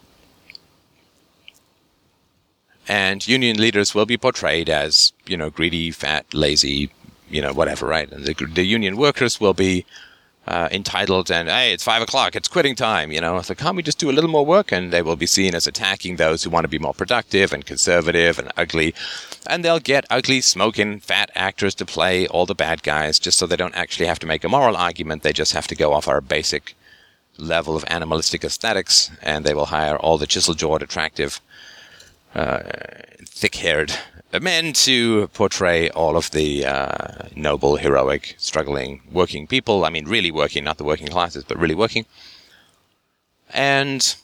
[2.87, 6.89] And union leaders will be portrayed as, you know, greedy, fat, lazy,
[7.29, 8.09] you know, whatever, right?
[8.11, 9.85] And the, the union workers will be
[10.47, 13.11] uh, entitled and hey, it's five o'clock, it's quitting time.
[13.11, 14.71] You know, so can't we just do a little more work?
[14.71, 17.65] And they will be seen as attacking those who want to be more productive and
[17.65, 18.95] conservative and ugly,
[19.45, 23.45] and they'll get ugly, smoking, fat actors to play all the bad guys, just so
[23.45, 25.23] they don't actually have to make a moral argument.
[25.23, 26.75] They just have to go off our basic
[27.37, 31.41] level of animalistic aesthetics, and they will hire all the chisel-jawed, attractive,
[32.37, 32.61] uh,
[33.25, 33.91] thick-haired
[34.41, 39.85] men to portray all of the uh, noble, heroic, struggling, working people.
[39.85, 42.05] I mean, really working, not the working classes, but really working.
[43.49, 44.15] And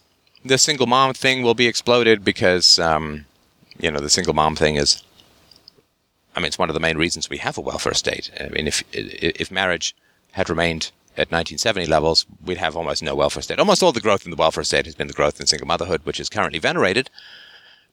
[0.45, 3.25] the single mom thing will be exploded because, um,
[3.79, 5.01] you know, the single mom thing is.
[6.35, 8.31] I mean, it's one of the main reasons we have a welfare state.
[8.39, 9.95] I mean, if if marriage
[10.31, 13.59] had remained at 1970 levels, we'd have almost no welfare state.
[13.59, 16.01] Almost all the growth in the welfare state has been the growth in single motherhood,
[16.05, 17.11] which is currently venerated,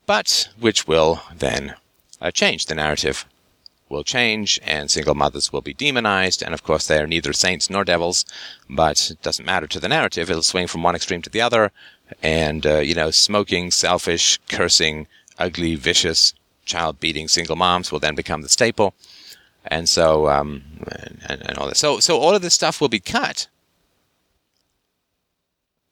[0.06, 1.74] but which will then
[2.20, 2.66] uh, change.
[2.66, 3.26] The narrative
[3.88, 6.42] will change, and single mothers will be demonized.
[6.42, 8.24] And of course, they are neither saints nor devils,
[8.68, 10.30] but it doesn't matter to the narrative.
[10.30, 11.72] It'll swing from one extreme to the other.
[12.22, 15.06] And, uh, you know, smoking, selfish, cursing,
[15.38, 18.94] ugly, vicious, child beating single moms will then become the staple.
[19.66, 20.62] And so, um,
[21.28, 21.78] and, and all this.
[21.78, 23.48] So, so all of this stuff will be cut.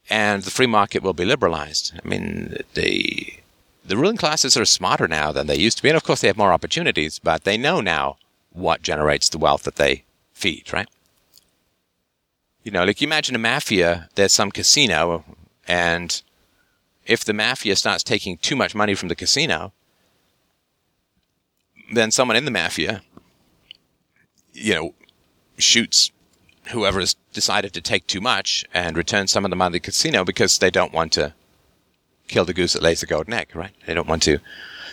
[0.09, 1.93] And the free market will be liberalized.
[2.03, 3.35] I mean, the
[3.89, 5.89] the ruling classes are smarter now than they used to be.
[5.89, 8.19] And of course, they have more opportunities, but they know now
[8.53, 10.89] what generates the wealth that they feed, right?
[12.63, 15.25] You know, like you imagine a mafia, there's some casino,
[15.67, 16.23] and
[17.07, 19.73] if the mafia starts taking too much money from the casino,
[21.93, 23.01] then someone in the mafia,
[24.53, 24.95] you know,
[25.57, 26.13] shoots
[26.73, 29.87] whoever has decided to take too much and returns some of the money to the
[29.87, 31.33] casino because they don't want to
[32.29, 33.73] kill the goose that lays the golden egg, right?
[33.87, 34.39] They don't want to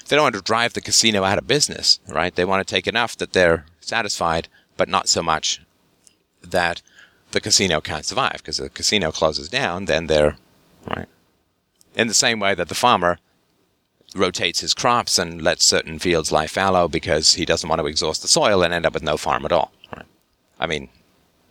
[0.08, 2.36] they don't want to drive the casino out of business, right?
[2.36, 4.48] They want to take enough that they're satisfied,
[4.78, 5.62] but not so much
[6.44, 6.82] that
[7.32, 8.38] the casino can't survive.
[8.38, 10.38] Because the casino closes down, then they're
[10.96, 11.08] right.
[11.96, 13.18] In the same way that the farmer
[14.16, 18.22] rotates his crops and lets certain fields lie fallow because he doesn't want to exhaust
[18.22, 19.72] the soil and end up with no farm at all.
[19.96, 20.06] Right?
[20.60, 20.90] I mean,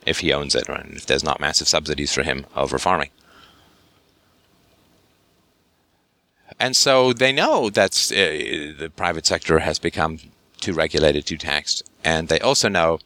[0.06, 0.86] if he owns it, right?
[0.90, 3.11] if there's not massive subsidies for him over farming.
[6.59, 10.19] And so they know that uh, the private sector has become
[10.61, 11.83] too regulated, too taxed.
[12.05, 13.01] And they also know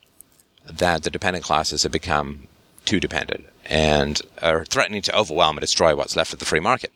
[0.65, 2.47] that the dependent classes have become
[2.85, 6.93] too dependent and are threatening to overwhelm and destroy what's left of the free market.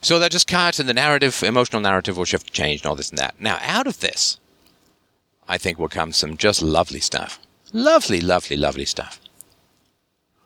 [0.00, 3.08] So they're just caught in the narrative, emotional narrative will shift, change, and all this
[3.08, 3.34] and that.
[3.40, 4.38] Now, out of this,
[5.48, 7.38] I think will come some just lovely stuff.
[7.72, 9.18] Lovely, lovely, lovely stuff.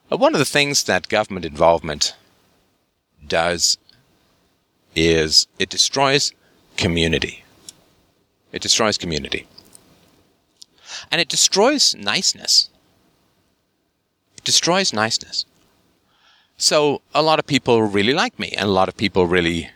[0.09, 2.15] One of the things that government involvement
[3.27, 3.79] does
[5.07, 6.33] is it destroys
[6.77, 7.45] community.
[8.53, 9.47] It destroys community.
[11.11, 12.71] And it destroys niceness.
[14.37, 15.45] It destroys niceness.
[16.57, 19.71] So a lot of people really like me, and a lot of people really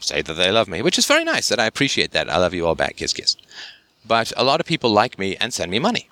[0.00, 2.28] say that they love me, which is very nice, and I appreciate that.
[2.28, 3.36] I love you all back, kiss, kiss.
[4.06, 6.08] But a lot of people like me and send me money.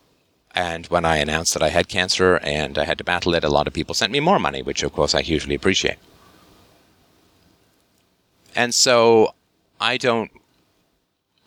[0.54, 3.50] And when I announced that I had cancer and I had to battle it, a
[3.50, 5.98] lot of people sent me more money, which of course I hugely appreciate.
[8.54, 9.34] And so
[9.80, 10.30] I don't,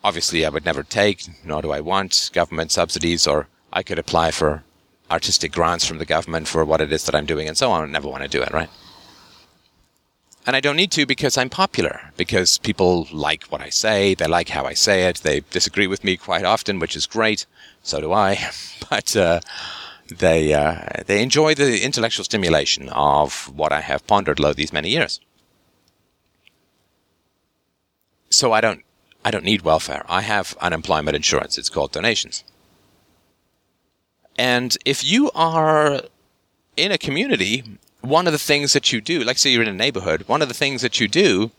[0.02, 4.30] obviously, I would never take, nor do I want government subsidies, or I could apply
[4.30, 4.64] for
[5.10, 7.82] artistic grants from the government for what it is that I'm doing and so on.
[7.82, 8.70] I never want to do it, right?
[10.46, 14.26] And I don't need to because I'm popular, because people like what I say, they
[14.26, 17.46] like how I say it, they disagree with me quite often, which is great.
[17.82, 18.50] So do I.
[18.90, 19.40] but uh,
[20.08, 24.88] they, uh, they enjoy the intellectual stimulation of what I have pondered lo these many
[24.88, 25.20] years
[28.32, 28.82] so I don't
[29.24, 30.04] I don't need welfare.
[30.08, 31.56] I have unemployment insurance.
[31.56, 32.42] It's called donations.
[34.36, 36.02] And if you are
[36.76, 39.72] in a community, one of the things that you do, like say you're in a
[39.72, 41.52] neighborhood, one of the things that you do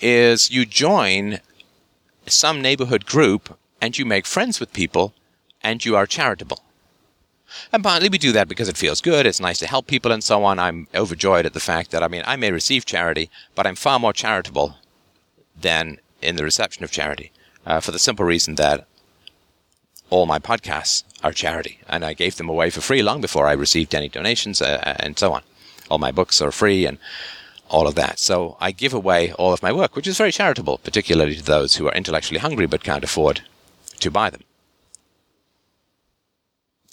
[0.00, 1.40] is you join
[2.26, 5.12] some neighborhood group and you make friends with people
[5.62, 6.62] and you are charitable.
[7.70, 10.24] And partly we do that because it feels good, it's nice to help people and
[10.24, 10.58] so on.
[10.58, 13.98] I'm overjoyed at the fact that, I mean, I may receive charity, but I'm far
[13.98, 14.76] more charitable
[15.62, 17.32] than in the reception of charity,
[17.66, 18.86] uh, for the simple reason that
[20.10, 23.52] all my podcasts are charity, and I gave them away for free long before I
[23.52, 25.42] received any donations uh, uh, and so on.
[25.88, 26.98] All my books are free and
[27.68, 28.18] all of that.
[28.18, 31.76] So I give away all of my work, which is very charitable, particularly to those
[31.76, 33.42] who are intellectually hungry but can't afford
[34.00, 34.42] to buy them.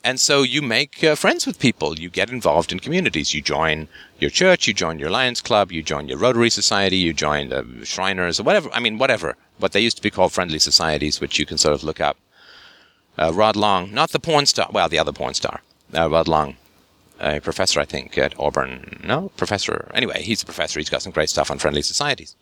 [0.03, 1.99] And so you make uh, friends with people.
[1.99, 3.33] You get involved in communities.
[3.33, 7.13] You join your church, you join your Lions Club, you join your Rotary Society, you
[7.13, 8.69] join the Shriners, or whatever.
[8.73, 9.35] I mean, whatever.
[9.57, 12.17] What they used to be called friendly societies, which you can sort of look up.
[13.17, 15.61] Uh, Rod Long, not the porn star, well, the other porn star,
[15.93, 16.55] uh, Rod Long,
[17.19, 19.01] a professor, I think, at Auburn.
[19.03, 19.91] No, professor.
[19.93, 20.79] Anyway, he's a professor.
[20.79, 22.37] He's got some great stuff on friendly societies.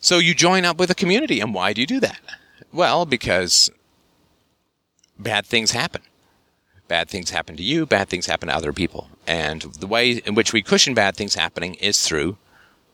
[0.00, 2.18] So you join up with a community, and why do you do that?
[2.72, 3.70] Well, because
[5.18, 6.02] bad things happen.
[6.86, 9.10] Bad things happen to you, bad things happen to other people.
[9.26, 12.38] And the way in which we cushion bad things happening is through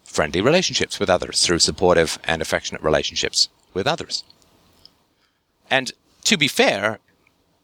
[0.03, 4.25] friendly relationships with others, through supportive and affectionate relationships with others.
[5.71, 5.93] And
[6.25, 6.99] to be fair,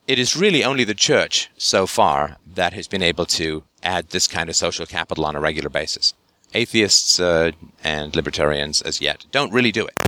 [0.06, 4.26] it is really only the church so far that has been able to add this
[4.26, 6.14] kind of social capital on a regular basis.
[6.54, 9.98] Atheists uh, and libertarians, as yet, don't really do it.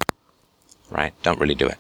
[0.91, 1.15] Right?
[1.23, 1.79] Don't really do it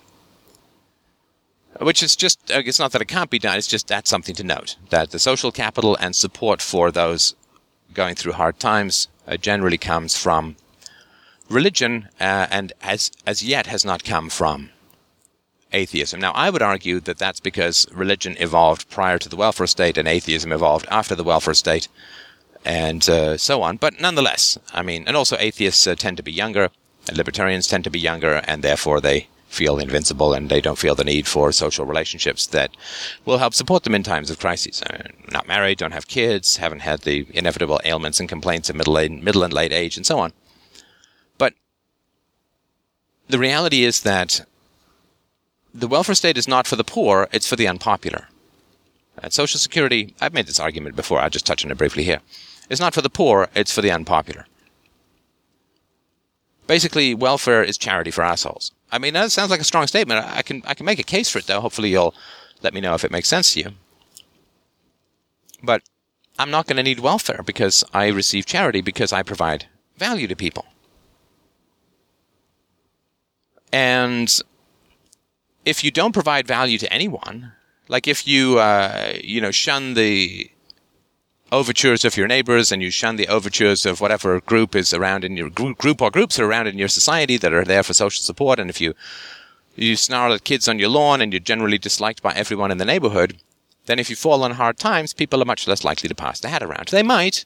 [1.84, 4.34] which is just, uh, it's not that it can't be done, it's just that's something
[4.36, 4.76] to note.
[4.90, 7.34] That the social capital and support for those
[7.94, 10.56] going through hard times uh, generally comes from
[11.48, 14.70] religion uh, and as, as yet has not come from
[15.72, 16.20] atheism.
[16.20, 20.08] Now, I would argue that that's because religion evolved prior to the welfare state and
[20.08, 21.88] atheism evolved after the welfare state
[22.64, 23.76] and uh, so on.
[23.76, 26.70] But nonetheless, I mean, and also atheists uh, tend to be younger,
[27.12, 31.04] libertarians tend to be younger, and therefore they feel invincible and they don't feel the
[31.04, 32.74] need for social relationships that
[33.26, 34.82] will help support them in times of crises.
[34.82, 38.94] Uh, not married, don't have kids, haven't had the inevitable ailments and complaints of middle,
[38.94, 40.32] middle and late age, and so on.
[41.36, 41.52] But
[43.28, 44.46] the reality is that
[45.74, 48.28] the welfare state is not for the poor, it's for the unpopular.
[49.22, 52.20] And Social Security, I've made this argument before, I'll just touch on it briefly here.
[52.70, 54.46] It's not for the poor, it's for the unpopular.
[56.66, 58.72] Basically, welfare is charity for assholes.
[58.92, 60.24] I mean, that sounds like a strong statement.
[60.24, 61.60] I can I can make a case for it though.
[61.60, 62.14] Hopefully, you'll
[62.62, 63.70] let me know if it makes sense to you.
[65.62, 65.82] But
[66.38, 69.66] I'm not going to need welfare because I receive charity because I provide
[69.96, 70.66] value to people.
[73.72, 74.28] And
[75.64, 77.52] if you don't provide value to anyone,
[77.88, 80.50] like if you, uh, you know, shun the
[81.52, 85.36] overtures of your neighbors and you shun the overtures of whatever group is around in
[85.36, 88.58] your group or groups are around in your society that are there for social support,
[88.58, 88.94] and if you
[89.76, 92.84] you snarl at kids on your lawn and you're generally disliked by everyone in the
[92.84, 93.38] neighborhood,
[93.86, 96.48] then if you fall on hard times, people are much less likely to pass the
[96.48, 96.88] hat around.
[96.88, 97.44] They might,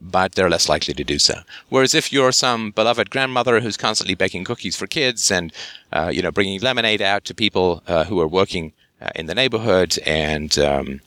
[0.00, 1.40] but they're less likely to do so.
[1.68, 5.52] Whereas if you're some beloved grandmother who's constantly baking cookies for kids and,
[5.92, 9.34] uh, you know, bringing lemonade out to people uh, who are working uh, in the
[9.34, 11.00] neighborhood and, um,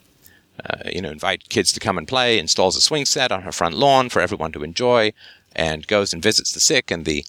[0.69, 3.51] uh, you know, invite kids to come and play, installs a swing set on her
[3.51, 5.13] front lawn for everyone to enjoy,
[5.55, 7.25] and goes and visits the sick and the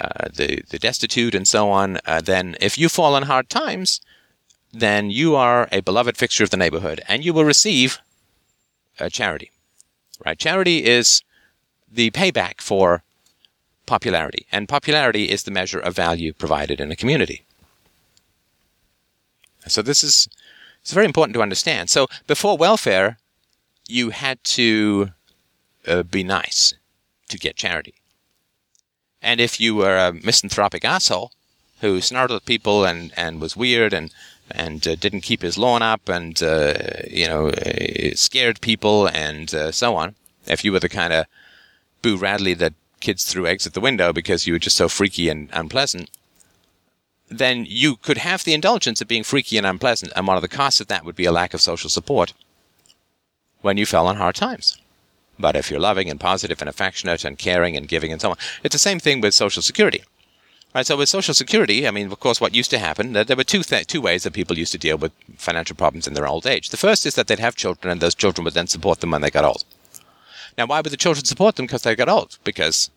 [0.00, 4.00] uh, the the destitute and so on, uh, then if you fall on hard times,
[4.72, 7.98] then you are a beloved fixture of the neighborhood, and you will receive
[9.10, 9.50] charity.
[10.24, 10.38] Right?
[10.38, 11.22] Charity is
[11.90, 13.02] the payback for
[13.86, 17.44] popularity, and popularity is the measure of value provided in a community.
[19.66, 20.28] So this is
[20.88, 21.90] it's very important to understand.
[21.90, 23.18] So before welfare,
[23.88, 25.10] you had to
[25.86, 26.72] uh, be nice
[27.28, 27.92] to get charity.
[29.20, 31.32] And if you were a misanthropic asshole
[31.82, 34.10] who snarled at people and, and was weird and
[34.50, 36.72] and uh, didn't keep his lawn up and uh,
[37.06, 40.14] you know uh, scared people and uh, so on,
[40.46, 41.26] if you were the kind of
[42.00, 45.28] Boo Radley that kids threw eggs at the window because you were just so freaky
[45.28, 46.08] and unpleasant,
[47.30, 50.48] then you could have the indulgence of being freaky and unpleasant, and one of the
[50.48, 52.32] costs of that would be a lack of social support
[53.60, 54.78] when you fell on hard times.
[55.38, 58.36] But if you're loving and positive and affectionate and caring and giving and so on,
[58.64, 60.02] it's the same thing with Social Security.
[60.74, 63.44] Right, so with Social Security, I mean, of course, what used to happen, there were
[63.44, 66.46] two, th- two ways that people used to deal with financial problems in their old
[66.46, 66.68] age.
[66.70, 69.22] The first is that they'd have children, and those children would then support them when
[69.22, 69.64] they got old.
[70.58, 71.66] Now, why would the children support them?
[71.66, 72.38] Because they got old.
[72.44, 72.90] Because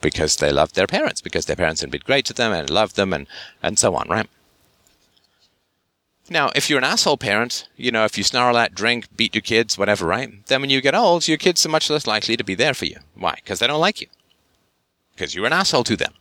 [0.00, 2.96] because they loved their parents, because their parents had been great to them and loved
[2.96, 3.26] them, and,
[3.62, 4.28] and so on, right?
[6.32, 9.42] Now, if you're an asshole parent, you know, if you snarl at, drink, beat your
[9.42, 10.46] kids, whatever, right?
[10.46, 12.84] Then when you get old, your kids are much less likely to be there for
[12.84, 12.98] you.
[13.16, 13.34] Why?
[13.34, 14.06] Because they don't like you.
[15.14, 16.14] Because you're an asshole to them.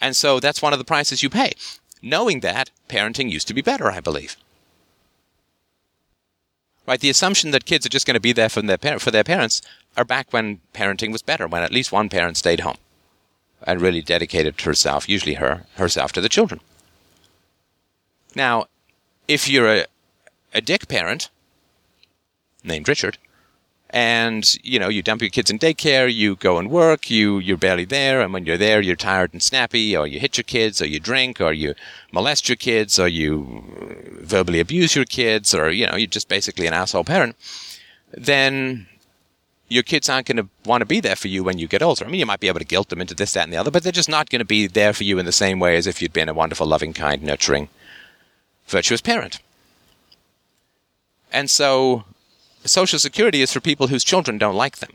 [0.00, 1.52] And so that's one of the prices you pay.
[2.02, 4.36] Knowing that, parenting used to be better, I believe.
[6.88, 7.00] Right?
[7.00, 9.24] The assumption that kids are just going to be there for their, par- for their
[9.24, 9.62] parents
[9.96, 12.76] are back when parenting was better, when at least one parent stayed home
[13.62, 16.60] and really dedicated herself, usually her, herself to the children.
[18.34, 18.66] Now,
[19.26, 19.86] if you're a,
[20.52, 21.30] a dick parent
[22.62, 23.18] named Richard,
[23.90, 27.56] and you know you dump your kids in daycare, you go and work, you you're
[27.56, 30.82] barely there, and when you're there, you're tired and snappy, or you hit your kids,
[30.82, 31.74] or you drink, or you
[32.12, 33.64] molest your kids, or you
[34.20, 37.36] verbally abuse your kids, or you know you're just basically an asshole parent.
[38.12, 38.88] Then
[39.68, 42.04] your kids aren't going to want to be there for you when you get older.
[42.04, 43.70] I mean, you might be able to guilt them into this, that, and the other,
[43.70, 45.86] but they're just not going to be there for you in the same way as
[45.86, 47.68] if you'd been a wonderful, loving, kind, nurturing
[48.66, 49.40] virtuous parent.
[51.32, 52.04] And so,
[52.64, 54.92] Social Security is for people whose children don't like them.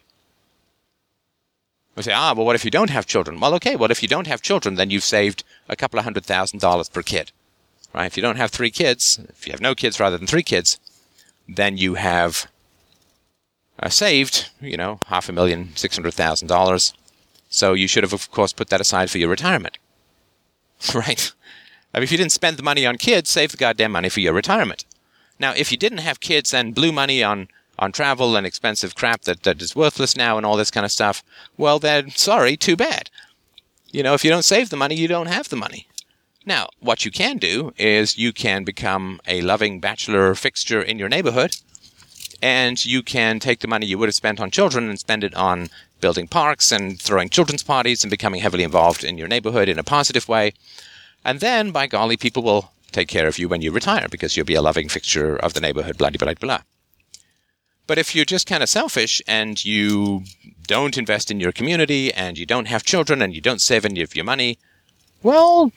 [1.96, 3.40] We say, ah, well, what if you don't have children?
[3.40, 6.26] Well, okay, well, if you don't have children, then you've saved a couple of hundred
[6.26, 7.32] thousand dollars per kid.
[7.94, 8.06] Right?
[8.06, 10.80] If you don't have three kids, if you have no kids rather than three kids,
[11.48, 12.48] then you have
[13.82, 16.94] uh, saved, you know, half a million, six hundred thousand dollars.
[17.50, 19.78] So you should have, of course, put that aside for your retirement.
[20.96, 21.32] right?
[21.94, 24.22] I mean, if you didn't spend the money on kids, save the goddamn money for
[24.22, 24.86] your retirement.
[25.40, 29.24] Now, if you didn't have kids and blew money on, on travel and expensive crap
[29.24, 31.24] that, that is worthless now and all this kind of stuff,
[31.58, 33.10] well, then, sorry, too bad.
[33.92, 35.88] You know, if you don't save the money, you don't have the money.
[36.46, 41.10] Now, what you can do is you can become a loving bachelor fixture in your
[41.10, 41.56] neighborhood,
[42.42, 45.36] and you can take the money you would have spent on children and spend it
[45.36, 45.70] on
[46.00, 49.84] building parks and throwing children's parties and becoming heavily involved in your neighborhood in a
[49.84, 50.54] positive way.
[51.24, 54.46] And then, by golly, people will take care of you when you retire because you'll
[54.46, 56.62] be a loving fixture of the neighborhood, blah, blah, blah, blah.
[57.88, 60.24] But if you're just kind of selfish and you
[60.68, 64.02] don't invest in your community and you don't have children and you don't save any
[64.02, 64.58] of your money,
[65.24, 65.72] well,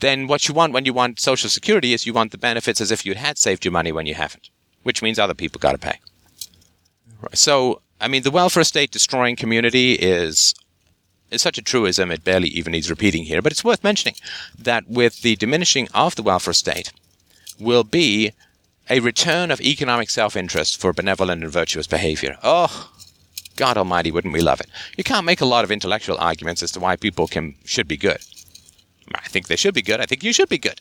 [0.00, 2.90] then what you want when you want Social Security is you want the benefits as
[2.90, 4.50] if you had saved your money when you haven't,
[4.82, 5.98] which means other people got to pay.
[7.34, 10.54] So, I mean, the welfare state destroying community is
[11.30, 14.14] is such a truism it barely even needs repeating here, but it's worth mentioning
[14.58, 16.90] that with the diminishing of the welfare state
[17.60, 18.32] will be
[18.88, 22.38] a return of economic self-interest for benevolent and virtuous behavior.
[22.42, 22.90] Oh,
[23.56, 24.70] God Almighty, wouldn't we love it?
[24.96, 27.96] You can't make a lot of intellectual arguments as to why people can should be
[27.96, 28.18] good.
[29.14, 30.00] I think they should be good.
[30.00, 30.80] I think you should be good.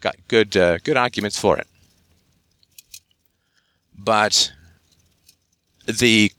[0.00, 1.66] Got good uh, good arguments for it.
[4.02, 4.52] But
[5.86, 6.32] the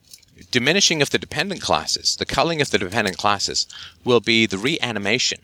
[0.50, 3.68] diminishing of the dependent classes, the culling of the dependent classes,
[4.04, 5.40] will be the reanimation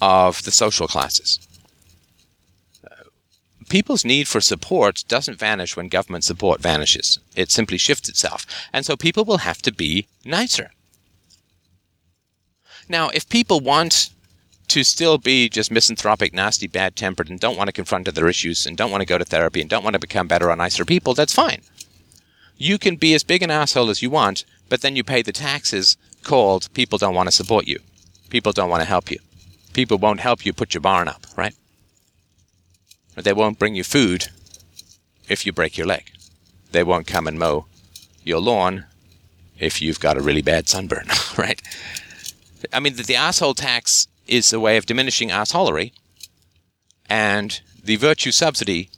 [0.00, 1.38] of the social classes.
[2.84, 3.04] Uh,
[3.68, 7.20] people's need for support doesn't vanish when government support vanishes.
[7.36, 8.46] It simply shifts itself.
[8.72, 10.72] And so people will have to be nicer.
[12.88, 14.10] Now, if people want
[14.68, 18.66] to still be just misanthropic, nasty, bad tempered, and don't want to confront other issues,
[18.66, 20.84] and don't want to go to therapy, and don't want to become better or nicer
[20.84, 21.62] people, that's fine.
[22.56, 25.32] You can be as big an asshole as you want, but then you pay the
[25.32, 27.80] taxes called people don't want to support you.
[28.30, 29.18] People don't want to help you.
[29.72, 31.54] People won't help you put your barn up, right?
[33.16, 34.28] Or they won't bring you food
[35.28, 36.10] if you break your leg.
[36.72, 37.66] They won't come and mow
[38.24, 38.86] your lawn
[39.58, 41.06] if you've got a really bad sunburn,
[41.38, 41.60] right?
[42.72, 45.92] I mean, the, the asshole tax is a way of diminishing assholery,
[47.08, 48.90] and the virtue subsidy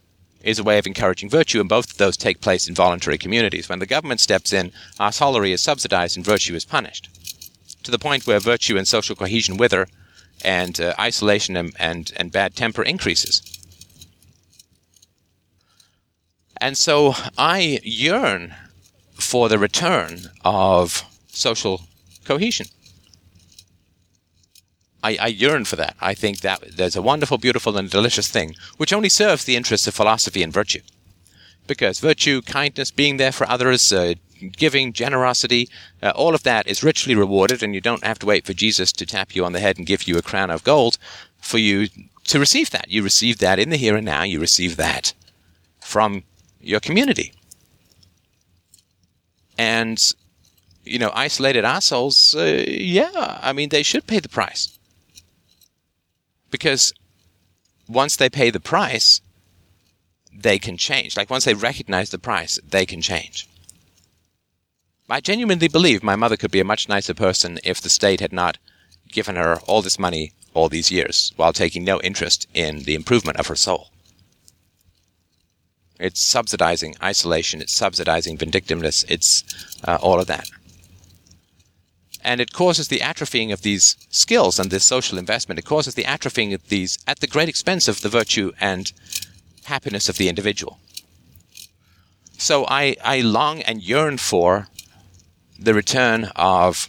[0.43, 3.69] is a way of encouraging virtue, and both of those take place in voluntary communities.
[3.69, 4.71] When the government steps in,
[5.01, 7.09] assholery is subsidized and virtue is punished,
[7.83, 9.89] to the point where virtue and social cohesion wither,
[10.45, 13.43] and uh, isolation and, and, and bad temper increases.
[16.61, 18.55] And so I yearn
[19.15, 21.83] for the return of social
[22.25, 22.67] cohesion.
[25.07, 25.95] I, I, yearn for that.
[26.01, 29.87] I think that there's a wonderful, beautiful, and delicious thing, which only serves the interests
[29.87, 30.81] of philosophy and virtue.
[31.69, 34.15] Because virtue, kindness, being there for others, uh,
[34.57, 35.69] giving, generosity,
[36.03, 38.91] uh, all of that is richly rewarded, and you don't have to wait for Jesus
[38.93, 40.99] to tap you on the head and give you a crown of gold
[41.41, 41.89] for you
[42.25, 42.91] to receive that.
[42.91, 44.25] You receive that in the here and now.
[44.25, 45.13] You receive that
[45.81, 46.25] from
[46.61, 47.33] your community.
[49.57, 49.99] And,
[50.85, 54.77] you know, isolated assholes, uh, yeah, I mean, they should pay the price.
[56.57, 56.95] Because
[57.87, 59.21] once they pay the price,
[60.33, 61.15] they can change.
[61.15, 63.47] Like once they recognize the price, they can change.
[65.11, 68.33] I genuinely believe my mother could be a much nicer person if the state had
[68.33, 68.57] not
[69.13, 73.39] given her all this money all these years while taking no interest in the improvement
[73.39, 73.91] of her soul.
[76.01, 79.45] It's subsidizing isolation, it's subsidizing vindictiveness, it's
[79.85, 80.49] uh, all of that.
[82.27, 85.61] And it causes the atrophying of these skills and this social investment.
[85.61, 88.93] It causes the atrophying of these at the great expense of the virtue and
[89.67, 90.81] happiness of the individual.
[92.37, 94.67] So I, I long and yearn for
[95.57, 96.89] the return of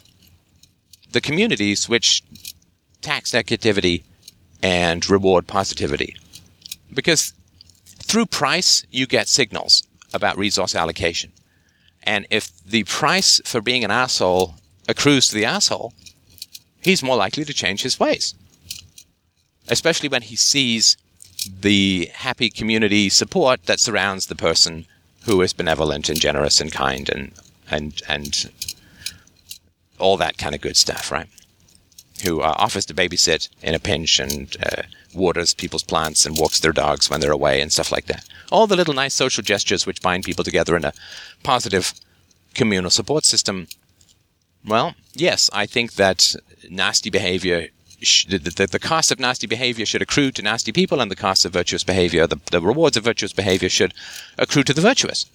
[1.12, 2.24] the communities which
[3.02, 4.04] tax negativity
[4.64, 6.16] and reward positivity.
[6.92, 7.34] Because
[7.86, 9.84] through price, you get signals
[10.16, 11.32] about resource allocation.
[12.02, 14.56] And if the price for being an asshole
[14.88, 15.94] accrues to the asshole,
[16.82, 18.34] he's more likely to change his ways.
[19.68, 20.98] Especially when he sees
[21.62, 24.86] the happy community support that surrounds the person
[25.24, 27.34] who is benevolent and generous and kind and
[27.70, 28.50] and and
[30.00, 31.28] all that kind of good stuff, right?
[32.24, 34.84] Who uh, offers to babysit in a pinch and uh,
[35.14, 38.24] waters people's plants and walks their dogs when they're away and stuff like that.
[38.52, 40.94] All the little nice social gestures which bind people together in a
[41.44, 41.94] positive
[42.54, 43.68] communal support system.
[44.66, 46.36] Well, yes, I think that
[46.70, 47.68] nasty behavior,
[48.28, 51.46] the, the, the, cost of nasty behavior should accrue to nasty people, and the cost
[51.46, 53.94] of virtuous behavior, the, the rewards of virtuous behavior should
[54.38, 55.26] accrue to the virtuous.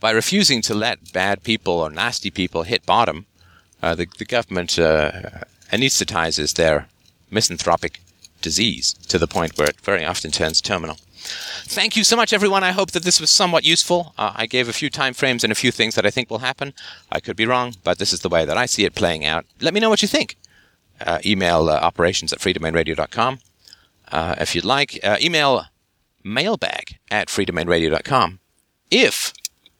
[0.00, 3.26] By refusing to let bad people or nasty people hit bottom,
[3.82, 5.12] uh, the, the government uh,
[5.72, 6.88] anesthetizes their
[7.30, 8.00] misanthropic
[8.40, 10.98] disease to the point where it very often turns terminal.
[11.24, 12.62] Thank you so much, everyone.
[12.62, 14.14] I hope that this was somewhat useful.
[14.18, 16.38] Uh, I gave a few time frames and a few things that I think will
[16.38, 16.74] happen.
[17.10, 19.46] I could be wrong, but this is the way that I see it playing out.
[19.60, 20.36] Let me know what you think.
[21.00, 23.38] Uh, email uh, operations at freedomainradio.com.
[24.12, 25.64] Uh, if you'd like, uh, email
[26.22, 28.38] mailbag at freedomainradio.com.
[28.90, 29.32] If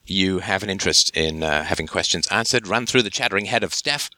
[0.06, 3.74] you have an interest in uh, having questions answered, run through the chattering head of
[3.74, 4.10] Steph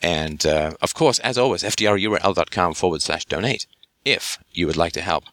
[0.00, 3.66] and uh, of course, as always, fdrurl.com forward slash donate
[4.04, 5.24] if you would like to help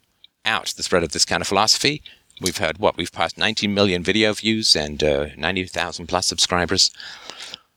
[0.45, 2.01] out the spread of this kind of philosophy.
[2.41, 2.97] We've had what?
[2.97, 6.91] We've passed 19 million video views and uh, 90,000 plus subscribers.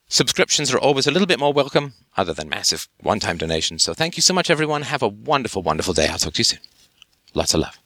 [0.09, 3.83] Subscriptions are always a little bit more welcome, other than massive one time donations.
[3.83, 4.83] So thank you so much, everyone.
[4.83, 6.09] Have a wonderful, wonderful day.
[6.09, 6.61] I'll talk to you soon.
[7.35, 7.79] Lots of love.